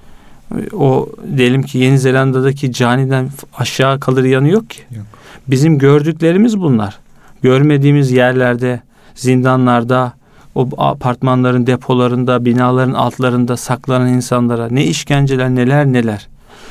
o 0.72 1.08
diyelim 1.36 1.62
ki 1.62 1.78
Yeni 1.78 1.98
Zelanda'daki 1.98 2.72
caniden 2.72 3.28
aşağı 3.58 4.00
kalır 4.00 4.24
yanı 4.24 4.48
yok 4.48 4.70
ki. 4.70 4.82
Yok. 4.90 5.06
Bizim 5.48 5.78
gördüklerimiz 5.78 6.60
bunlar. 6.60 6.98
Görmediğimiz 7.42 8.10
yerlerde, 8.10 8.80
zindanlarda, 9.14 10.12
o 10.54 10.68
apartmanların 10.78 11.66
depolarında, 11.66 12.44
binaların 12.44 12.94
altlarında 12.94 13.56
saklanan 13.56 14.08
insanlara 14.08 14.68
ne 14.70 14.84
işkenceler 14.84 15.50
neler 15.50 15.86
neler. 15.86 16.28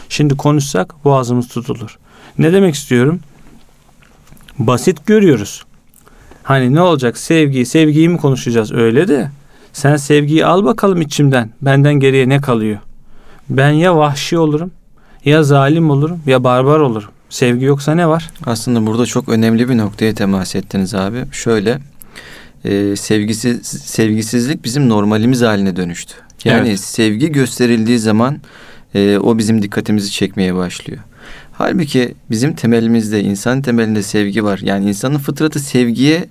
Şimdi 0.10 0.38
konuşsak 0.38 1.06
boğazımız 1.06 1.48
tutulur. 1.48 1.98
Ne 2.38 2.54
demek 2.54 2.76
istiyorum? 2.76 3.20
Basit 4.60 5.06
görüyoruz. 5.06 5.64
Hani 6.44 6.76
ne 6.76 6.82
olacak 6.82 7.18
sevgiyi, 7.18 7.66
sevgiyi 7.66 8.10
mi 8.10 8.18
konuşacağız 8.18 8.72
öyle 8.72 9.08
de 9.08 9.32
sen 9.74 9.96
sevgiyi 9.96 10.46
al 10.46 10.64
bakalım 10.64 11.02
içimden. 11.02 11.50
Benden 11.62 11.94
geriye 11.94 12.30
ne 12.30 12.42
kalıyor? 12.42 12.80
Ben 13.50 13.70
ya 13.70 13.98
vahşi 13.98 14.38
olurum, 14.38 14.72
ya 15.26 15.44
zalim 15.44 15.90
olurum, 15.90 16.20
ya 16.26 16.44
barbar 16.44 16.80
olurum. 16.80 17.10
Sevgi 17.30 17.66
yoksa 17.66 17.96
ne 17.96 18.08
var? 18.08 18.30
Aslında 18.46 18.88
burada 18.88 19.06
çok 19.06 19.30
önemli 19.30 19.70
bir 19.70 19.78
noktaya 19.78 20.14
temas 20.14 20.56
ettiniz 20.56 20.96
abi. 20.96 21.24
Şöyle 21.32 21.80
e, 22.66 22.96
sevgisiz 22.96 23.68
sevgisizlik 23.68 24.64
bizim 24.64 24.90
normalimiz 24.90 25.42
haline 25.42 25.76
dönüştü. 25.76 26.14
Yani 26.44 26.70
Evet. 26.70 26.80
sevgi 26.80 27.32
gösterildiği 27.32 28.00
zaman 28.00 28.38
e, 28.96 29.18
o 29.18 29.38
bizim 29.38 29.62
dikkatimizi 29.62 30.12
çekmeye 30.12 30.56
başlıyor. 30.56 31.00
Halbuki 31.52 32.14
bizim 32.30 32.56
temelimizde, 32.56 33.22
insan 33.24 33.62
temelinde 33.62 34.04
sevgi 34.04 34.44
var. 34.44 34.60
Yani 34.64 34.90
insanın 34.90 35.18
fıtratı 35.18 35.60
sevgiye 35.60 36.26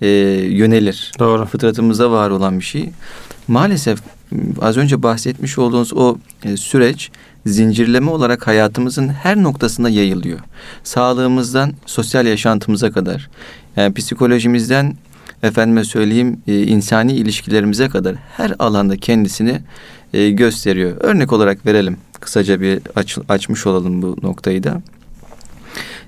e, 0.00 0.08
yönelir. 0.50 1.12
Doğru. 1.18 1.46
Fıtratımızda 1.46 2.10
var 2.10 2.30
olan 2.30 2.58
bir 2.58 2.64
şey. 2.64 2.90
Maalesef 3.48 3.98
az 4.60 4.76
önce 4.76 5.02
bahsetmiş 5.02 5.58
olduğunuz 5.58 5.92
o 5.92 6.16
e, 6.44 6.56
süreç 6.56 7.10
zincirleme 7.46 8.10
olarak 8.10 8.46
hayatımızın 8.46 9.08
her 9.08 9.42
noktasına 9.42 9.88
yayılıyor. 9.88 10.38
Sağlığımızdan 10.84 11.72
sosyal 11.86 12.26
yaşantımıza 12.26 12.90
kadar, 12.90 13.30
yani 13.76 13.94
psikolojimizden 13.94 14.96
efendime 15.42 15.84
söyleyeyim 15.84 16.40
e, 16.46 16.62
insani 16.62 17.12
ilişkilerimize 17.12 17.88
kadar 17.88 18.16
her 18.36 18.54
alanda 18.58 18.96
kendisini 18.96 19.60
e, 20.12 20.30
gösteriyor. 20.30 20.96
Örnek 21.00 21.32
olarak 21.32 21.66
verelim. 21.66 21.96
Kısaca 22.20 22.60
bir 22.60 22.80
aç, 22.96 23.18
açmış 23.28 23.66
olalım 23.66 24.02
bu 24.02 24.16
noktayı 24.22 24.62
da. 24.62 24.82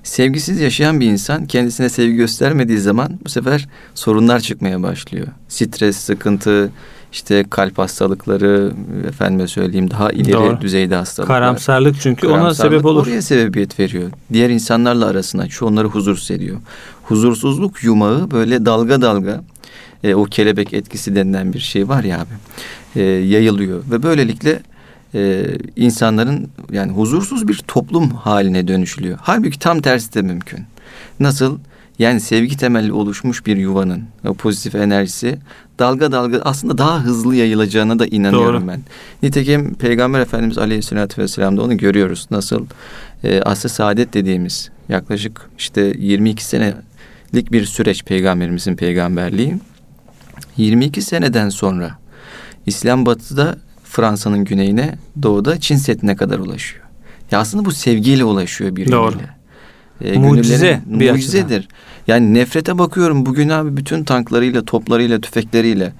Sevgisiz 0.03 0.59
yaşayan 0.59 0.99
bir 0.99 1.05
insan 1.05 1.45
kendisine 1.45 1.89
sevgi 1.89 2.15
göstermediği 2.15 2.77
zaman 2.77 3.19
bu 3.25 3.29
sefer 3.29 3.67
sorunlar 3.95 4.39
çıkmaya 4.39 4.83
başlıyor. 4.83 5.27
Stres, 5.47 5.97
sıkıntı, 5.97 6.71
işte 7.15 7.45
kalp 7.49 7.77
hastalıkları, 7.77 8.73
efendime 9.07 9.47
söyleyeyim 9.47 9.91
daha 9.91 10.11
ileri 10.11 10.33
Doğru. 10.33 10.61
düzeyde 10.61 10.95
hastalıklar. 10.95 11.37
Karamsarlık 11.37 11.95
çünkü 12.01 12.27
ona 12.27 12.35
Karamsarlık 12.35 12.73
sebep 12.73 12.85
olur. 12.85 13.07
Oraya 13.07 13.21
sebebiyet 13.21 13.79
veriyor. 13.79 14.11
Diğer 14.33 14.49
insanlarla 14.49 15.05
arasına 15.05 15.41
açıyor. 15.41 15.71
Onları 15.71 15.87
huzursuz 15.87 16.31
ediyor. 16.31 16.57
Huzursuzluk 17.07 17.83
yumağı 17.83 18.31
böyle 18.31 18.65
dalga 18.65 19.01
dalga 19.01 19.43
e, 20.03 20.15
o 20.15 20.23
kelebek 20.23 20.73
etkisi 20.73 21.15
denilen 21.15 21.53
bir 21.53 21.59
şey 21.59 21.87
var 21.87 22.03
ya 22.03 22.19
abi. 22.19 22.33
E, 22.95 23.03
yayılıyor 23.03 23.83
ve 23.91 24.03
böylelikle 24.03 24.61
e, 25.15 25.45
insanların 25.75 26.49
yani 26.71 26.91
huzursuz 26.91 27.47
bir 27.47 27.57
toplum 27.67 28.11
haline 28.11 28.67
dönüşülüyor. 28.67 29.17
Halbuki 29.21 29.59
tam 29.59 29.81
tersi 29.81 30.13
de 30.13 30.21
mümkün. 30.21 30.59
Nasıl? 31.19 31.57
Yani 31.99 32.19
sevgi 32.19 32.57
temelli 32.57 32.93
oluşmuş 32.93 33.45
bir 33.45 33.57
yuvanın 33.57 34.03
o 34.27 34.33
pozitif 34.33 34.75
enerjisi 34.75 35.37
dalga 35.79 36.11
dalga 36.11 36.41
aslında 36.43 36.77
daha 36.77 37.03
hızlı 37.03 37.35
yayılacağına 37.35 37.99
da 37.99 38.05
inanıyorum 38.05 38.61
Doğru. 38.61 38.67
ben. 38.67 38.81
Nitekim 39.23 39.73
Peygamber 39.73 40.19
Efendimiz 40.19 40.57
Aleyhisselatü 40.57 41.21
Vesselam'da 41.21 41.63
onu 41.63 41.77
görüyoruz. 41.77 42.27
Nasıl 42.31 42.65
e, 43.23 43.41
asr 43.41 43.67
saadet 43.67 44.13
dediğimiz 44.13 44.69
yaklaşık 44.89 45.49
işte 45.57 45.93
22 45.97 46.45
senelik 47.35 47.51
bir 47.51 47.65
süreç 47.65 48.03
peygamberimizin 48.03 48.75
peygamberliği. 48.75 49.55
22 50.57 51.01
seneden 51.01 51.49
sonra 51.49 51.97
İslam 52.65 53.05
batıda 53.05 53.57
Fransa'nın 53.83 54.45
güneyine, 54.45 54.95
doğuda 55.21 55.59
Çin 55.59 55.75
Seddi'ne 55.75 56.15
kadar 56.15 56.39
ulaşıyor. 56.39 56.83
Ya 57.31 57.39
aslında 57.39 57.65
bu 57.65 57.71
sevgiyle 57.71 58.23
ulaşıyor 58.23 58.75
bir 58.75 58.91
Doğru. 58.91 59.15
E, 60.01 60.17
Mucize 60.17 60.81
bir 60.85 61.11
mucizedir. 61.11 61.67
Yani 62.07 62.33
nefrete 62.33 62.77
bakıyorum 62.77 63.25
bugün 63.25 63.49
abi 63.49 63.77
bütün 63.77 64.03
tanklarıyla, 64.03 64.65
toplarıyla, 64.65 65.21
tüfekleriyle 65.21 65.93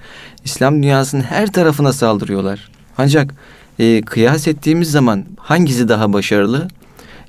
İslam 0.44 0.82
dünyasının 0.82 1.22
her 1.22 1.52
tarafına 1.52 1.92
saldırıyorlar. 1.92 2.70
Ancak 2.98 3.34
e, 3.78 4.02
kıyas 4.02 4.48
ettiğimiz 4.48 4.90
zaman 4.90 5.24
hangisi 5.38 5.88
daha 5.88 6.12
başarılı? 6.12 6.68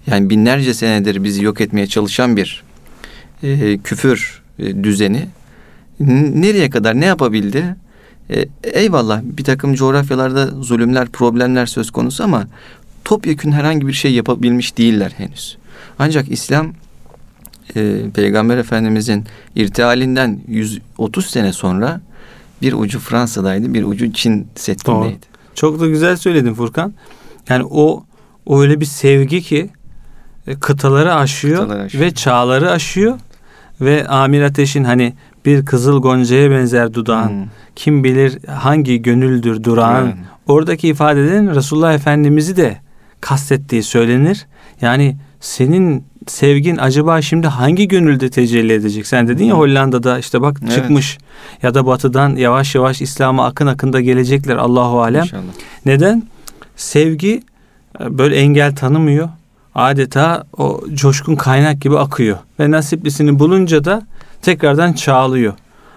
Yani 0.07 0.29
binlerce 0.29 0.73
senedir 0.73 1.23
bizi 1.23 1.43
yok 1.43 1.61
etmeye 1.61 1.87
çalışan 1.87 2.37
bir 2.37 2.66
e, 3.43 3.77
küfür 3.77 4.41
e, 4.59 4.83
düzeni 4.83 5.27
nereye 5.99 6.69
kadar 6.69 6.99
ne 6.99 7.05
yapabildi? 7.05 7.75
E, 8.29 8.45
eyvallah 8.63 9.21
bir 9.23 9.43
takım 9.43 9.73
coğrafyalarda 9.73 10.45
zulümler, 10.47 11.07
problemler 11.07 11.65
söz 11.65 11.91
konusu 11.91 12.23
ama 12.23 12.47
topyekün 13.05 13.51
herhangi 13.51 13.87
bir 13.87 13.93
şey 13.93 14.13
yapabilmiş 14.13 14.77
değiller 14.77 15.13
henüz. 15.17 15.57
Ancak 15.99 16.31
İslam 16.31 16.73
e, 17.75 18.01
Peygamber 18.13 18.57
Efendimizin 18.57 19.25
irtihalinden 19.55 20.39
130 20.47 21.25
sene 21.25 21.53
sonra 21.53 22.01
bir 22.61 22.73
ucu 22.73 22.99
Fransa'daydı, 22.99 23.73
bir 23.73 23.83
ucu 23.83 24.13
Çin 24.13 24.47
Seddi'ndeydi. 24.55 25.25
Çok 25.55 25.79
da 25.79 25.87
güzel 25.87 26.17
söyledin 26.17 26.53
Furkan. 26.53 26.93
Yani 27.49 27.63
o, 27.69 28.03
o 28.45 28.61
öyle 28.61 28.79
bir 28.79 28.85
sevgi 28.85 29.41
ki 29.41 29.69
e, 30.47 30.55
kıtaları 30.55 31.15
aşıyor, 31.15 31.59
Kıtaları 31.61 31.83
aşıyor. 31.83 32.03
ve 32.05 32.13
çağları 32.13 32.71
aşıyor 32.71 33.19
ve 33.81 34.07
Amir 34.07 34.41
Ateş'in 34.41 34.83
hani 34.83 35.13
bir 35.45 35.65
kızıl 35.65 36.01
goncaya 36.01 36.51
benzer 36.51 36.93
dudağın 36.93 37.29
Hmm. 37.29 37.45
kim 37.75 38.03
bilir 38.03 38.45
hangi 38.47 39.01
gönüldür 39.01 39.63
durağın 39.63 40.05
Yani. 40.05 40.15
oradaki 40.47 40.87
ifadelerin 40.87 41.47
Resulullah 41.55 41.93
Efendimiz'i 41.93 42.55
de 42.57 42.77
kastettiği 43.21 43.83
söylenir. 43.83 44.45
Yani 44.81 45.17
senin 45.39 46.03
sevgin 46.27 46.77
acaba 46.77 47.21
şimdi 47.21 47.47
hangi 47.47 47.87
gönülde 47.87 48.29
tecelli 48.29 48.73
edecek? 48.73 49.07
Sen 49.07 49.27
dedin 49.27 49.45
ya 49.45 49.53
Hı. 49.53 49.57
Hollanda'da 49.57 50.19
işte 50.19 50.41
bak 50.41 50.57
Evet. 50.63 50.73
çıkmış 50.73 51.17
ya 51.63 51.73
da 51.73 51.85
batıdan 51.85 52.35
yavaş 52.35 52.75
yavaş 52.75 53.01
İslam'a 53.01 53.45
akın 53.45 53.67
akında 53.67 54.01
gelecekler 54.01 54.55
Allahu 54.55 55.01
alem. 55.01 55.23
İnşallah. 55.23 55.41
Neden? 55.85 56.23
Sevgi 56.75 57.41
e, 58.01 58.17
böyle 58.17 58.35
engel 58.35 58.75
tanımıyor. 58.75 59.29
Adeta 59.77 60.43
o 60.57 60.81
coşkun 60.93 61.35
kaynak 61.35 61.81
gibi 61.81 61.97
akıyor. 61.97 62.37
Ve 62.59 62.71
nasiplisini 62.71 63.39
bulunca 63.39 63.85
da 63.85 64.07
tekrardan 64.41 64.93
çağlıyor. 64.93 65.53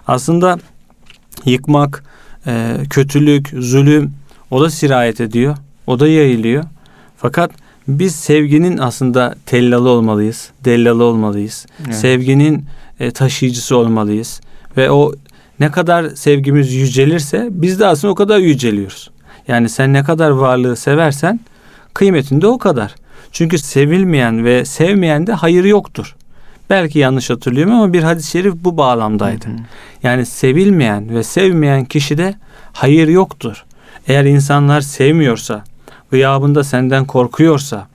Aslında 0.07 0.59
yıkmak, 1.45 2.05
e, 2.47 2.77
kötülük, 2.91 3.49
zulüm 3.59 4.13
o 4.51 4.61
da 4.61 4.71
sirayet 4.71 5.21
ediyor. 5.21 5.57
O 5.87 6.01
da 6.01 6.09
yayılıyor. 6.09 6.65
Fakat 7.17 7.51
biz 7.89 8.17
sevginin 8.17 8.79
aslında 8.79 9.35
tellalı 9.47 9.89
olmalıyız. 9.89 10.51
Dellalı 10.65 11.05
olmalıyız. 11.05 11.67
Evet. 11.85 11.95
Sevginin 11.95 12.65
e, 13.01 13.11
taşıyıcısı 13.11 13.77
olmalıyız. 13.77 14.41
Ve 14.77 14.91
o 14.91 15.13
ne 15.61 15.71
kadar 15.71 16.09
sevgimiz 16.09 16.73
yücelirse 16.73 17.49
biz 17.51 17.81
de 17.81 17.87
aslında 17.87 18.13
o 18.13 18.15
kadar 18.15 18.39
yüceliyoruz. 18.39 19.11
Yani 19.49 19.69
sen 19.69 19.93
ne 19.93 20.05
kadar 20.05 20.31
varlığı 20.31 20.77
seversen 20.77 21.41
kıymetinde 21.95 22.47
o 22.47 22.59
kadar. 22.59 22.95
Çünkü 23.33 23.59
sevilmeyen 23.59 24.45
ve 24.45 24.65
sevmeyen 24.65 25.27
de 25.27 25.33
hayır 25.33 25.65
yoktur. 25.65 26.17
Belki 26.71 26.99
yanlış 26.99 27.31
hatırlıyorum 27.31 27.75
ama 27.75 27.93
bir 27.93 28.03
hadis-i 28.03 28.31
şerif 28.31 28.55
bu 28.55 28.77
bağlamdaydı. 28.77 29.47
Hı 29.47 29.51
hı. 29.51 29.57
Yani 30.03 30.27
sevilmeyen 30.27 31.15
ve 31.15 31.23
sevmeyen 31.23 31.85
kişide 31.85 32.35
hayır 32.73 33.09
yoktur. 33.09 33.65
Eğer 34.09 34.25
insanlar 34.25 34.81
sevmiyorsa, 34.81 35.65
gıyabında 36.11 36.65
senden 36.65 37.05
korkuyorsa, 37.05 37.89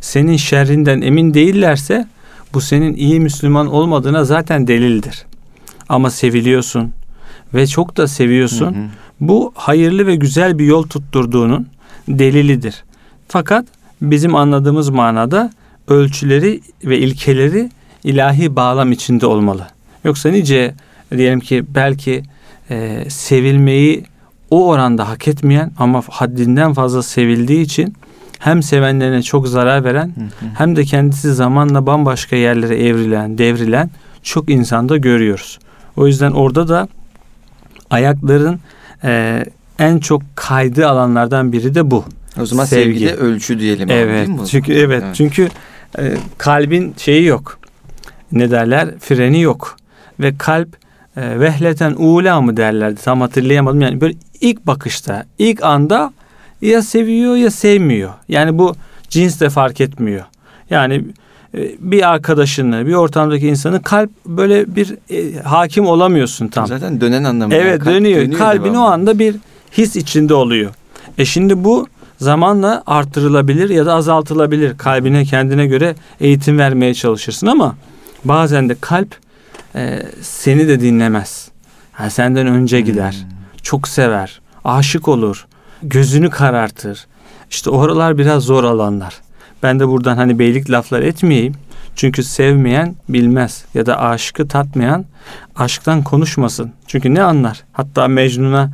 senin 0.00 0.36
şerrinden 0.36 1.00
emin 1.00 1.34
değillerse 1.34 2.06
bu 2.54 2.60
senin 2.60 2.94
iyi 2.94 3.20
Müslüman 3.20 3.66
olmadığına 3.66 4.24
zaten 4.24 4.66
delildir. 4.66 5.26
Ama 5.88 6.10
seviliyorsun 6.10 6.92
ve 7.54 7.66
çok 7.66 7.96
da 7.96 8.08
seviyorsun. 8.08 8.74
Hı 8.74 8.78
hı. 8.78 8.84
Bu 9.20 9.52
hayırlı 9.54 10.06
ve 10.06 10.16
güzel 10.16 10.58
bir 10.58 10.64
yol 10.64 10.82
tutturduğunun 10.82 11.66
delilidir. 12.08 12.84
Fakat 13.28 13.66
bizim 14.02 14.34
anladığımız 14.34 14.88
manada 14.88 15.50
ölçüleri 15.88 16.60
ve 16.84 16.98
ilkeleri 16.98 17.70
ilahi 18.04 18.56
bağlam 18.56 18.92
içinde 18.92 19.26
olmalı. 19.26 19.66
Yoksa 20.04 20.28
nice 20.28 20.74
diyelim 21.16 21.40
ki 21.40 21.64
belki 21.74 22.22
e, 22.70 23.04
sevilmeyi 23.10 24.04
o 24.50 24.68
oranda 24.68 25.08
hak 25.08 25.28
etmeyen 25.28 25.72
ama 25.78 26.02
haddinden 26.10 26.72
fazla 26.72 27.02
sevildiği 27.02 27.60
için 27.60 27.94
hem 28.38 28.62
sevenlerine 28.62 29.22
çok 29.22 29.48
zarar 29.48 29.84
veren 29.84 30.06
Hı 30.06 30.20
hı. 30.20 30.50
hem 30.58 30.76
de 30.76 30.84
kendisi 30.84 31.34
zamanla 31.34 31.86
bambaşka 31.86 32.36
yerlere 32.36 32.86
evrilen, 32.86 33.38
devrilen 33.38 33.90
çok 34.22 34.50
insanda 34.50 34.96
görüyoruz. 34.96 35.58
O 35.96 36.06
yüzden 36.06 36.30
orada 36.30 36.68
da 36.68 36.88
ayakların 37.90 38.60
e, 39.04 39.44
en 39.78 39.98
çok 39.98 40.22
kaydığı 40.34 40.88
alanlardan 40.88 41.52
biri 41.52 41.74
de 41.74 41.90
bu. 41.90 42.04
O 42.40 42.46
zaman 42.46 42.64
Sevgi. 42.64 42.84
sevgide 43.00 43.14
ölçü 43.14 43.58
diyelim 43.58 43.88
abi, 43.88 43.92
Evet. 43.92 44.26
değil 44.26 44.38
mi? 44.38 44.42
o 44.42 44.46
Çünkü 44.46 44.72
zaman? 44.74 44.84
evet, 44.86 45.04
çünkü 45.14 45.48
e, 45.98 46.16
kalbin 46.38 46.94
şeyi 46.96 47.24
yok. 47.24 47.58
Ne 48.32 48.50
derler? 48.50 48.88
Freni 49.00 49.40
yok. 49.40 49.76
Ve 50.20 50.36
kalp 50.38 50.68
e, 51.16 51.40
vehleten 51.40 51.94
ula 51.98 52.40
mı 52.40 52.56
derlerdi? 52.56 53.00
Tam 53.04 53.20
hatırlayamadım. 53.20 53.80
Yani 53.80 54.00
böyle 54.00 54.14
ilk 54.40 54.66
bakışta, 54.66 55.24
ilk 55.38 55.64
anda 55.64 56.12
ya 56.62 56.82
seviyor 56.82 57.36
ya 57.36 57.50
sevmiyor. 57.50 58.10
Yani 58.28 58.58
bu 58.58 58.74
cins 59.08 59.40
de 59.40 59.50
fark 59.50 59.80
etmiyor. 59.80 60.24
Yani 60.70 61.04
e, 61.54 61.70
bir 61.78 62.08
arkadaşını, 62.08 62.86
bir 62.86 62.94
ortamdaki 62.94 63.48
insanı 63.48 63.82
kalp 63.82 64.10
böyle 64.26 64.76
bir 64.76 64.94
e, 65.10 65.42
hakim 65.42 65.86
olamıyorsun 65.86 66.48
tam. 66.48 66.66
Zaten 66.66 67.00
dönen 67.00 67.24
anlamında. 67.24 67.56
Evet 67.56 67.78
Kalp 67.84 67.94
dönüyor. 67.94 68.32
Kalbin 68.38 68.74
o 68.74 68.82
anda 68.82 69.18
bir 69.18 69.36
his 69.72 69.96
içinde 69.96 70.34
oluyor. 70.34 70.70
E 71.18 71.24
şimdi 71.24 71.64
bu 71.64 71.86
zamanla 72.18 72.82
artırılabilir 72.86 73.70
ya 73.70 73.86
da 73.86 73.94
azaltılabilir. 73.94 74.78
Kalbine 74.78 75.24
kendine 75.24 75.66
göre 75.66 75.94
eğitim 76.20 76.58
vermeye 76.58 76.94
çalışırsın 76.94 77.46
ama 77.46 77.76
bazen 78.24 78.68
de 78.68 78.76
kalp 78.80 79.16
e, 79.74 80.02
seni 80.20 80.68
de 80.68 80.80
dinlemez. 80.80 81.48
Ha, 81.92 82.10
senden 82.10 82.46
önce 82.46 82.80
gider. 82.80 83.12
Hmm. 83.12 83.36
Çok 83.62 83.88
sever. 83.88 84.40
Aşık 84.64 85.08
olur. 85.08 85.46
Gözünü 85.82 86.30
karartır. 86.30 87.06
İşte 87.50 87.70
oralar 87.70 88.18
biraz 88.18 88.42
zor 88.42 88.64
alanlar. 88.64 89.14
Ben 89.62 89.80
de 89.80 89.88
buradan 89.88 90.16
hani 90.16 90.38
beylik 90.38 90.70
laflar 90.70 91.02
etmeyeyim. 91.02 91.54
Çünkü 91.96 92.22
sevmeyen 92.22 92.94
bilmez 93.08 93.64
ya 93.74 93.86
da 93.86 94.00
aşkı 94.00 94.48
tatmayan 94.48 95.04
aşktan 95.56 96.02
konuşmasın. 96.02 96.72
Çünkü 96.86 97.14
ne 97.14 97.22
anlar? 97.22 97.64
Hatta 97.72 98.08
Mecnun'a 98.08 98.70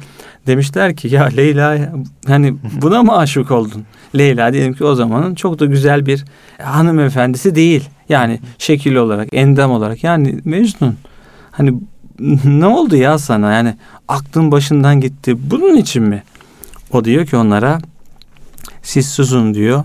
demişler 0.47 0.97
ki 0.97 1.09
ya 1.15 1.25
Leyla 1.25 1.93
hani 2.27 2.55
buna 2.83 3.03
mı 3.03 3.17
aşık 3.17 3.51
oldun? 3.51 3.85
Leyla 4.17 4.53
diyelim 4.53 4.75
ki 4.75 4.85
o 4.85 4.95
zamanın 4.95 5.35
çok 5.35 5.59
da 5.59 5.67
güzel 5.67 6.07
bir 6.07 6.25
hanımefendisi 6.63 7.55
değil. 7.55 7.89
Yani 8.09 8.41
şekil 8.59 8.95
olarak, 8.95 9.29
endam 9.33 9.71
olarak. 9.71 10.05
Yani 10.05 10.41
Mecnun 10.45 10.97
hani 11.51 11.75
ne 12.45 12.67
oldu 12.67 12.97
ya 12.97 13.19
sana? 13.19 13.53
Yani 13.53 13.75
aklın 14.09 14.53
başından 14.53 15.01
gitti. 15.01 15.51
Bunun 15.51 15.77
için 15.77 16.03
mi? 16.03 16.23
O 16.93 17.05
diyor 17.05 17.27
ki 17.27 17.37
onlara 17.37 17.79
siz 18.83 19.09
susun 19.09 19.55
diyor. 19.55 19.85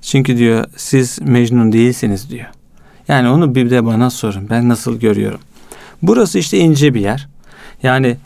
Çünkü 0.00 0.38
diyor 0.38 0.64
siz 0.76 1.18
Mecnun 1.22 1.72
değilsiniz 1.72 2.30
diyor. 2.30 2.46
Yani 3.08 3.28
onu 3.28 3.54
bir 3.54 3.70
de 3.70 3.86
bana 3.86 4.10
sorun. 4.10 4.50
Ben 4.50 4.68
nasıl 4.68 5.00
görüyorum? 5.00 5.40
Burası 6.02 6.38
işte 6.38 6.58
ince 6.58 6.94
bir 6.94 7.00
yer. 7.00 7.28
Yani 7.82 8.16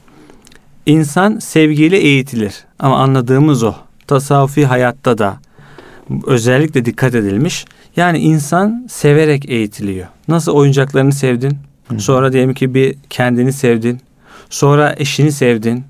insan 0.87 1.39
sevgiyle 1.39 1.99
eğitilir. 1.99 2.65
Ama 2.79 2.99
anladığımız 2.99 3.63
o. 3.63 3.75
Tasavvufi 4.07 4.67
hayatta 4.67 5.19
da 5.19 5.39
özellikle 6.27 6.85
dikkat 6.85 7.15
edilmiş. 7.15 7.65
Yani 7.97 8.19
insan 8.19 8.87
severek 8.91 9.49
eğitiliyor. 9.49 10.07
Nasıl 10.29 10.53
oyuncaklarını 10.53 11.13
sevdin? 11.13 11.59
Hı. 11.89 12.01
Sonra 12.01 12.33
diyelim 12.33 12.55
ki 12.55 12.75
bir 12.75 12.97
kendini 13.11 13.53
sevdin. 13.53 14.01
Sonra 14.51 14.95
eşini 14.99 15.33
sevdin. 15.33 15.85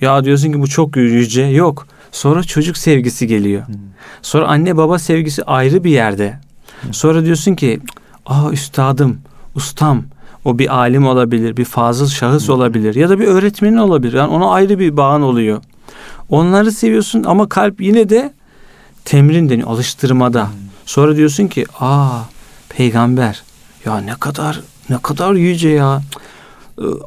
Ya 0.00 0.24
diyorsun 0.24 0.52
ki 0.52 0.60
bu 0.60 0.66
çok 0.66 0.96
yüce. 0.96 1.42
Yok. 1.42 1.86
Sonra 2.12 2.42
çocuk 2.42 2.76
sevgisi 2.76 3.26
geliyor. 3.26 3.62
Sonra 4.22 4.46
anne 4.46 4.76
baba 4.76 4.98
sevgisi 4.98 5.42
ayrı 5.42 5.84
bir 5.84 5.90
yerde. 5.90 6.38
Sonra 6.92 7.24
diyorsun 7.24 7.54
ki 7.54 7.80
aa 8.26 8.50
üstadım, 8.50 9.18
ustam. 9.54 10.02
O 10.44 10.58
bir 10.58 10.74
alim 10.76 11.06
olabilir, 11.06 11.56
bir 11.56 11.64
fazıl 11.64 12.08
şahıs 12.08 12.50
olabilir 12.50 12.94
ya 12.94 13.08
da 13.08 13.18
bir 13.18 13.26
öğretmenin 13.26 13.76
olabilir. 13.76 14.12
Yani 14.12 14.30
ona 14.30 14.50
ayrı 14.50 14.78
bir 14.78 14.96
bağın 14.96 15.22
oluyor. 15.22 15.62
Onları 16.28 16.72
seviyorsun 16.72 17.24
ama 17.24 17.48
kalp 17.48 17.80
yine 17.80 18.08
de 18.08 18.32
temrin 19.04 19.48
deniyor, 19.48 19.68
alıştırmada. 19.68 20.48
Sonra 20.86 21.16
diyorsun 21.16 21.46
ki 21.46 21.66
aa 21.80 22.18
peygamber 22.68 23.42
ya 23.84 23.98
ne 23.98 24.14
kadar 24.14 24.60
ne 24.90 24.98
kadar 24.98 25.32
yüce 25.32 25.68
ya. 25.68 26.02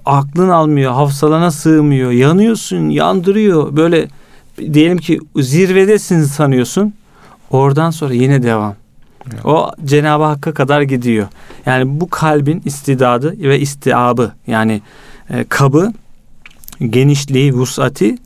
Aklın 0.06 0.50
almıyor, 0.50 0.94
hafsalana 0.94 1.52
sığmıyor. 1.52 2.12
Yanıyorsun, 2.12 2.90
yandırıyor. 2.90 3.76
Böyle 3.76 4.08
diyelim 4.74 4.98
ki 4.98 5.20
zirvedesin 5.36 6.24
sanıyorsun. 6.24 6.94
Oradan 7.52 7.90
sonra 7.90 8.14
yine 8.14 8.44
devam. 8.44 8.76
O 9.44 9.72
Cenab-ı 9.86 10.24
Hakk'a 10.24 10.54
kadar 10.54 10.82
gidiyor. 10.82 11.28
Yani 11.66 12.00
bu 12.00 12.10
kalbin 12.10 12.62
istidadı 12.66 13.36
ve 13.40 13.60
istiabı 13.60 14.32
yani 14.48 14.82
e, 15.30 15.44
kabı, 15.44 15.94
genişliği, 16.80 17.54
vusati 17.54 18.18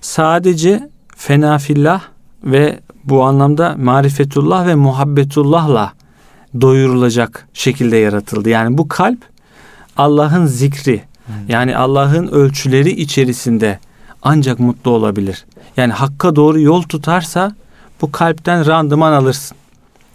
sadece 0.00 0.88
fenafillah 1.16 2.02
ve 2.44 2.80
bu 3.04 3.24
anlamda 3.24 3.74
marifetullah 3.78 4.66
ve 4.66 4.74
muhabbetullahla 4.74 5.92
doyurulacak 6.60 7.48
şekilde 7.52 7.96
yaratıldı. 7.96 8.48
Yani 8.48 8.78
bu 8.78 8.88
kalp 8.88 9.18
Allah'ın 9.96 10.46
zikri 10.46 11.02
yani 11.48 11.76
Allah'ın 11.76 12.26
ölçüleri 12.26 12.90
içerisinde 12.90 13.78
ancak 14.22 14.58
mutlu 14.58 14.90
olabilir. 14.90 15.46
Yani 15.76 15.92
hakka 15.92 16.36
doğru 16.36 16.60
yol 16.60 16.82
tutarsa 16.82 17.54
bu 18.02 18.12
kalpten 18.12 18.66
randıman 18.66 19.12
alırsın. 19.12 19.56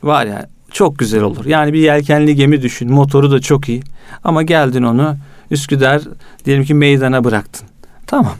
Var 0.03 0.25
ya 0.25 0.47
çok 0.71 0.99
güzel 0.99 1.21
olur. 1.21 1.45
Yani 1.45 1.73
bir 1.73 1.79
yelkenli 1.79 2.35
gemi 2.35 2.61
düşün. 2.61 2.91
Motoru 2.91 3.31
da 3.31 3.39
çok 3.39 3.69
iyi. 3.69 3.81
Ama 4.23 4.43
geldin 4.43 4.83
onu 4.83 5.17
Üsküdar 5.51 6.01
diyelim 6.45 6.63
ki 6.63 6.73
meydana 6.73 7.23
bıraktın. 7.23 7.67
Tamam. 8.07 8.35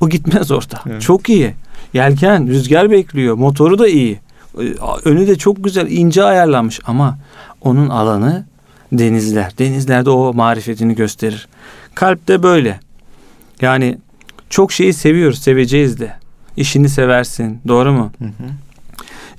O 0.00 0.08
gitmez 0.08 0.50
orada. 0.50 0.80
Evet. 0.86 1.02
Çok 1.02 1.28
iyi. 1.28 1.54
Yelken, 1.94 2.48
rüzgar 2.48 2.90
bekliyor. 2.90 3.34
Motoru 3.34 3.78
da 3.78 3.88
iyi. 3.88 4.20
Önü 5.04 5.26
de 5.26 5.38
çok 5.38 5.64
güzel, 5.64 5.90
ince 5.90 6.24
ayarlanmış 6.24 6.80
ama 6.86 7.18
onun 7.60 7.88
alanı 7.88 8.44
denizler. 8.92 9.58
Denizlerde 9.58 10.10
o 10.10 10.34
marifetini 10.34 10.94
gösterir. 10.94 11.48
Kalp 11.94 12.28
de 12.28 12.42
böyle. 12.42 12.80
Yani 13.60 13.98
çok 14.50 14.72
şeyi 14.72 14.92
seviyoruz, 14.92 15.38
seveceğiz 15.38 16.00
de. 16.00 16.12
İşini 16.56 16.88
seversin, 16.88 17.60
doğru 17.68 17.92
mu? 17.92 18.12
Hı 18.18 18.24
hı. 18.24 18.48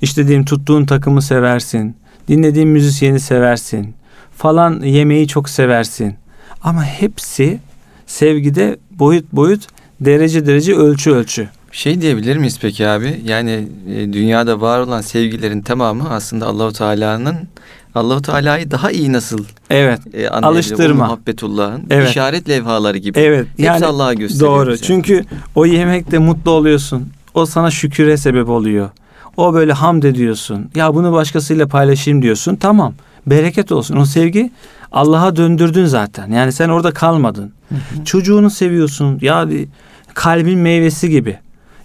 İşte 0.04 0.26
diyeyim 0.26 0.44
tuttuğun 0.44 0.84
takımı 0.84 1.22
seversin. 1.22 1.96
Dinlediğin 2.28 2.68
müzisyeni 2.68 3.20
seversin. 3.20 3.94
Falan 4.36 4.80
yemeği 4.80 5.28
çok 5.28 5.48
seversin. 5.48 6.14
Ama 6.62 6.84
hepsi 6.84 7.58
sevgide 8.06 8.76
boyut 8.90 9.32
boyut, 9.32 9.66
derece 10.00 10.46
derece, 10.46 10.74
ölçü 10.74 11.10
ölçü. 11.10 11.48
Şey 11.72 12.00
diyebilir 12.00 12.36
miyiz 12.36 12.58
peki 12.60 12.88
abi? 12.88 13.20
Yani 13.24 13.68
e, 13.94 14.12
dünyada 14.12 14.60
var 14.60 14.80
olan 14.80 15.00
sevgilerin 15.00 15.60
tamamı 15.60 16.10
aslında 16.10 16.46
Allahu 16.46 16.72
Teala'nın 16.72 17.36
Allahu 17.94 18.22
Teala'yı 18.22 18.70
daha 18.70 18.90
iyi 18.90 19.12
nasıl 19.12 19.44
Evet. 19.70 20.00
E, 20.14 20.28
alıştırma. 20.28 21.06
Muhabbetullah'ın 21.06 21.82
evet. 21.90 22.10
işaret 22.10 22.48
levhaları 22.48 22.98
gibi. 22.98 23.18
Evet. 23.18 23.46
Hepsi 23.48 23.62
yani, 23.62 23.86
Allah'a 23.86 24.14
gösteriyor. 24.14 24.50
Doğru. 24.50 24.72
Bize. 24.72 24.84
Çünkü 24.84 25.24
o 25.54 25.66
yemekte 25.66 26.18
mutlu 26.18 26.50
oluyorsun. 26.50 27.08
O 27.34 27.46
sana 27.46 27.70
şüküre 27.70 28.16
sebep 28.16 28.48
oluyor. 28.48 28.90
O 29.36 29.54
böyle 29.54 29.72
hamd 29.72 30.02
ediyorsun. 30.02 30.70
Ya 30.74 30.94
bunu 30.94 31.12
başkasıyla 31.12 31.68
paylaşayım 31.68 32.22
diyorsun. 32.22 32.56
Tamam. 32.56 32.94
Bereket 33.26 33.72
olsun. 33.72 33.96
O 33.96 34.04
sevgi 34.04 34.50
Allah'a 34.92 35.36
döndürdün 35.36 35.84
zaten. 35.84 36.30
Yani 36.30 36.52
sen 36.52 36.68
orada 36.68 36.90
kalmadın. 36.92 37.52
Hı 37.68 37.74
hı. 37.74 38.04
Çocuğunu 38.04 38.50
seviyorsun. 38.50 39.18
Ya 39.22 39.48
kalbin 40.14 40.58
meyvesi 40.58 41.10
gibi. 41.10 41.38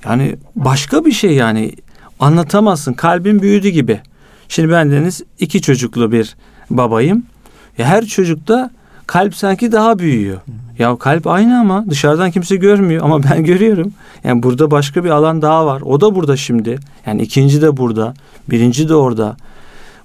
Yani 0.06 0.36
başka 0.56 1.06
bir 1.06 1.12
şey 1.12 1.32
yani 1.32 1.72
anlatamazsın. 2.20 2.94
Kalbin 2.94 3.42
büyüdü 3.42 3.70
gibi. 3.70 4.02
Şimdi 4.50 4.72
ben 4.72 4.92
deniz 4.92 5.22
iki 5.40 5.62
çocuklu 5.62 6.12
bir 6.12 6.36
babayım. 6.70 7.24
Ya 7.78 7.86
her 7.86 8.06
çocukta 8.06 8.72
kalp 9.10 9.36
sanki 9.36 9.72
daha 9.72 10.00
büyüyor. 10.00 10.38
Ya 10.80 10.96
kalp 10.96 11.28
aynı 11.28 11.60
ama 11.60 11.86
dışarıdan 11.90 12.32
kimse 12.32 12.56
görmüyor 12.56 13.04
ama 13.04 13.24
ben 13.24 13.44
görüyorum. 13.44 13.94
Yani 14.24 14.44
burada 14.44 14.72
başka 14.72 15.04
bir 15.04 15.10
alan 15.10 15.42
daha 15.42 15.66
var. 15.66 15.82
O 15.82 16.02
da 16.02 16.16
burada 16.16 16.38
şimdi. 16.38 16.80
Yani 17.06 17.22
ikinci 17.22 17.62
de 17.62 17.78
burada. 17.78 18.14
Birinci 18.50 18.90
de 18.90 18.96
orada. 18.96 19.38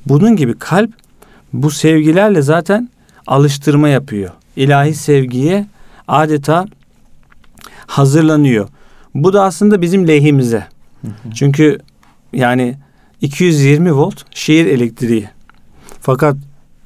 Bunun 0.07 0.37
gibi 0.37 0.59
kalp 0.59 0.91
bu 1.53 1.71
sevgilerle 1.71 2.43
zaten 2.43 2.89
alıştırma 3.27 3.89
yapıyor. 3.89 4.31
İlahi 4.57 4.95
sevgiye 4.95 5.67
adeta 6.09 6.67
hazırlanıyor. 7.87 8.69
Bu 9.15 9.33
da 9.33 9.43
aslında 9.43 9.83
bizim 9.83 10.09
lehimize. 10.09 10.67
Çünkü 11.35 11.79
yani 12.33 12.77
220 13.21 13.93
volt 13.93 14.25
şehir 14.31 14.67
elektriği. 14.67 15.29
Fakat 16.01 16.37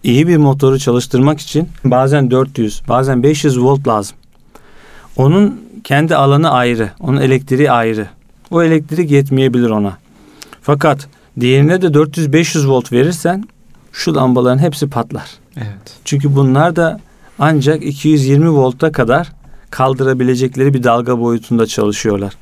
iyi 0.03 0.29
bir 0.29 0.37
motoru 0.37 0.79
çalıştırmak 0.79 1.41
için 1.41 1.69
bazen 1.85 2.31
400, 2.31 2.83
bazen 2.89 3.23
500 3.23 3.61
volt 3.61 3.89
lazım. 3.89 4.17
Onun 5.17 5.61
kendi 5.85 6.17
alanı 6.17 6.51
ayrı, 6.51 6.91
onun 7.01 7.21
elektriği 7.21 7.71
ayrı. 7.71 8.09
O 8.51 8.63
elektrik 8.63 9.11
yetmeyebilir 9.11 9.71
ona. 9.71 9.99
Fakat 10.63 11.09
diğerine 11.41 11.83
de 11.83 11.87
400-500 11.87 12.69
volt 12.69 12.93
verirsen 12.93 13.49
şu 13.93 14.15
lambaların 14.15 14.59
hepsi 14.59 14.89
patlar. 14.91 15.31
Evet. 15.57 15.97
Çünkü 16.05 16.37
bunlar 16.37 16.77
da 16.77 17.01
ancak 17.39 17.85
220 17.85 18.51
volta 18.51 18.93
kadar 18.93 19.33
kaldırabilecekleri 19.71 20.75
bir 20.75 20.83
dalga 20.83 21.19
boyutunda 21.19 21.67
çalışıyorlar. 21.67 22.35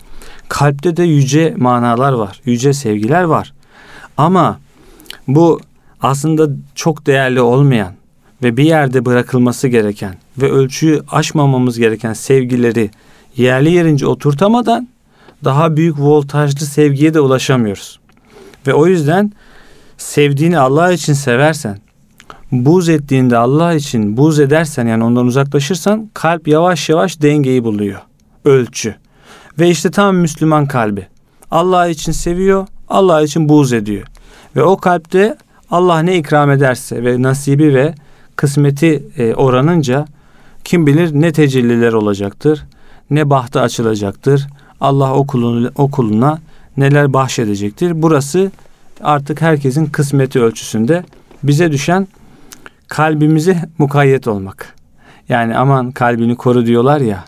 Kalpte 0.48 0.96
de 0.96 1.02
yüce 1.02 1.54
manalar 1.56 2.12
var, 2.12 2.40
yüce 2.44 2.72
sevgiler 2.72 3.22
var. 3.22 3.52
Ama 4.16 4.58
bu 5.28 5.60
aslında 6.02 6.48
çok 6.74 7.06
değerli 7.06 7.40
olmayan 7.40 7.92
ve 8.42 8.56
bir 8.56 8.64
yerde 8.64 9.04
bırakılması 9.04 9.68
gereken 9.68 10.14
ve 10.38 10.50
ölçüyü 10.50 11.02
aşmamamız 11.10 11.78
gereken 11.78 12.12
sevgileri 12.12 12.90
yerli 13.36 13.72
yerince 13.72 14.06
oturtamadan 14.06 14.88
daha 15.44 15.76
büyük 15.76 15.98
voltajlı 15.98 16.66
sevgiye 16.66 17.14
de 17.14 17.20
ulaşamıyoruz. 17.20 18.00
Ve 18.66 18.74
o 18.74 18.86
yüzden 18.86 19.32
sevdiğini 19.96 20.58
Allah 20.58 20.92
için 20.92 21.12
seversen, 21.12 21.78
buz 22.52 22.88
ettiğinde 22.88 23.36
Allah 23.36 23.74
için 23.74 24.16
buz 24.16 24.40
edersen 24.40 24.86
yani 24.86 25.04
ondan 25.04 25.26
uzaklaşırsan 25.26 26.10
kalp 26.14 26.48
yavaş 26.48 26.88
yavaş 26.88 27.22
dengeyi 27.22 27.64
buluyor. 27.64 28.00
Ölçü. 28.44 28.94
Ve 29.58 29.70
işte 29.70 29.90
tam 29.90 30.16
Müslüman 30.16 30.66
kalbi. 30.66 31.06
Allah 31.50 31.88
için 31.88 32.12
seviyor, 32.12 32.66
Allah 32.88 33.22
için 33.22 33.48
buz 33.48 33.72
ediyor. 33.72 34.06
Ve 34.56 34.62
o 34.62 34.76
kalpte 34.76 35.36
Allah 35.70 35.98
ne 35.98 36.18
ikram 36.18 36.50
ederse 36.50 37.04
ve 37.04 37.22
nasibi 37.22 37.74
ve 37.74 37.94
kısmeti 38.36 39.02
e, 39.18 39.34
oranınca 39.34 40.06
kim 40.64 40.86
bilir 40.86 41.10
ne 41.12 41.32
tecelliler 41.32 41.92
olacaktır, 41.92 42.64
ne 43.10 43.30
bahtı 43.30 43.60
açılacaktır. 43.60 44.46
Allah 44.80 45.14
o, 45.14 45.90
kuluna 45.90 46.38
neler 46.76 47.12
bahşedecektir. 47.12 48.02
Burası 48.02 48.50
artık 49.00 49.42
herkesin 49.42 49.86
kısmeti 49.86 50.40
ölçüsünde 50.40 51.04
bize 51.42 51.72
düşen 51.72 52.08
kalbimize 52.88 53.68
mukayyet 53.78 54.28
olmak. 54.28 54.74
Yani 55.28 55.56
aman 55.56 55.92
kalbini 55.92 56.36
koru 56.36 56.66
diyorlar 56.66 57.00
ya. 57.00 57.24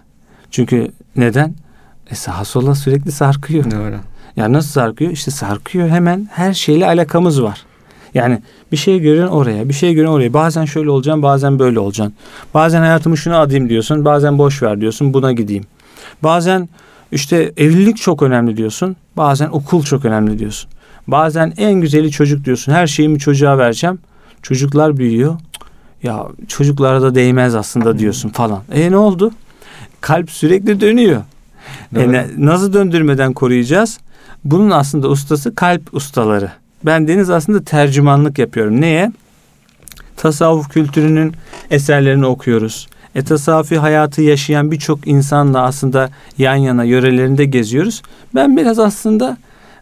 Çünkü 0.51 0.93
neden? 1.16 1.55
E 2.11 2.14
sağa 2.14 2.45
sola 2.45 2.74
sürekli 2.74 3.12
sarkıyor. 3.12 3.70
Doğru. 3.70 3.97
Ya 4.36 4.53
nasıl 4.53 4.68
sarkıyor? 4.68 5.11
İşte 5.11 5.30
sarkıyor 5.30 5.89
hemen 5.89 6.28
her 6.32 6.55
şeyle 6.55 6.86
alakamız 6.86 7.43
var. 7.43 7.67
Yani 8.14 8.42
bir 8.72 8.76
şey 8.76 9.00
görüyorsun 9.00 9.34
oraya, 9.34 9.68
bir 9.68 9.74
şey 9.74 9.94
görüyorsun 9.94 10.16
oraya. 10.16 10.32
Bazen 10.32 10.64
şöyle 10.64 10.90
olacağım, 10.90 11.22
bazen 11.22 11.59
böyle 11.59 11.78
olacaksın. 11.78 12.14
Bazen 12.54 12.80
hayatımı 12.80 13.16
şunu 13.16 13.36
adayım 13.36 13.68
diyorsun, 13.68 14.04
bazen 14.04 14.38
boş 14.38 14.62
ver 14.62 14.80
diyorsun, 14.80 15.14
buna 15.14 15.32
gideyim. 15.32 15.64
Bazen 16.22 16.68
işte 17.12 17.52
evlilik 17.56 17.96
çok 17.96 18.22
önemli 18.22 18.56
diyorsun, 18.56 18.96
bazen 19.16 19.48
okul 19.48 19.82
çok 19.82 20.04
önemli 20.04 20.38
diyorsun. 20.38 20.70
Bazen 21.06 21.52
en 21.56 21.72
güzeli 21.72 22.11
çocuk 22.11 22.44
diyorsun, 22.44 22.72
her 22.72 22.86
şeyimi 22.86 23.18
çocuğa 23.18 23.59
vereceğim. 23.59 23.98
Çocuklar 24.42 24.96
büyüyor. 24.96 25.36
Ya 26.02 26.26
çocuklara 26.48 27.02
da 27.02 27.14
değmez 27.14 27.54
aslında 27.54 27.98
diyorsun 27.98 28.28
falan. 28.28 28.62
E 28.72 28.90
ne 28.90 28.96
oldu? 28.96 29.32
Kalp 30.00 30.30
sürekli 30.30 30.80
dönüyor. 30.80 31.22
E 31.96 32.26
nasıl 32.36 32.72
döndürmeden 32.72 33.32
koruyacağız? 33.32 33.98
Bunun 34.44 34.70
aslında 34.70 35.09
ustası 35.09 35.54
kalp 35.54 35.94
ustaları. 35.94 36.50
Ben 36.85 37.09
Deniz 37.09 37.31
aslında 37.31 37.64
tercümanlık 37.64 38.39
yapıyorum. 38.39 38.81
Neye? 38.81 39.12
Tasavvuf 40.16 40.68
kültürünün 40.68 41.35
eserlerini 41.70 42.26
okuyoruz. 42.26 42.89
etasafi 43.14 43.79
hayatı 43.79 44.22
yaşayan 44.22 44.70
birçok 44.70 45.09
insanla 45.09 45.62
aslında 45.62 46.11
yan 46.39 46.57
yana 46.57 46.85
yörelerinde 46.85 47.45
geziyoruz. 47.45 48.03
Ben 48.35 48.57
biraz 48.57 48.79
aslında 48.79 49.37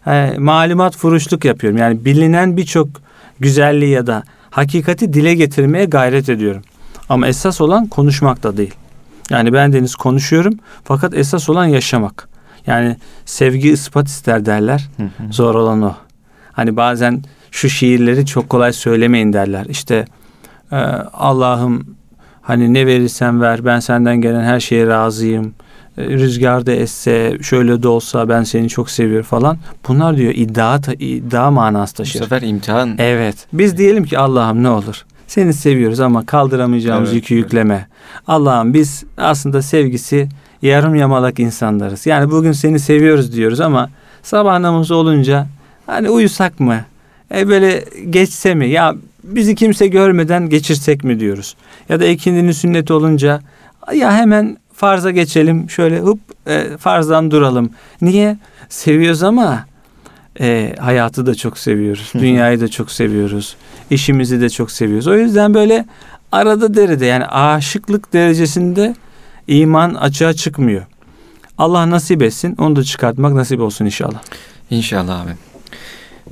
e, 0.07 0.33
malumat 0.37 0.97
furuşluk 0.97 1.45
yapıyorum. 1.45 1.79
Yani 1.79 2.05
bilinen 2.05 2.57
birçok 2.57 2.87
güzelliği 3.39 3.91
ya 3.91 4.07
da 4.07 4.23
hakikati 4.49 5.13
dile 5.13 5.33
getirmeye 5.33 5.85
gayret 5.85 6.29
ediyorum. 6.29 6.61
Ama 7.09 7.27
esas 7.27 7.61
olan 7.61 7.87
konuşmak 7.87 8.43
da 8.43 8.57
değil. 8.57 8.73
Yani 9.29 9.53
ben 9.53 9.73
deniz 9.73 9.95
konuşuyorum 9.95 10.53
fakat 10.83 11.13
esas 11.13 11.49
olan 11.49 11.65
yaşamak. 11.65 12.29
Yani 12.67 12.97
sevgi 13.25 13.69
ispat 13.69 14.07
ister 14.07 14.45
derler. 14.45 14.89
Zor 15.31 15.55
olan 15.55 15.81
o. 15.81 15.95
Hani 16.57 16.77
bazen 16.77 17.23
şu 17.51 17.69
şiirleri 17.69 18.25
çok 18.25 18.49
kolay 18.49 18.73
söylemeyin 18.73 19.33
derler. 19.33 19.65
İşte 19.69 20.05
e, 20.71 20.75
Allah'ım 21.13 21.95
hani 22.41 22.73
ne 22.73 22.85
verirsen 22.85 23.41
ver 23.41 23.65
ben 23.65 23.79
senden 23.79 24.21
gelen 24.21 24.43
her 24.43 24.59
şeye 24.59 24.87
razıyım. 24.87 25.53
E, 25.97 26.03
rüzgar 26.03 26.65
da 26.65 26.71
esse 26.71 27.37
şöyle 27.41 27.83
de 27.83 27.87
olsa 27.87 28.29
ben 28.29 28.43
seni 28.43 28.69
çok 28.69 28.89
seviyorum 28.89 29.25
falan. 29.25 29.57
Bunlar 29.87 30.17
diyor 30.17 30.33
iddia, 30.35 30.79
iddia 30.99 31.51
manası 31.51 31.93
Bu 31.93 31.97
taşır. 31.97 32.19
sefer 32.19 32.41
imtihan. 32.41 32.95
Evet. 32.97 33.35
Biz 33.53 33.77
diyelim 33.77 34.03
ki 34.03 34.19
Allah'ım 34.19 34.63
ne 34.63 34.69
olur. 34.69 35.05
Seni 35.27 35.53
seviyoruz 35.53 35.99
ama 35.99 36.25
kaldıramayacağımız 36.25 37.09
Evet, 37.09 37.15
yükü 37.15 37.35
evet. 37.35 37.43
yükleme. 37.43 37.87
Allah'ım 38.27 38.73
biz 38.73 39.03
aslında 39.17 39.61
sevgisi 39.61 40.29
yarım 40.61 40.95
yamalak 40.95 41.39
insanlarız. 41.39 42.05
Yani 42.05 42.31
bugün 42.31 42.51
seni 42.51 42.79
seviyoruz 42.79 43.33
diyoruz 43.33 43.61
ama 43.61 43.89
sabah 44.23 44.59
namazı 44.59 44.95
olunca 44.95 45.47
hani 45.87 46.09
uyusak 46.09 46.59
mı? 46.59 46.85
E 47.35 47.47
böyle 47.47 47.85
geçse 48.09 48.55
mi? 48.55 48.69
Ya 48.69 48.95
bizi 49.23 49.55
kimse 49.55 49.87
görmeden 49.87 50.49
geçirsek 50.49 51.03
mi 51.03 51.19
diyoruz? 51.19 51.55
Ya 51.89 51.99
da 51.99 52.05
ikindinin 52.05 52.51
sünneti 52.51 52.93
olunca 52.93 53.41
ya 53.93 54.13
hemen 54.13 54.57
farza 54.73 55.11
geçelim 55.11 55.69
şöyle 55.69 55.99
hıp 55.99 56.19
e, 56.47 56.77
farzdan 56.77 57.31
duralım. 57.31 57.69
Niye? 58.01 58.37
Seviyoruz 58.69 59.23
ama 59.23 59.65
e, 60.39 60.75
hayatı 60.79 61.25
da 61.25 61.35
çok 61.35 61.57
seviyoruz. 61.57 62.11
Dünyayı 62.13 62.61
da 62.61 62.67
çok 62.67 62.91
seviyoruz. 62.91 63.55
işimizi 63.89 64.41
de 64.41 64.49
çok 64.49 64.71
seviyoruz. 64.71 65.07
O 65.07 65.15
yüzden 65.15 65.53
böyle 65.53 65.85
arada 66.31 66.75
derede 66.75 67.05
yani 67.05 67.25
aşıklık 67.25 68.13
derecesinde 68.13 68.95
iman 69.47 69.93
açığa 69.93 70.33
çıkmıyor. 70.33 70.85
Allah 71.57 71.89
nasip 71.89 72.21
etsin. 72.21 72.55
Onu 72.59 72.75
da 72.75 72.83
çıkartmak 72.83 73.33
nasip 73.33 73.59
olsun 73.59 73.85
inşallah. 73.85 74.21
İnşallah 74.69 75.21
abi. 75.21 75.46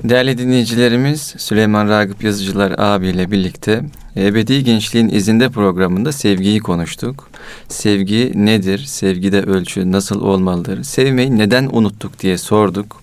Değerli 0.04 0.38
dinleyicilerimiz 0.38 1.34
Süleyman 1.38 1.88
Ragıp 1.88 2.24
Yazıcılar 2.24 2.74
abiyle 2.78 3.30
birlikte 3.30 3.84
Ebedi 4.16 4.64
Gençliğin 4.64 5.08
İzinde 5.08 5.48
programında 5.48 6.12
sevgiyi 6.12 6.60
konuştuk. 6.60 7.30
Sevgi 7.68 8.32
nedir? 8.34 8.78
Sevgide 8.78 9.42
ölçü 9.42 9.92
nasıl 9.92 10.20
olmalıdır? 10.20 10.82
Sevmeyi 10.82 11.38
neden 11.38 11.68
unuttuk 11.72 12.20
diye 12.20 12.38
sorduk. 12.38 13.02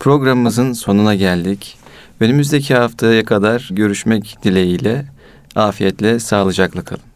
Programımızın 0.00 0.72
sonuna 0.72 1.14
geldik. 1.14 1.78
Önümüzdeki 2.20 2.74
haftaya 2.74 3.24
kadar 3.24 3.68
görüşmek 3.70 4.36
dileğiyle 4.44 5.04
afiyetle 5.54 6.18
sağlıcakla 6.18 6.82
kalın. 6.84 7.11